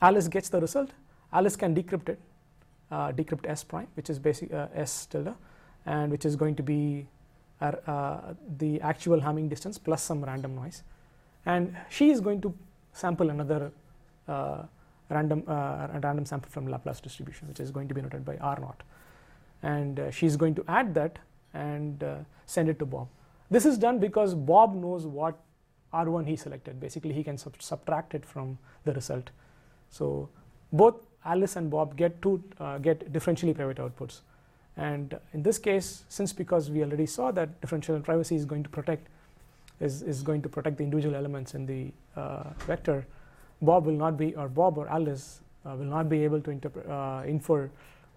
Alice 0.00 0.26
gets 0.28 0.48
the 0.48 0.60
result. 0.60 0.90
Alice 1.32 1.54
can 1.54 1.74
decrypt 1.74 2.08
it, 2.08 2.18
uh, 2.90 3.12
decrypt 3.12 3.48
S 3.48 3.62
prime, 3.62 3.88
which 3.94 4.10
is 4.10 4.18
basic 4.18 4.52
uh, 4.52 4.66
S 4.74 5.06
tilde, 5.06 5.34
and 5.86 6.10
which 6.10 6.24
is 6.24 6.34
going 6.34 6.56
to 6.56 6.62
be 6.62 7.06
are, 7.60 7.78
uh, 7.86 8.34
the 8.58 8.80
actual 8.80 9.20
Hamming 9.20 9.48
distance 9.48 9.78
plus 9.78 10.02
some 10.02 10.24
random 10.24 10.56
noise. 10.56 10.82
And 11.46 11.76
she 11.88 12.10
is 12.10 12.20
going 12.20 12.40
to 12.40 12.54
sample 12.92 13.30
another 13.30 13.70
uh, 14.28 14.62
random, 15.12 15.44
uh, 15.46 15.88
random 16.02 16.24
sample 16.24 16.50
from 16.50 16.66
Laplace 16.66 17.00
distribution, 17.00 17.48
which 17.48 17.60
is 17.60 17.70
going 17.70 17.88
to 17.88 17.94
be 17.94 18.02
noted 18.02 18.24
by 18.24 18.36
R 18.38 18.58
naught. 18.60 18.82
And 19.62 20.00
uh, 20.00 20.10
she 20.10 20.26
is 20.26 20.36
going 20.36 20.54
to 20.56 20.64
add 20.68 20.94
that 20.94 21.18
and 21.54 22.02
uh, 22.02 22.16
send 22.46 22.68
it 22.68 22.78
to 22.78 22.86
Bob. 22.86 23.08
This 23.50 23.66
is 23.66 23.78
done 23.78 23.98
because 23.98 24.34
Bob 24.34 24.74
knows 24.74 25.06
what 25.06 25.38
R1 25.92 26.26
he 26.26 26.36
selected. 26.36 26.80
Basically, 26.80 27.12
he 27.12 27.22
can 27.22 27.36
sub 27.36 27.60
subtract 27.60 28.14
it 28.14 28.24
from 28.24 28.58
the 28.84 28.92
result. 28.94 29.30
So 29.90 30.30
both 30.72 31.06
Alice 31.24 31.56
and 31.56 31.70
Bob 31.70 31.96
get 31.96 32.20
two 32.22 32.42
uh, 32.58 32.78
get 32.78 33.12
differentially 33.12 33.54
private 33.54 33.76
outputs. 33.76 34.20
And 34.76 35.18
in 35.34 35.42
this 35.42 35.58
case, 35.58 36.04
since 36.08 36.32
because 36.32 36.70
we 36.70 36.82
already 36.82 37.04
saw 37.04 37.30
that 37.32 37.60
differential 37.60 38.00
privacy 38.00 38.36
is 38.36 38.46
going 38.46 38.62
to 38.62 38.70
protect 38.70 39.08
is, 39.80 40.02
is 40.02 40.22
going 40.22 40.40
to 40.42 40.48
protect 40.48 40.78
the 40.78 40.84
individual 40.84 41.14
elements 41.14 41.54
in 41.54 41.66
the 41.66 41.92
uh, 42.16 42.44
vector, 42.66 43.04
Bob 43.62 43.86
will 43.86 44.00
not 44.04 44.16
be 44.16 44.34
or 44.34 44.48
Bob 44.48 44.76
or 44.76 44.88
Alice 44.88 45.40
uh, 45.64 45.76
will 45.76 45.86
not 45.86 46.08
be 46.08 46.24
able 46.24 46.40
to 46.40 46.50
interpret, 46.50 46.86
uh, 46.88 47.22
infer 47.24 47.70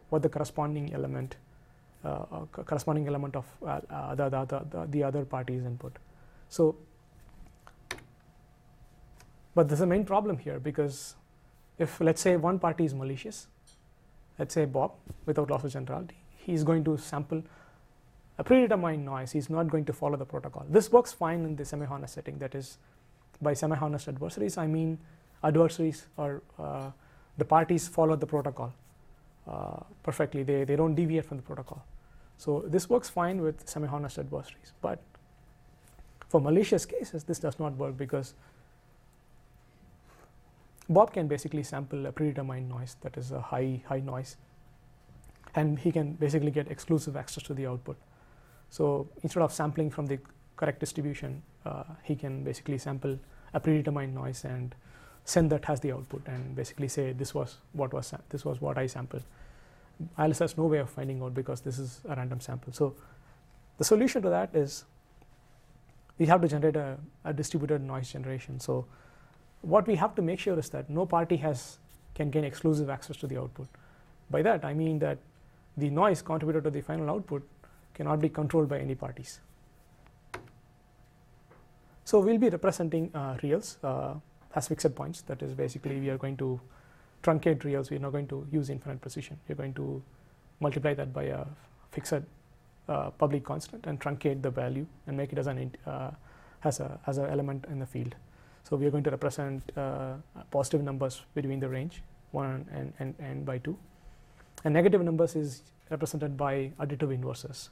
what 0.10 0.22
the 0.24 0.30
corresponding 0.30 0.94
element 0.94 1.38
uh, 2.04 2.26
uh, 2.32 2.46
corresponding 2.64 3.08
element 3.08 3.36
of 3.36 3.46
uh, 3.66 4.14
the, 4.14 4.30
the, 4.30 4.46
the, 4.46 4.88
the 4.90 5.04
other 5.04 5.26
party's 5.26 5.66
input. 5.66 5.98
So, 6.50 6.76
but 9.56 9.68
there's 9.68 9.82
a 9.82 9.88
main 9.88 10.06
problem 10.06 10.38
here 10.38 10.60
because 10.60 11.16
if 11.80 12.00
let's 12.00 12.22
say 12.22 12.36
one 12.36 12.60
party 12.60 12.86
is 12.86 12.94
malicious, 12.94 13.48
let's 14.38 14.54
say 14.54 14.66
Bob 14.66 14.92
without 15.26 15.50
loss 15.50 15.64
of 15.64 15.72
generality, 15.72 16.18
he's 16.38 16.64
going 16.64 16.84
to 16.84 16.98
sample 16.98 17.42
a 18.38 18.44
predetermined 18.44 19.04
noise. 19.04 19.32
He's 19.32 19.50
not 19.50 19.68
going 19.70 19.86
to 19.86 19.94
follow 19.94 20.18
the 20.18 20.26
protocol. 20.26 20.66
This 20.70 20.92
works 20.92 21.12
fine 21.12 21.44
in 21.44 21.56
the 21.56 21.66
semi-honest 21.66 22.14
setting. 22.14 22.38
That 22.38 22.54
is, 22.54 22.78
by 23.42 23.54
semi-honest 23.54 24.08
adversaries, 24.08 24.58
I 24.58 24.68
mean 24.68 25.00
adversaries 25.46 26.08
or 26.18 26.42
uh, 26.60 26.92
the 27.38 27.46
parties 27.46 27.88
follow 27.88 28.16
the 28.16 28.26
protocol 28.26 28.74
uh, 29.48 29.80
perfectly. 30.04 30.44
They, 30.44 30.64
they 30.64 30.76
don't 30.76 30.96
deviate 30.96 31.26
from 31.26 31.38
the 31.38 31.44
protocol. 31.44 31.84
So 32.38 32.64
this 32.68 32.90
works 32.90 33.10
fine 33.10 33.42
with 33.42 33.68
semi-honest 33.68 34.18
adversaries. 34.20 34.74
But 34.82 35.02
for 36.28 36.42
malicious 36.42 36.86
cases, 36.86 37.24
this 37.24 37.40
does 37.40 37.60
not 37.60 37.78
work 37.78 37.98
because 37.98 38.34
Bob 40.90 41.14
can 41.14 41.28
basically 41.28 41.64
sample 41.64 42.06
a 42.06 42.12
predetermined 42.12 42.70
noise 42.70 42.96
that 43.02 43.18
is 43.18 43.32
a 43.32 43.42
high 43.42 43.82
high 43.88 44.02
noise 44.02 44.38
and 45.56 45.80
he 45.80 45.92
can 45.92 46.14
basically 46.14 46.52
get 46.52 46.70
exclusive 46.70 47.16
access 47.16 47.44
to 47.44 47.54
the 47.54 47.66
output. 47.66 47.98
So 48.70 49.08
instead 49.24 49.42
of 49.42 49.52
sampling 49.54 49.90
from 49.90 50.06
the 50.06 50.20
correct 50.58 50.80
distribution, 50.80 51.42
uh, 51.66 51.84
he 52.04 52.16
can 52.16 52.44
basically 52.44 52.78
sample 52.78 53.18
a 53.54 53.60
predetermined 53.60 54.14
noise 54.14 54.44
and 54.44 54.76
send 55.26 55.50
that 55.50 55.68
as 55.70 55.80
the 55.80 55.92
output 55.92 56.22
and 56.28 56.56
basically 56.56 56.88
say 56.88 57.12
this 57.12 57.34
was 57.34 57.58
what 57.74 57.92
was 57.94 58.14
this 58.30 58.46
was 58.46 58.62
what 58.62 58.78
I 58.78 58.86
sampled. 58.86 59.24
Alice 60.18 60.40
has 60.40 60.58
no 60.58 60.66
way 60.66 60.78
of 60.78 60.90
finding 60.90 61.22
out 61.22 61.34
because 61.34 61.62
this 61.62 61.80
is 61.80 62.02
a 62.08 62.16
random 62.16 62.40
sample. 62.40 62.72
So 62.74 62.96
the 63.78 63.84
solution 63.84 64.22
to 64.22 64.30
that 64.30 64.56
is 64.56 64.86
we 66.18 66.28
have 66.28 66.42
to 66.42 66.48
generate 66.48 66.76
a, 66.76 66.98
a 67.24 67.34
distributed 67.34 67.82
noise 67.82 68.12
generation. 68.12 68.60
So 68.60 68.86
what 69.62 69.88
we 69.88 69.96
have 69.96 70.16
to 70.16 70.22
make 70.22 70.40
sure 70.40 70.58
is 70.60 70.70
that 70.70 70.90
no 70.90 71.06
party 71.06 71.38
has 71.38 71.80
can 72.14 72.30
gain 72.30 72.44
exclusive 72.44 72.90
access 72.90 73.18
to 73.18 73.28
the 73.28 73.38
output. 73.38 73.68
By 74.30 74.44
that 74.44 74.64
I 74.64 74.74
mean 74.74 75.00
that 75.00 75.18
the 75.76 75.90
noise 75.90 76.22
contributed 76.22 76.64
to 76.66 76.70
the 76.70 76.82
final 76.82 77.10
output 77.10 77.50
cannot 77.96 78.20
be 78.20 78.30
controlled 78.30 78.70
by 78.70 78.80
any 78.80 78.94
parties. 78.94 79.40
So 82.04 82.20
we 82.20 82.34
will 82.34 82.38
be 82.38 82.50
representing 82.50 83.10
uh, 83.16 83.38
reals 83.42 83.78
uh, 83.84 84.14
as 84.56 84.68
fixed 84.68 84.96
points 84.96 85.22
that 85.22 85.42
is 85.42 85.54
basically 85.54 86.00
we 86.00 86.10
are 86.10 86.18
going 86.18 86.38
to 86.38 86.60
truncate 87.24 87.64
reals 87.64 87.90
we 87.90 87.98
are 87.98 88.06
not 88.08 88.12
going 88.12 88.28
to 88.28 88.48
use 88.52 88.70
infinite 88.70 89.02
precision 89.02 89.38
we 89.48 89.54
are 89.54 89.56
going 89.56 89.74
to 89.74 90.02
multiply 90.60 90.94
that 90.94 91.14
by 91.14 91.24
a 91.24 91.46
fixed 91.92 92.14
uh, 92.88 93.10
public 93.12 93.44
constant 93.44 93.86
and 93.88 94.00
truncate 94.00 94.42
the 94.42 94.50
value 94.50 94.86
and 95.08 95.18
make 95.18 95.32
it 95.34 95.40
as 95.40 95.48
an 95.48 95.72
uh, 95.86 96.12
as 96.64 96.80
a 96.80 97.00
as 97.08 97.18
an 97.18 97.26
element 97.26 97.66
in 97.70 97.80
the 97.80 97.86
field. 97.86 98.16
So 98.64 98.76
we 98.76 98.86
are 98.86 98.92
going 98.92 99.04
to 99.04 99.12
represent 99.12 99.72
uh, 99.78 100.14
positive 100.52 100.82
numbers 100.84 101.22
between 101.36 101.60
the 101.60 101.70
range 101.70 102.02
1 102.32 102.66
and, 102.74 102.94
and, 103.00 103.14
and 103.20 103.46
by 103.46 103.60
2 103.60 103.78
and 104.64 104.74
negative 104.74 105.04
numbers 105.04 105.36
is 105.36 105.62
represented 105.92 106.36
by 106.36 106.72
additive 106.80 107.14
inverses. 107.14 107.70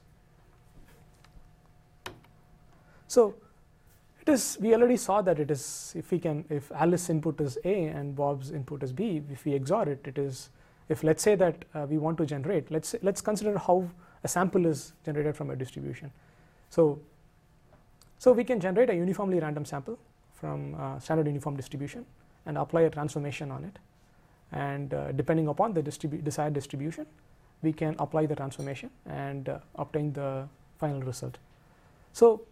So 3.07 3.35
It 4.25 4.31
is, 4.31 4.57
we 4.61 4.73
already 4.73 4.95
saw 4.95 5.21
that 5.21 5.37
it 5.37 5.51
is, 5.51 5.91
if 5.97 6.09
we 6.09 6.17
can, 6.17 6.45
if 6.49 6.71
Alice 6.71 7.09
input 7.09 7.41
is 7.41 7.57
A 7.65 7.87
and 7.87 8.15
Bob's 8.15 8.51
input 8.51 8.81
is 8.81 8.93
B, 8.93 9.21
if 9.29 9.43
we 9.43 9.51
XOR 9.59 9.85
it, 9.87 9.99
it 10.05 10.17
is, 10.17 10.49
if 10.87 11.03
let's 11.03 11.21
say 11.21 11.35
that 11.35 11.65
uh, 11.75 11.85
we 11.89 11.97
want 11.97 12.17
to 12.19 12.25
generate, 12.25 12.71
let's, 12.71 12.95
let's 13.01 13.19
consider 13.19 13.57
how 13.57 13.89
a 14.23 14.29
sample 14.29 14.65
is 14.65 14.93
generated 15.03 15.35
from 15.35 15.49
a 15.49 15.57
distribution. 15.57 16.09
So, 16.69 17.01
so 18.17 18.31
we 18.31 18.45
can 18.45 18.61
generate 18.61 18.89
a 18.89 18.95
uniformly 18.95 19.41
random 19.41 19.65
sample 19.65 19.99
from 20.33 20.73
uh, 20.75 20.99
standard 20.99 21.27
uniform 21.27 21.57
distribution 21.57 22.05
and 22.45 22.57
apply 22.57 22.83
a 22.83 22.89
transformation 22.89 23.51
on 23.51 23.65
it. 23.65 23.77
And 24.53 24.93
uh, 24.93 25.11
depending 25.11 25.49
upon 25.49 25.73
the 25.73 25.83
distribu 25.83 26.23
desired 26.23 26.53
distribution, 26.53 27.07
we 27.61 27.73
can 27.73 27.97
apply 27.99 28.27
the 28.27 28.37
transformation 28.37 28.89
and 29.05 29.49
uh, 29.49 29.59
obtain 29.75 30.13
the 30.13 30.47
final 30.77 31.01
result. 31.01 31.39
So 32.13 32.43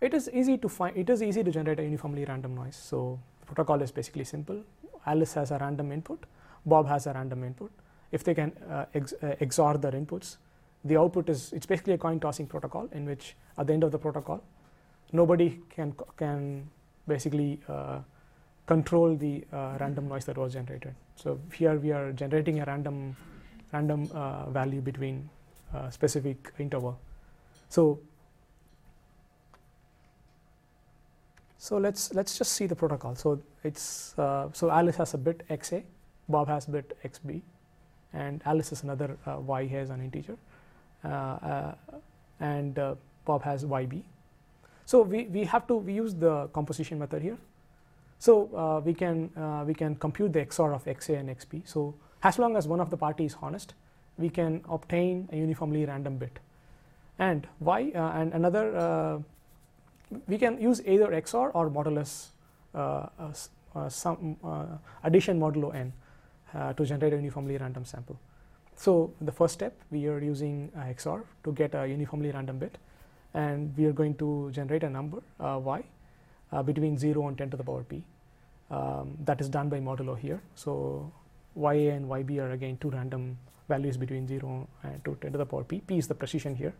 it 0.00 0.14
is 0.14 0.28
easy 0.32 0.56
to 0.58 0.68
find, 0.68 0.96
it 0.96 1.08
is 1.08 1.22
easy 1.22 1.42
to 1.42 1.50
generate 1.50 1.80
a 1.80 1.82
uniformly 1.82 2.24
random 2.24 2.54
noise. 2.54 2.76
So 2.76 3.18
the 3.40 3.46
protocol 3.46 3.82
is 3.82 3.90
basically 3.90 4.24
simple. 4.24 4.62
Alice 5.06 5.34
has 5.34 5.50
a 5.50 5.58
random 5.58 5.92
input, 5.92 6.24
Bob 6.64 6.88
has 6.88 7.06
a 7.06 7.12
random 7.12 7.44
input. 7.44 7.70
If 8.12 8.24
they 8.24 8.34
can 8.34 8.52
uh, 8.70 8.86
ex 8.94 9.14
uh, 9.22 9.34
XOR 9.40 9.80
their 9.80 9.92
inputs, 9.92 10.36
the 10.84 10.96
output 10.96 11.28
is, 11.28 11.52
it's 11.52 11.66
basically 11.66 11.94
a 11.94 11.98
coin 11.98 12.20
tossing 12.20 12.46
protocol 12.46 12.88
in 12.92 13.04
which 13.04 13.34
at 13.58 13.66
the 13.66 13.72
end 13.72 13.84
of 13.84 13.92
the 13.92 13.98
protocol, 13.98 14.42
nobody 15.12 15.60
can, 15.70 15.94
can 16.16 16.68
basically 17.08 17.60
uh, 17.68 17.98
control 18.66 19.16
the 19.16 19.44
uh, 19.52 19.76
random 19.80 20.08
noise 20.08 20.24
that 20.24 20.36
was 20.36 20.52
generated. 20.52 20.94
So 21.16 21.40
here 21.52 21.76
we 21.76 21.92
are 21.92 22.12
generating 22.12 22.60
a 22.60 22.64
random, 22.64 23.16
random 23.72 24.10
uh, 24.12 24.50
value 24.50 24.80
between 24.80 25.28
uh, 25.74 25.90
specific 25.90 26.52
interval. 26.58 26.98
So 27.68 28.00
So 31.58 31.78
let's 31.78 32.12
let's 32.14 32.36
just 32.38 32.52
see 32.52 32.66
the 32.66 32.76
protocol. 32.76 33.14
So 33.14 33.40
it's 33.64 34.18
uh, 34.18 34.48
so 34.52 34.70
Alice 34.70 34.96
has 34.96 35.14
a 35.14 35.18
bit 35.18 35.42
XA, 35.48 35.82
Bob 36.28 36.48
has 36.48 36.66
bit 36.66 36.96
XB, 37.04 37.40
and 38.12 38.42
Alice 38.44 38.72
is 38.72 38.82
another 38.82 39.16
uh, 39.26 39.38
Y 39.40 39.66
has 39.66 39.90
an 39.90 40.00
integer, 40.00 40.36
uh, 41.04 41.08
uh 41.08 41.74
and 42.40 42.78
uh, 42.78 42.94
Bob 43.24 43.42
has 43.42 43.64
YB. 43.64 44.02
So 44.84 45.02
we, 45.02 45.24
we 45.24 45.44
have 45.44 45.66
to 45.68 45.76
we 45.76 45.94
use 45.94 46.14
the 46.14 46.48
composition 46.48 46.98
method 46.98 47.22
here. 47.22 47.38
So 48.18 48.48
uh, 48.54 48.80
we 48.84 48.94
can 48.94 49.30
we 49.66 49.74
can 49.74 49.96
compute 49.96 50.32
the 50.32 50.44
XOR 50.44 50.74
of 50.74 50.84
XA 50.84 51.20
and 51.20 51.30
XB. 51.30 51.66
So 51.66 51.94
as 52.22 52.38
long 52.38 52.56
as 52.56 52.68
one 52.68 52.80
of 52.80 52.90
the 52.90 52.96
parties 52.96 53.32
is 53.32 53.38
honest, 53.40 53.74
we 54.18 54.28
can 54.28 54.62
obtain 54.68 55.28
a 55.32 55.36
uniformly 55.36 55.84
random 55.86 56.18
bit. 56.18 56.38
And 57.18 57.46
Y 57.60 57.92
and 57.94 58.34
another 58.34 59.22
we 60.26 60.38
can 60.38 60.60
use 60.60 60.80
either 60.86 61.08
XOR 61.08 61.50
or 61.54 61.70
modulus 61.70 62.28
uh, 62.74 63.06
uh, 63.18 63.32
uh, 63.74 63.88
some 63.88 64.36
addition 65.04 65.38
modulo 65.38 65.74
n 65.74 65.92
to 66.76 66.84
generate 66.84 67.12
a 67.12 67.16
uniformly 67.16 67.56
random 67.56 67.84
sample. 67.84 68.18
So 68.76 69.12
the 69.20 69.32
first 69.32 69.54
step 69.54 69.74
we 69.90 70.06
are 70.06 70.20
using 70.20 70.70
XOR 70.76 71.24
to 71.44 71.52
get 71.52 71.74
a 71.74 71.86
uniformly 71.86 72.30
random 72.30 72.58
bit 72.58 72.78
and 73.34 73.76
we 73.76 73.86
are 73.86 73.92
going 73.92 74.14
to 74.16 74.50
generate 74.52 74.82
a 74.82 74.90
number 74.90 75.22
y 75.38 75.82
between 76.64 76.96
0 76.98 77.28
and 77.28 77.38
10 77.38 77.50
to 77.50 77.56
the 77.56 77.64
power 77.64 77.82
p. 77.82 78.02
Um, 78.70 79.16
that 79.24 79.40
is 79.40 79.48
done 79.48 79.68
by 79.68 79.80
modulo 79.80 80.18
here. 80.18 80.40
So 80.54 81.12
ya 81.56 81.70
and 81.96 82.08
yb 82.08 82.38
are 82.38 82.50
again 82.52 82.78
two 82.80 82.90
random 82.90 83.38
values 83.68 83.96
between 83.96 84.26
0 84.26 84.68
and 84.82 85.04
to 85.04 85.16
10 85.20 85.32
to 85.32 85.38
the 85.38 85.46
power 85.46 85.64
p. 85.64 85.80
p 85.80 85.98
is 85.98 86.06
the 86.06 86.14
precision 86.14 86.54
here. 86.54 86.74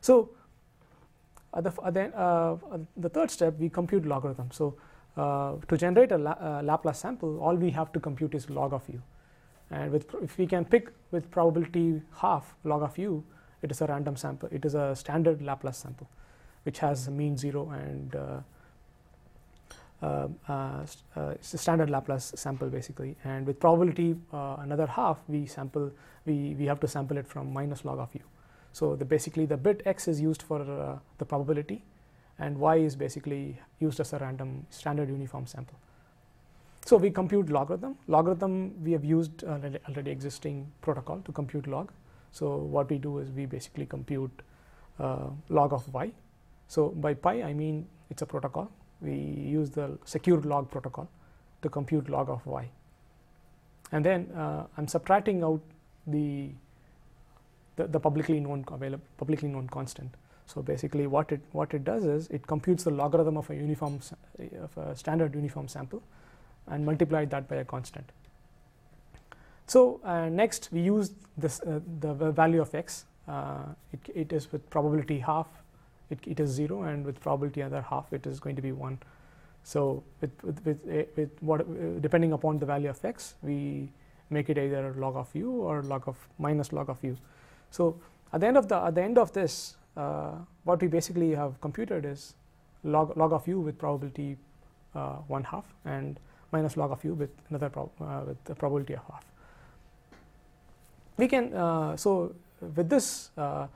So 0.00 0.30
uh, 0.30 0.45
the, 1.60 1.72
uh, 1.82 1.90
then, 1.90 2.12
uh, 2.14 2.56
the 2.96 3.08
third 3.08 3.30
step, 3.30 3.58
we 3.58 3.68
compute 3.68 4.06
logarithm. 4.06 4.50
So 4.50 4.76
to 5.16 5.76
generate 5.76 6.12
a 6.12 6.18
La 6.18 6.60
Laplace 6.60 6.98
sample, 6.98 7.40
all 7.40 7.54
we 7.54 7.70
have 7.70 7.92
to 7.92 8.00
compute 8.00 8.34
is 8.34 8.50
log 8.50 8.72
of 8.74 8.88
u. 8.88 9.00
And 9.70 9.90
with, 9.90 10.14
if 10.22 10.36
we 10.38 10.46
can 10.46 10.64
pick 10.64 10.90
with 11.10 11.30
probability 11.30 12.02
half 12.12 12.54
log 12.64 12.82
of 12.82 12.98
u, 12.98 13.24
it 13.62 13.70
is 13.70 13.80
a 13.80 13.86
random 13.86 14.16
sample. 14.16 14.48
It 14.52 14.64
is 14.64 14.74
a 14.74 14.94
standard 14.94 15.40
Laplace 15.40 15.78
sample, 15.78 16.08
which 16.64 16.78
has 16.80 17.08
mean 17.08 17.36
zero 17.36 17.70
and 17.70 18.14
uh, 18.14 18.40
uh, 20.02 20.28
uh, 20.48 21.30
it's 21.30 21.54
a 21.54 21.58
standard 21.58 21.88
Laplace 21.88 22.32
sample 22.36 22.68
basically. 22.68 23.16
And 23.24 23.46
with 23.46 23.58
probability 23.58 24.16
another 24.32 24.86
half, 24.86 25.18
we 25.28 25.46
sample 25.46 25.90
we 26.26 26.54
we 26.58 26.66
have 26.66 26.80
to 26.80 26.88
sample 26.88 27.16
it 27.16 27.26
from 27.26 27.52
minus 27.52 27.84
log 27.84 27.98
of 27.98 28.14
u. 28.14 28.20
So 28.76 28.94
the 28.94 29.06
basically 29.06 29.46
the 29.46 29.56
bit 29.56 29.80
x 29.86 30.06
is 30.06 30.20
used 30.20 30.42
for 30.42 30.60
uh, 30.60 30.98
the 31.16 31.24
probability 31.24 31.82
and 32.38 32.58
y 32.58 32.76
is 32.76 32.94
basically 32.94 33.58
used 33.80 34.00
as 34.00 34.12
a 34.12 34.18
random 34.18 34.66
standard 34.68 35.08
uniform 35.08 35.46
sample. 35.46 35.78
So 36.84 36.98
we 36.98 37.10
compute 37.10 37.48
logarithm. 37.48 37.96
Logarithm 38.06 38.74
we 38.84 38.92
have 38.92 39.02
used 39.02 39.44
uh, 39.44 39.58
already 39.88 40.10
existing 40.10 40.70
protocol 40.82 41.22
to 41.24 41.32
compute 41.32 41.66
log. 41.66 41.90
So 42.32 42.56
what 42.56 42.90
we 42.90 42.98
do 42.98 43.16
is 43.18 43.30
we 43.30 43.46
basically 43.46 43.86
compute 43.86 44.42
uh, 45.00 45.30
log 45.48 45.72
of 45.72 45.88
y. 45.94 46.12
So 46.68 46.90
by 46.90 47.14
pi 47.14 47.34
I 47.44 47.54
mean 47.54 47.86
it's 48.10 48.20
a 48.20 48.26
protocol. 48.26 48.70
We 49.00 49.14
use 49.14 49.70
the 49.70 49.98
secure 50.04 50.42
log 50.42 50.70
protocol 50.70 51.08
to 51.62 51.70
compute 51.70 52.10
log 52.10 52.28
of 52.28 52.44
y. 52.44 52.68
And 53.90 54.04
then 54.04 54.30
uh, 54.32 54.66
I'm 54.76 54.86
subtracting 54.86 55.42
out 55.42 55.62
the 56.06 56.50
the, 57.76 57.86
the 57.86 58.00
publicly 58.00 58.40
known 58.40 58.64
publicly 59.16 59.48
known 59.48 59.68
constant. 59.68 60.14
So 60.46 60.62
basically, 60.62 61.06
what 61.06 61.32
it 61.32 61.40
what 61.52 61.74
it 61.74 61.84
does 61.84 62.04
is 62.04 62.28
it 62.28 62.46
computes 62.46 62.84
the 62.84 62.90
logarithm 62.90 63.36
of 63.36 63.50
a 63.50 63.54
uniform 63.54 64.00
of 64.60 64.78
a 64.78 64.94
standard 64.96 65.34
uniform 65.34 65.68
sample, 65.68 66.02
and 66.68 66.84
multiply 66.84 67.24
that 67.24 67.48
by 67.48 67.56
a 67.56 67.64
constant. 67.64 68.12
So 69.66 70.00
uh, 70.04 70.28
next 70.28 70.68
we 70.72 70.80
use 70.80 71.10
this 71.36 71.60
uh, 71.60 71.80
the 72.00 72.14
value 72.32 72.60
of 72.60 72.74
x. 72.74 73.04
Uh, 73.28 73.64
it, 73.92 73.98
it 74.14 74.32
is 74.32 74.52
with 74.52 74.70
probability 74.70 75.18
half, 75.18 75.48
it, 76.10 76.18
it 76.24 76.38
is 76.38 76.48
zero, 76.50 76.82
and 76.82 77.04
with 77.04 77.18
probability 77.20 77.60
other 77.60 77.82
half, 77.82 78.12
it 78.12 78.24
is 78.24 78.38
going 78.38 78.54
to 78.54 78.62
be 78.62 78.70
one. 78.70 78.98
So 79.64 80.04
with 80.20 80.30
with 80.44 80.64
with, 80.64 81.08
with 81.16 81.30
what 81.40 82.00
depending 82.00 82.32
upon 82.32 82.60
the 82.60 82.66
value 82.66 82.88
of 82.88 83.04
x, 83.04 83.34
we 83.42 83.88
make 84.30 84.48
it 84.48 84.58
either 84.58 84.94
log 84.96 85.16
of 85.16 85.34
u 85.34 85.50
or 85.50 85.82
log 85.82 86.06
of 86.06 86.16
minus 86.38 86.72
log 86.72 86.88
of 86.88 87.02
u. 87.02 87.16
So 87.70 88.00
at 88.32 88.40
the 88.40 88.46
end 88.46 88.56
of 88.56 88.68
the 88.68 88.76
at 88.76 88.94
the 88.94 89.02
end 89.02 89.18
of 89.18 89.32
this, 89.32 89.76
uh, 89.96 90.32
what 90.64 90.80
we 90.80 90.88
basically 90.88 91.34
have 91.34 91.60
computed 91.60 92.04
is 92.04 92.34
log 92.84 93.16
log 93.16 93.32
of 93.32 93.46
u 93.48 93.60
with 93.60 93.78
probability 93.78 94.36
uh, 94.94 95.16
one 95.28 95.44
half 95.44 95.64
and 95.84 96.18
minus 96.52 96.76
log 96.76 96.92
of 96.92 97.04
u 97.04 97.14
with 97.14 97.30
another 97.50 97.68
prob 97.68 97.90
uh, 98.00 98.22
with 98.26 98.42
the 98.44 98.54
probability 98.54 98.94
of 98.94 99.02
half. 99.10 99.24
We 101.16 101.28
can 101.28 101.52
uh, 101.54 101.96
so 101.96 102.34
with 102.60 102.88
this 102.88 103.30
uh, 103.36 103.66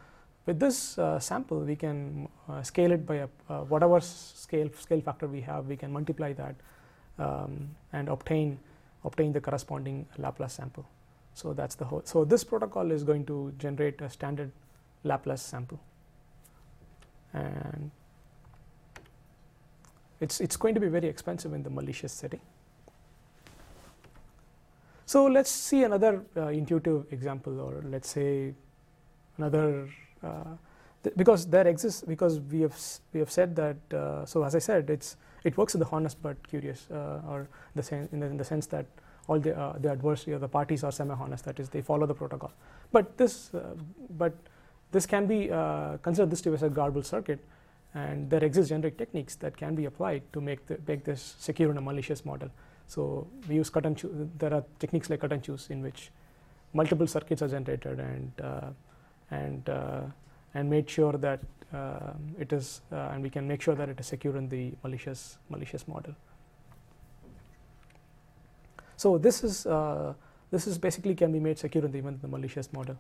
with 0.47 0.59
this 0.59 0.99
uh, 0.99 1.18
sample 1.18 1.61
we 1.61 1.76
can 1.76 2.28
scale 2.62 2.93
it 2.93 3.07
by 3.07 3.26
a, 3.26 3.28
whatever 3.64 4.01
scale 4.01 4.70
scale 4.78 5.01
factor 5.01 5.26
we 5.26 5.41
have. 5.43 5.66
We 5.66 5.76
can 5.76 5.93
multiply 5.93 6.32
that 6.34 6.55
um, 7.18 7.76
and 7.93 8.09
obtain 8.09 8.59
obtain 9.05 9.32
the 9.32 9.41
corresponding 9.41 10.07
Laplace 10.18 10.55
sample. 10.55 10.86
So 11.41 11.55
that's 11.55 11.74
the 11.74 11.86
whole. 11.86 12.03
So 12.05 12.26
this 12.26 12.45
protocol 12.45 12.91
is 12.91 13.03
going 13.03 13.24
to 13.26 13.55
generate 13.57 14.03
a 14.03 14.11
standard 14.11 14.53
Laplace 15.05 15.41
sample, 15.41 15.80
and 17.32 17.91
it's 20.20 20.38
it's 20.43 20.59
going 20.59 20.74
to 20.74 20.80
be 20.80 20.88
very 20.88 21.09
expensive 21.09 21.55
in 21.55 21.62
the 21.62 21.70
malicious 21.70 22.12
setting. 22.12 22.43
So 25.07 25.24
let's 25.24 25.51
see 25.51 25.82
another 25.84 26.22
uh, 26.36 26.49
intuitive 26.49 27.11
example, 27.11 27.59
or 27.59 27.82
let's 27.86 28.11
say 28.11 28.53
another. 29.38 29.88
Uh, 30.22 30.59
because 31.16 31.47
there 31.47 31.66
exists 31.66 32.03
because 32.07 32.41
we 32.53 32.61
have 32.61 32.78
we 33.14 33.20
have 33.20 33.30
said 33.30 33.57
that 33.57 33.95
uh, 33.95 34.26
so 34.26 34.45
as 34.45 34.55
I 34.55 34.59
said 34.59 34.91
it's 34.91 35.16
it 35.45 35.57
works 35.57 35.72
in 35.74 35.80
the 35.80 35.88
honest 35.91 36.22
but 36.22 36.36
curious 36.47 36.86
uh, 36.91 37.22
or 37.26 37.49
the 37.74 38.09
in 38.12 38.20
the, 38.20 38.26
in 38.26 38.36
the 38.36 38.45
sense 38.45 38.66
that 38.66 38.84
all 39.30 39.38
the, 39.38 39.56
uh, 39.56 39.78
the 39.78 39.90
adversary 39.90 40.34
or 40.34 40.40
the 40.40 40.48
parties 40.48 40.82
are 40.82 40.90
semi-honest, 40.90 41.44
that 41.44 41.60
is 41.60 41.68
they 41.68 41.80
follow 41.80 42.06
the 42.12 42.14
protocol. 42.14 42.52
But 42.90 43.16
this, 43.16 43.54
uh, 43.54 43.60
but 44.18 44.34
this 44.90 45.06
can 45.06 45.26
be 45.26 45.50
uh, 45.52 45.98
considered 45.98 46.30
this 46.30 46.40
to 46.42 46.50
be 46.50 46.66
a 46.66 46.68
garbled 46.68 47.06
circuit 47.06 47.38
and 47.94 48.28
there 48.28 48.42
exist 48.42 48.70
generic 48.70 48.98
techniques 48.98 49.36
that 49.36 49.56
can 49.56 49.76
be 49.76 49.84
applied 49.84 50.22
to 50.32 50.40
make, 50.40 50.66
the, 50.66 50.78
make 50.86 51.04
this 51.04 51.36
secure 51.38 51.70
in 51.70 51.76
a 51.76 51.80
malicious 51.80 52.24
model. 52.24 52.50
So 52.88 53.28
we 53.48 53.54
use 53.54 53.70
cut 53.70 53.86
and 53.86 53.96
choose, 53.96 54.28
there 54.38 54.52
are 54.52 54.64
techniques 54.80 55.08
like 55.10 55.20
cut 55.20 55.32
and 55.32 55.42
choose 55.42 55.68
in 55.70 55.80
which 55.80 56.10
multiple 56.72 57.06
circuits 57.06 57.42
are 57.42 57.48
generated 57.48 58.00
and, 58.00 58.32
uh, 58.42 58.70
and, 59.30 59.68
uh, 59.68 60.00
and 60.54 60.68
made 60.68 60.90
sure 60.90 61.12
that 61.12 61.40
uh, 61.72 62.14
it 62.36 62.52
is, 62.52 62.80
and 62.90 63.22
we 63.22 63.30
can 63.30 63.46
make 63.46 63.62
sure 63.62 63.76
that 63.76 63.88
it 63.88 64.00
is 64.00 64.06
secure 64.06 64.36
in 64.36 64.48
the 64.48 64.72
malicious, 64.82 65.38
malicious 65.48 65.86
model. 65.86 66.14
So 69.01 69.16
this 69.16 69.42
is 69.42 69.64
uh, 69.64 70.12
this 70.51 70.66
is 70.66 70.76
basically 70.76 71.14
can 71.14 71.32
be 71.32 71.40
made 71.40 71.59
secure 71.59 71.82
in 71.86 71.92
the 71.92 71.96
even 71.96 72.18
the 72.20 72.28
malicious 72.28 72.70
model. 72.70 72.96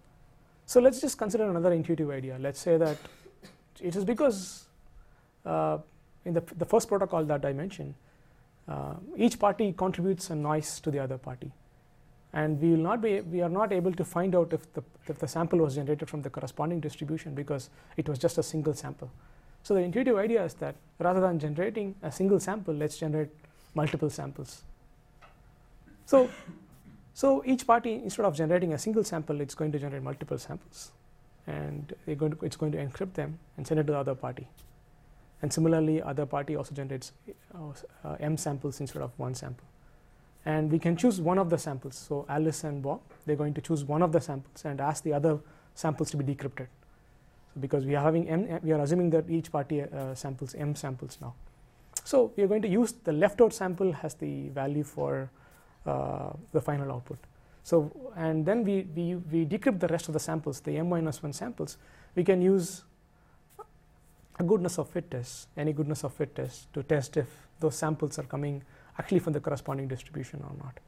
So 0.64 0.80
let's 0.80 0.98
just 0.98 1.18
consider 1.18 1.48
another 1.50 1.72
intuitive 1.74 2.08
idea. 2.10 2.38
Let's 2.40 2.58
say 2.58 2.78
that 2.78 2.96
it 3.78 3.96
is 3.96 4.06
because 4.06 4.64
uh, 5.44 5.76
in 6.24 6.32
the, 6.32 6.42
the 6.56 6.64
first 6.64 6.88
protocol 6.88 7.24
that 7.24 7.44
I 7.44 7.52
mentioned, 7.52 7.94
uh, 8.66 8.94
each 9.14 9.38
party 9.38 9.74
contributes 9.76 10.30
a 10.30 10.34
noise 10.34 10.80
to 10.80 10.90
the 10.90 11.00
other 11.00 11.18
party. 11.18 11.52
And 12.32 12.58
we 12.62 12.70
will 12.70 12.84
not 12.88 13.02
be, 13.02 13.20
we 13.20 13.42
are 13.42 13.50
not 13.50 13.70
able 13.70 13.92
to 13.92 14.04
find 14.04 14.34
out 14.34 14.54
if 14.54 14.72
the, 14.72 14.82
if 15.06 15.18
the 15.18 15.28
sample 15.28 15.58
was 15.58 15.74
generated 15.74 16.08
from 16.08 16.22
the 16.22 16.30
corresponding 16.30 16.80
distribution 16.80 17.34
because 17.34 17.68
it 17.98 18.08
was 18.08 18.18
just 18.18 18.38
a 18.38 18.42
single 18.42 18.72
sample. 18.72 19.10
So 19.64 19.74
the 19.74 19.80
intuitive 19.80 20.16
idea 20.16 20.44
is 20.44 20.54
that 20.54 20.76
rather 20.98 21.20
than 21.20 21.38
generating 21.38 21.94
a 22.02 22.10
single 22.10 22.40
sample, 22.40 22.72
let's 22.72 22.96
generate 22.96 23.28
multiple 23.74 24.08
samples. 24.08 24.62
So, 26.10 26.28
so 27.14 27.40
each 27.46 27.64
party, 27.68 27.92
instead 27.94 28.24
of 28.26 28.34
generating 28.34 28.72
a 28.72 28.78
single 28.78 29.04
sample, 29.04 29.40
it's 29.40 29.54
going 29.54 29.70
to 29.70 29.78
generate 29.78 30.02
multiple 30.02 30.38
samples, 30.38 30.90
and 31.46 31.94
going 32.18 32.32
to, 32.32 32.44
it's 32.44 32.56
going 32.56 32.72
to 32.72 32.78
encrypt 32.84 33.14
them 33.14 33.38
and 33.56 33.64
send 33.64 33.78
it 33.78 33.84
to 33.84 33.92
the 33.92 33.98
other 33.98 34.16
party. 34.16 34.48
And 35.40 35.52
similarly, 35.52 36.02
other 36.02 36.26
party 36.26 36.56
also 36.56 36.74
generates 36.74 37.12
uh, 37.54 37.68
uh, 38.04 38.16
m 38.18 38.36
samples 38.36 38.80
instead 38.80 39.02
of 39.02 39.12
one 39.18 39.36
sample. 39.36 39.64
And 40.44 40.72
we 40.72 40.80
can 40.80 40.96
choose 40.96 41.20
one 41.20 41.38
of 41.38 41.48
the 41.48 41.58
samples. 41.58 41.94
So 42.08 42.26
Alice 42.28 42.64
and 42.64 42.82
Bob, 42.82 43.02
they're 43.24 43.36
going 43.36 43.54
to 43.54 43.60
choose 43.60 43.84
one 43.84 44.02
of 44.02 44.10
the 44.10 44.20
samples 44.20 44.64
and 44.64 44.80
ask 44.80 45.04
the 45.04 45.12
other 45.12 45.38
samples 45.76 46.10
to 46.10 46.16
be 46.16 46.24
decrypted. 46.24 46.66
So 47.54 47.60
because 47.60 47.84
we 47.86 47.94
are 47.94 48.02
having 48.02 48.28
m, 48.28 48.58
we 48.64 48.72
are 48.72 48.80
assuming 48.80 49.10
that 49.10 49.30
each 49.30 49.52
party 49.52 49.82
uh, 49.82 50.14
samples 50.16 50.56
m 50.56 50.74
samples 50.74 51.18
now. 51.20 51.34
So 52.02 52.32
we 52.36 52.42
are 52.42 52.48
going 52.48 52.62
to 52.62 52.68
use 52.68 52.94
the 53.04 53.12
left-out 53.12 53.52
sample 53.52 53.94
as 54.02 54.14
the 54.14 54.48
value 54.48 54.82
for 54.82 55.30
Uh, 55.86 56.30
the 56.52 56.60
final 56.60 56.92
output. 56.92 57.18
So 57.62 57.90
and 58.14 58.44
then 58.44 58.64
we, 58.64 58.82
we, 58.94 59.14
we 59.14 59.46
decrypt 59.46 59.80
the 59.80 59.88
rest 59.88 60.08
of 60.08 60.12
the 60.12 60.20
samples, 60.20 60.60
the 60.60 60.76
m 60.76 60.90
minus 60.90 61.22
1 61.22 61.32
samples. 61.32 61.78
We 62.14 62.22
can 62.22 62.42
use 62.42 62.84
a 64.38 64.42
goodness 64.42 64.78
of 64.78 64.90
fit 64.90 65.10
test, 65.10 65.48
any 65.56 65.72
goodness 65.72 66.04
of 66.04 66.12
fit 66.12 66.34
test 66.34 66.70
to 66.74 66.82
test 66.82 67.16
if 67.16 67.28
those 67.60 67.76
samples 67.76 68.18
are 68.18 68.24
coming 68.24 68.62
actually 68.98 69.20
from 69.20 69.32
the 69.32 69.40
corresponding 69.40 69.88
distribution 69.88 70.42
or 70.42 70.54
not. 70.62 70.78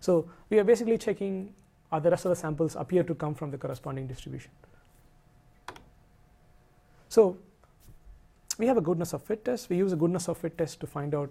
So 0.00 0.28
we 0.50 0.58
are 0.58 0.64
basically 0.64 0.98
checking 0.98 1.54
are 1.92 2.00
the 2.00 2.10
rest 2.10 2.24
of 2.24 2.30
the 2.30 2.36
samples 2.36 2.74
appear 2.74 3.04
to 3.04 3.14
come 3.14 3.36
from 3.36 3.52
the 3.52 3.58
corresponding 3.58 4.08
distribution. 4.08 4.50
So 7.08 7.36
we 8.58 8.66
have 8.66 8.78
a 8.78 8.80
goodness 8.80 9.12
of 9.12 9.22
fit 9.22 9.44
test. 9.44 9.70
We 9.70 9.76
use 9.76 9.92
a 9.92 9.96
goodness 9.96 10.28
of 10.28 10.38
fit 10.38 10.58
test 10.58 10.80
to 10.80 10.88
find 10.88 11.14
out 11.14 11.30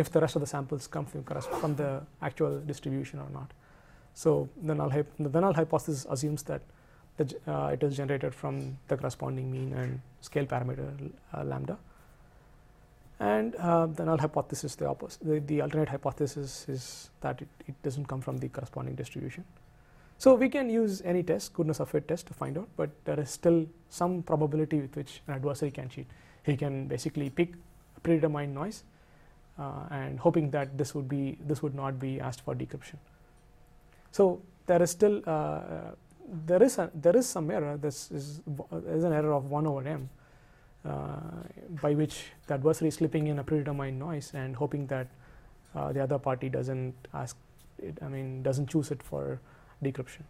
if 0.00 0.10
the 0.10 0.20
rest 0.20 0.36
of 0.36 0.40
the 0.40 0.46
samples 0.46 0.86
come 0.86 1.04
from, 1.04 1.22
from 1.60 1.76
the 1.76 2.02
actual 2.22 2.60
distribution 2.60 3.20
or 3.20 3.28
not. 3.30 3.50
So 4.14 4.48
the 4.62 4.74
null, 4.74 4.90
the 5.18 5.40
null 5.40 5.52
hypothesis 5.52 6.06
assumes 6.08 6.42
that 6.44 6.62
the, 7.18 7.36
uh, 7.46 7.66
it 7.68 7.82
is 7.82 7.96
generated 7.96 8.34
from 8.34 8.78
the 8.88 8.96
corresponding 8.96 9.50
mean 9.50 9.72
and 9.74 10.00
scale 10.20 10.46
parameter 10.46 10.88
uh, 11.34 11.44
lambda. 11.44 11.78
And 13.20 13.54
uh, 13.56 13.86
the 13.86 14.04
null 14.06 14.16
hypothesis, 14.16 14.74
the, 14.74 14.88
opposite, 14.88 15.22
the, 15.22 15.40
the, 15.40 15.60
alternate 15.60 15.90
hypothesis 15.90 16.66
is 16.68 17.10
that 17.20 17.42
it, 17.42 17.48
it, 17.66 17.82
doesn't 17.82 18.06
come 18.06 18.22
from 18.22 18.38
the 18.38 18.48
corresponding 18.48 18.94
distribution. 18.94 19.44
So 20.16 20.34
we 20.34 20.48
can 20.48 20.70
use 20.70 21.02
any 21.04 21.22
test, 21.22 21.52
goodness 21.52 21.80
of 21.80 21.90
fit 21.90 22.08
test 22.08 22.26
to 22.28 22.34
find 22.34 22.56
out, 22.56 22.68
but 22.76 22.90
there 23.04 23.20
is 23.20 23.30
still 23.30 23.66
some 23.90 24.22
probability 24.22 24.80
with 24.80 24.96
which 24.96 25.20
an 25.26 25.34
adversary 25.34 25.70
can 25.70 25.88
cheat. 25.90 26.06
He 26.44 26.56
can 26.56 26.88
basically 26.88 27.28
pick 27.28 27.52
a 27.96 28.00
predetermined 28.00 28.54
noise 28.54 28.84
and 29.90 30.18
hoping 30.18 30.50
that 30.50 30.76
this 30.78 30.94
would 30.94 31.08
be 31.08 31.38
this 31.46 31.62
would 31.62 31.74
not 31.74 31.98
be 31.98 32.20
asked 32.20 32.42
for 32.42 32.54
decryption. 32.54 32.96
So 34.12 34.40
there 34.66 34.82
is 34.82 34.90
still 34.90 35.22
uh, 35.26 35.60
there 36.46 36.62
is 36.62 36.78
a, 36.78 36.90
there 36.94 37.16
is 37.16 37.28
some 37.28 37.50
error. 37.50 37.76
This 37.76 38.10
is, 38.10 38.40
is 38.86 39.04
an 39.04 39.12
error 39.12 39.32
of 39.32 39.50
one 39.50 39.66
over 39.66 39.86
m, 39.86 40.08
uh, 40.84 41.16
by 41.82 41.94
which 41.94 42.26
the 42.46 42.54
adversary 42.54 42.88
is 42.88 42.94
slipping 42.94 43.26
in 43.26 43.38
a 43.38 43.44
predetermined 43.44 43.98
noise 43.98 44.32
and 44.34 44.56
hoping 44.56 44.86
that 44.86 45.08
uh, 45.74 45.92
the 45.92 46.00
other 46.02 46.18
party 46.18 46.48
doesn't 46.48 46.94
ask 47.14 47.36
it. 47.78 47.98
I 48.02 48.08
mean, 48.08 48.42
doesn't 48.42 48.68
choose 48.68 48.90
it 48.90 49.02
for 49.02 49.40
decryption. 49.82 50.22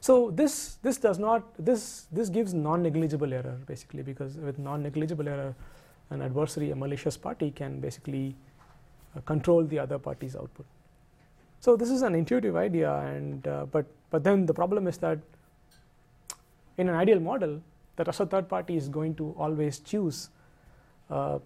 So 0.00 0.30
this 0.30 0.78
this 0.82 0.96
does 0.96 1.18
not 1.18 1.42
this 1.58 2.06
this 2.10 2.30
gives 2.30 2.54
non-negligible 2.54 3.32
error 3.32 3.58
basically 3.66 4.02
because 4.02 4.36
with 4.36 4.58
non-negligible 4.58 5.28
error, 5.28 5.54
an 6.10 6.22
adversary, 6.22 6.70
a 6.70 6.76
malicious 6.76 7.16
party, 7.16 7.50
can 7.50 7.80
basically 7.80 8.36
uh, 9.16 9.20
control 9.22 9.64
the 9.64 9.78
other 9.78 9.98
party's 9.98 10.36
output. 10.36 10.66
So 11.60 11.76
this 11.76 11.90
is 11.90 12.02
an 12.02 12.14
intuitive 12.14 12.56
idea, 12.56 12.92
and 12.98 13.46
uh, 13.46 13.66
but 13.66 13.86
but 14.10 14.24
then 14.24 14.46
the 14.46 14.54
problem 14.54 14.86
is 14.86 14.98
that 14.98 15.18
in 16.78 16.88
an 16.88 16.94
ideal 16.94 17.20
model, 17.20 17.60
the 17.96 18.04
trusted 18.04 18.30
third 18.30 18.48
party 18.48 18.76
is 18.76 18.88
going 18.88 19.14
to 19.16 19.34
always 19.38 19.78
choose 19.78 20.30
uh, 21.10 21.38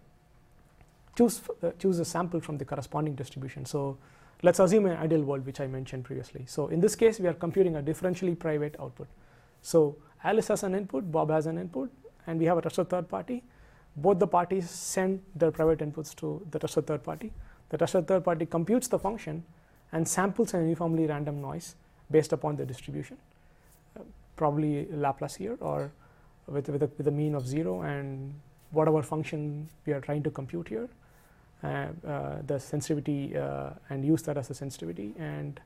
choose 1.16 1.40
uh, 1.62 1.70
choose 1.78 1.98
a 1.98 2.04
sample 2.04 2.40
from 2.40 2.58
the 2.58 2.64
corresponding 2.64 3.14
distribution. 3.14 3.64
So 3.64 3.98
let's 4.42 4.60
assume 4.60 4.86
an 4.86 4.96
ideal 4.96 5.22
world 5.22 5.44
which 5.46 5.60
I 5.60 5.66
mentioned 5.66 6.04
previously. 6.04 6.44
So 6.46 6.68
in 6.68 6.80
this 6.80 6.94
case, 6.94 7.18
we 7.18 7.26
are 7.26 7.34
computing 7.34 7.76
a 7.76 7.82
differentially 7.82 8.38
private 8.38 8.76
output. 8.80 9.08
So 9.62 9.96
Alice 10.22 10.48
has 10.48 10.62
an 10.62 10.74
input, 10.74 11.10
Bob 11.10 11.30
has 11.30 11.46
an 11.46 11.58
input, 11.58 11.90
and 12.26 12.38
we 12.38 12.46
have 12.46 12.58
a 12.58 12.62
trusted 12.62 12.88
third 12.88 13.08
party. 13.08 13.42
Both 13.96 14.18
the 14.18 14.26
parties 14.26 14.68
send 14.68 15.22
their 15.36 15.50
private 15.50 15.78
inputs 15.78 16.14
to 16.16 16.44
the 16.50 16.58
trusted 16.58 16.86
third 16.86 17.02
party. 17.02 17.32
The 17.68 17.78
trusted 17.78 18.06
third 18.06 18.24
party 18.24 18.46
computes 18.46 18.88
the 18.88 18.98
function 18.98 19.44
and 19.92 20.06
samples 20.06 20.54
an 20.54 20.62
uniformly 20.62 21.06
random 21.06 21.40
noise 21.40 21.76
based 22.10 22.32
upon 22.32 22.56
the 22.56 22.66
distribution, 22.66 23.16
uh, 23.98 24.02
probably 24.36 24.86
Laplace 24.90 25.36
here 25.36 25.56
or 25.60 25.92
with, 26.46 26.68
with 26.68 26.82
a, 26.82 26.90
with, 26.98 27.08
a, 27.08 27.10
mean 27.10 27.34
of 27.34 27.46
0 27.46 27.82
and 27.82 28.34
whatever 28.72 29.02
function 29.02 29.68
we 29.86 29.92
are 29.92 30.00
trying 30.00 30.22
to 30.22 30.30
compute 30.30 30.68
here, 30.68 30.88
uh, 31.62 31.86
uh, 32.06 32.36
the 32.46 32.58
sensitivity 32.58 33.36
uh, 33.36 33.70
and 33.88 34.04
use 34.04 34.22
that 34.22 34.36
as 34.36 34.50
a 34.50 34.54
sensitivity 34.54 35.14
and 35.18 35.60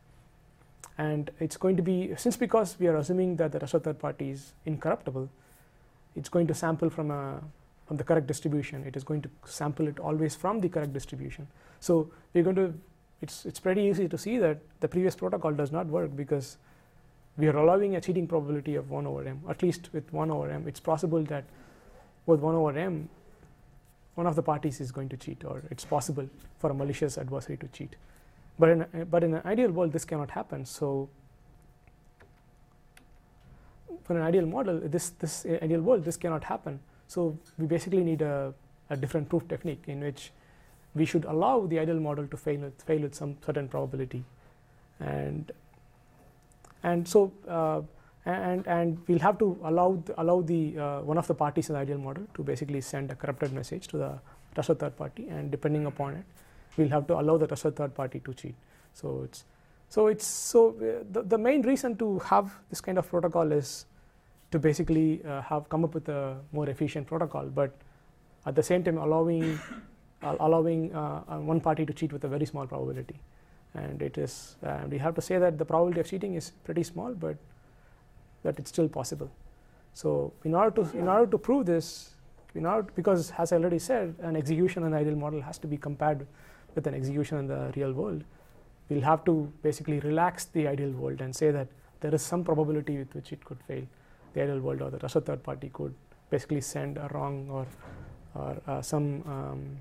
and 0.96 1.30
it's 1.40 1.56
going 1.56 1.76
to 1.76 1.82
be 1.82 2.12
since 2.16 2.36
because 2.36 2.76
we 2.78 2.86
are 2.86 2.96
assuming 2.96 3.36
that 3.36 3.52
the 3.52 3.58
trusted 3.58 3.84
third 3.84 3.98
party 3.98 4.30
is 4.30 4.52
incorruptible, 4.66 5.28
it's 6.16 6.28
going 6.28 6.46
to 6.46 6.54
sample 6.54 6.90
from 6.90 7.10
a 7.10 7.40
from 7.88 7.96
the 7.96 8.04
correct 8.04 8.26
distribution. 8.26 8.84
It 8.86 8.96
is 8.96 9.02
going 9.02 9.22
to 9.22 9.30
sample 9.46 9.88
it 9.88 9.98
always 9.98 10.36
from 10.36 10.60
the 10.60 10.68
correct 10.68 10.92
distribution. 10.92 11.48
So 11.80 12.10
we're 12.34 12.44
going 12.44 12.56
to 12.56 12.74
it's, 13.20 13.44
it's 13.44 13.58
pretty 13.58 13.82
easy 13.82 14.08
to 14.08 14.16
see 14.16 14.38
that 14.38 14.58
the 14.80 14.88
previous 14.88 15.16
protocol 15.16 15.52
does 15.52 15.72
not 15.72 15.86
work 15.86 16.14
because 16.14 16.56
we 17.36 17.48
are 17.48 17.56
allowing 17.56 17.96
a 17.96 18.00
cheating 18.00 18.26
probability 18.26 18.76
of 18.76 18.90
1 18.90 19.06
over 19.06 19.26
m. 19.26 19.40
At 19.48 19.62
least 19.62 19.88
with 19.92 20.12
1 20.12 20.30
over 20.30 20.48
m, 20.50 20.68
it's 20.68 20.80
possible 20.80 21.22
that 21.24 21.44
with 22.26 22.40
1 22.40 22.54
over 22.54 22.78
m, 22.78 23.08
one 24.14 24.26
of 24.26 24.36
the 24.36 24.42
parties 24.42 24.80
is 24.80 24.92
going 24.92 25.08
to 25.08 25.16
cheat, 25.16 25.44
or 25.44 25.62
it's 25.70 25.84
possible 25.84 26.28
for 26.58 26.70
a 26.70 26.74
malicious 26.74 27.18
adversary 27.18 27.56
to 27.58 27.68
cheat. 27.68 27.94
But 28.58 28.68
in, 28.70 28.82
a, 28.82 29.04
but 29.04 29.22
in 29.22 29.34
an 29.34 29.42
ideal 29.44 29.70
world, 29.70 29.92
this 29.92 30.04
cannot 30.04 30.30
happen. 30.30 30.64
So, 30.64 31.08
for 34.02 34.16
an 34.16 34.22
ideal 34.22 34.46
model, 34.46 34.80
this, 34.80 35.10
this 35.10 35.46
ideal 35.46 35.80
world, 35.80 36.04
this 36.04 36.16
cannot 36.16 36.44
happen. 36.44 36.80
So, 37.08 37.36
we 37.58 37.66
basically 37.66 38.04
need 38.04 38.22
a, 38.22 38.54
a 38.90 38.96
different 38.96 39.28
proof 39.28 39.48
technique 39.48 39.84
in 39.88 40.00
which 40.00 40.30
we 40.94 41.04
should 41.04 41.24
allow 41.24 41.66
the 41.66 41.78
ideal 41.78 42.00
model 42.00 42.26
to 42.26 42.36
fail 42.36 42.60
with, 42.60 42.80
fail 42.82 43.00
with 43.00 43.14
some 43.14 43.36
certain 43.44 43.68
probability. 43.68 44.24
And, 45.00 45.50
and 46.82 47.06
so, 47.06 47.32
uh, 47.48 47.82
and, 48.24 48.66
and 48.66 48.98
we'll 49.06 49.18
have 49.20 49.38
to 49.38 49.58
allow 49.64 50.02
allow 50.18 50.42
the 50.42 50.78
uh, 50.78 51.00
one 51.00 51.18
of 51.18 51.26
the 51.26 51.34
parties 51.34 51.70
in 51.70 51.74
the 51.74 51.80
ideal 51.80 51.98
model 51.98 52.26
to 52.34 52.42
basically 52.42 52.80
send 52.80 53.10
a 53.10 53.14
corrupted 53.14 53.52
message 53.52 53.88
to 53.88 53.96
the 53.96 54.18
trusted 54.54 54.78
third 54.78 54.96
party, 54.96 55.28
and 55.28 55.50
depending 55.50 55.86
upon 55.86 56.14
it, 56.14 56.24
we'll 56.76 56.88
have 56.88 57.06
to 57.06 57.18
allow 57.18 57.36
the 57.38 57.46
trusted 57.46 57.76
third 57.76 57.94
party 57.94 58.20
to 58.20 58.34
cheat. 58.34 58.54
So 58.92 59.22
it's 59.24 59.44
so 59.88 60.08
it's 60.08 60.26
so 60.26 60.70
uh, 60.70 61.04
the, 61.10 61.22
the 61.22 61.38
main 61.38 61.62
reason 61.62 61.96
to 61.96 62.18
have 62.18 62.52
this 62.68 62.80
kind 62.80 62.98
of 62.98 63.08
protocol 63.08 63.50
is 63.50 63.86
to 64.50 64.58
basically 64.58 65.22
uh, 65.24 65.42
have 65.42 65.68
come 65.68 65.84
up 65.84 65.94
with 65.94 66.08
a 66.08 66.36
more 66.52 66.68
efficient 66.68 67.06
protocol, 67.06 67.46
but 67.46 67.76
at 68.46 68.54
the 68.54 68.62
same 68.62 68.82
time 68.82 68.98
allowing 68.98 69.58
allowing 70.22 70.94
uh, 70.94 71.22
uh, 71.28 71.38
one 71.38 71.60
party 71.60 71.86
to 71.86 71.92
cheat 71.92 72.12
with 72.12 72.24
a 72.24 72.28
very 72.28 72.44
small 72.44 72.66
probability. 72.66 73.20
And 73.74 74.02
it 74.02 74.18
is, 74.18 74.56
we 74.88 74.98
have 74.98 75.14
to 75.14 75.20
say 75.20 75.38
that 75.38 75.58
the 75.58 75.64
probability 75.64 76.00
of 76.00 76.08
cheating 76.08 76.34
is 76.34 76.50
pretty 76.64 76.82
small, 76.82 77.12
but 77.12 77.36
that 78.42 78.58
it's 78.58 78.70
still 78.70 78.88
possible. 78.88 79.30
So 79.92 80.32
in 80.44 80.54
order 80.54 80.82
to, 80.82 80.98
in 80.98 81.06
order 81.06 81.30
to 81.30 81.38
prove 81.38 81.66
this, 81.66 82.14
in 82.54 82.66
order, 82.66 82.90
because 82.96 83.30
as 83.38 83.52
I 83.52 83.56
already 83.56 83.78
said, 83.78 84.14
an 84.20 84.36
execution 84.36 84.82
in 84.84 84.90
the 84.90 84.96
ideal 84.96 85.14
model 85.16 85.40
has 85.42 85.58
to 85.58 85.66
be 85.66 85.76
compared 85.76 86.26
with 86.74 86.86
an 86.86 86.94
execution 86.94 87.38
in 87.38 87.46
the 87.46 87.72
real 87.76 87.92
world. 87.92 88.24
We'll 88.88 89.02
have 89.02 89.24
to 89.26 89.52
basically 89.62 90.00
relax 90.00 90.46
the 90.46 90.66
ideal 90.66 90.90
world 90.90 91.20
and 91.20 91.36
say 91.36 91.50
that 91.50 91.68
there 92.00 92.14
is 92.14 92.22
some 92.22 92.42
probability 92.42 92.98
with 92.98 93.14
which 93.14 93.32
it 93.32 93.44
could 93.44 93.58
fail. 93.68 93.82
Ideal 94.40 94.60
world 94.60 94.82
or 94.82 94.90
the 94.90 94.98
trusted 94.98 95.26
third 95.26 95.42
party 95.42 95.70
could 95.72 95.94
basically 96.30 96.60
send 96.60 96.98
a 96.98 97.08
wrong 97.12 97.48
or, 97.50 97.66
or 98.34 98.56
uh, 98.66 98.82
some 98.82 99.22
um, 99.26 99.78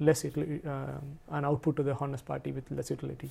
less 0.00 0.24
uh, 0.24 0.30
an 1.30 1.44
output 1.44 1.76
to 1.76 1.82
the 1.82 1.94
honest 1.94 2.24
party 2.24 2.52
with 2.52 2.70
less 2.70 2.90
utility. 2.90 3.30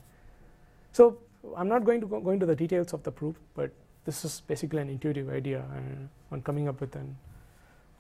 So 0.92 1.18
I'm 1.56 1.68
not 1.68 1.86
going 1.86 2.02
to 2.02 2.08
go, 2.08 2.20
go, 2.20 2.32
into 2.32 2.46
the 2.46 2.56
details 2.56 2.94
of 2.94 3.04
the 3.04 3.12
proof, 3.12 3.36
but 3.56 3.72
this 4.06 4.26
is 4.26 4.42
basically 4.42 4.82
an 4.82 4.90
intuitive 4.90 5.30
idea 5.30 5.60
uh, 5.60 6.34
on 6.34 6.42
coming 6.42 6.68
up 6.68 6.82
with 6.82 6.96
an 6.96 7.16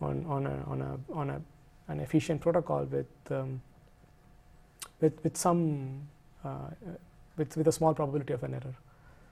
on, 0.02 0.26
on, 0.28 0.47
a, 0.47 0.64
on, 0.68 0.82
a, 0.82 1.14
on 1.14 1.30
a, 1.30 1.41
an 1.88 1.99
efficient 1.99 2.41
protocol 2.41 2.86
with, 2.86 3.06
um, 3.30 3.62
with, 4.99 5.24
with 5.24 5.38
some 5.38 6.02
uh, 6.43 6.70
with, 7.38 7.56
with 7.58 7.68
a 7.68 7.72
small 7.72 7.93
probability 7.93 8.34
of 8.34 8.43
an 8.43 8.54
error. 8.54 8.76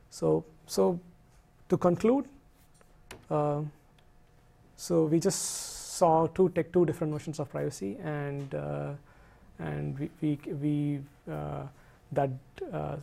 So, 0.10 0.46
so 0.66 1.00
to 1.70 1.78
conclude, 1.78 2.26
uh, 3.30 3.62
so 4.76 5.06
we 5.06 5.20
just 5.20 5.98
saw 5.98 6.28
two 6.28 6.50
take 6.50 6.72
two 6.72 6.86
different 6.86 7.12
notions 7.12 7.40
of 7.40 7.50
privacy, 7.50 7.98
and 8.04 8.56
uh, 8.56 8.92
and 9.60 10.00
we 10.00 10.10
we, 10.22 10.40
we 10.62 11.00
uh, 11.32 11.64
that 12.12 12.32
uh, 12.74 12.96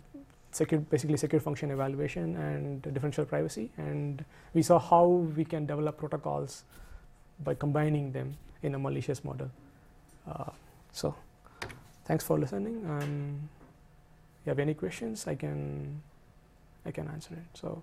secure 0.51 0.81
basically 0.81 1.17
secure 1.17 1.41
function 1.41 1.71
evaluation 1.71 2.37
and 2.37 2.83
differential 2.83 3.25
privacy, 3.25 3.71
and 3.77 4.25
we 4.55 4.63
saw 4.63 4.79
how 4.79 5.07
we 5.37 5.45
can 5.45 5.67
develop 5.67 5.99
protocols 5.99 6.65
by 7.45 7.55
combining 7.55 8.13
them 8.13 8.37
in 8.63 8.75
a 8.75 8.79
malicious 8.79 9.23
model. 9.23 9.51
So, 10.93 11.15
thanks 12.07 12.25
for 12.25 12.39
listening. 12.39 12.83
Um, 12.89 13.51
you 14.45 14.51
have 14.51 14.59
any 14.59 14.73
questions, 14.73 15.27
I 15.27 15.35
can 15.35 16.01
I 16.87 16.91
can 16.91 17.07
answer 17.09 17.35
it. 17.35 17.59
So. 17.59 17.83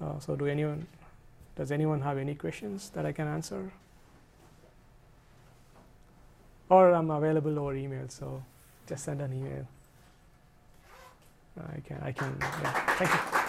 Uh, 0.00 0.18
so 0.18 0.36
do 0.36 0.46
anyone 0.46 0.86
does 1.56 1.72
anyone 1.72 2.02
have 2.02 2.18
any 2.18 2.34
questions 2.34 2.90
that 2.90 3.06
I 3.06 3.12
can 3.12 3.26
answer? 3.26 3.72
Or 6.68 6.92
I'm 6.92 7.10
available 7.10 7.58
over 7.58 7.74
email, 7.74 8.08
so 8.08 8.42
just 8.86 9.04
send 9.04 9.22
an 9.22 9.32
email. 9.32 9.66
I 11.56 11.80
can 11.80 11.98
I 12.02 12.12
can 12.12 12.36
yeah. 12.40 12.96
Thank 12.98 13.10
you. 13.10 13.40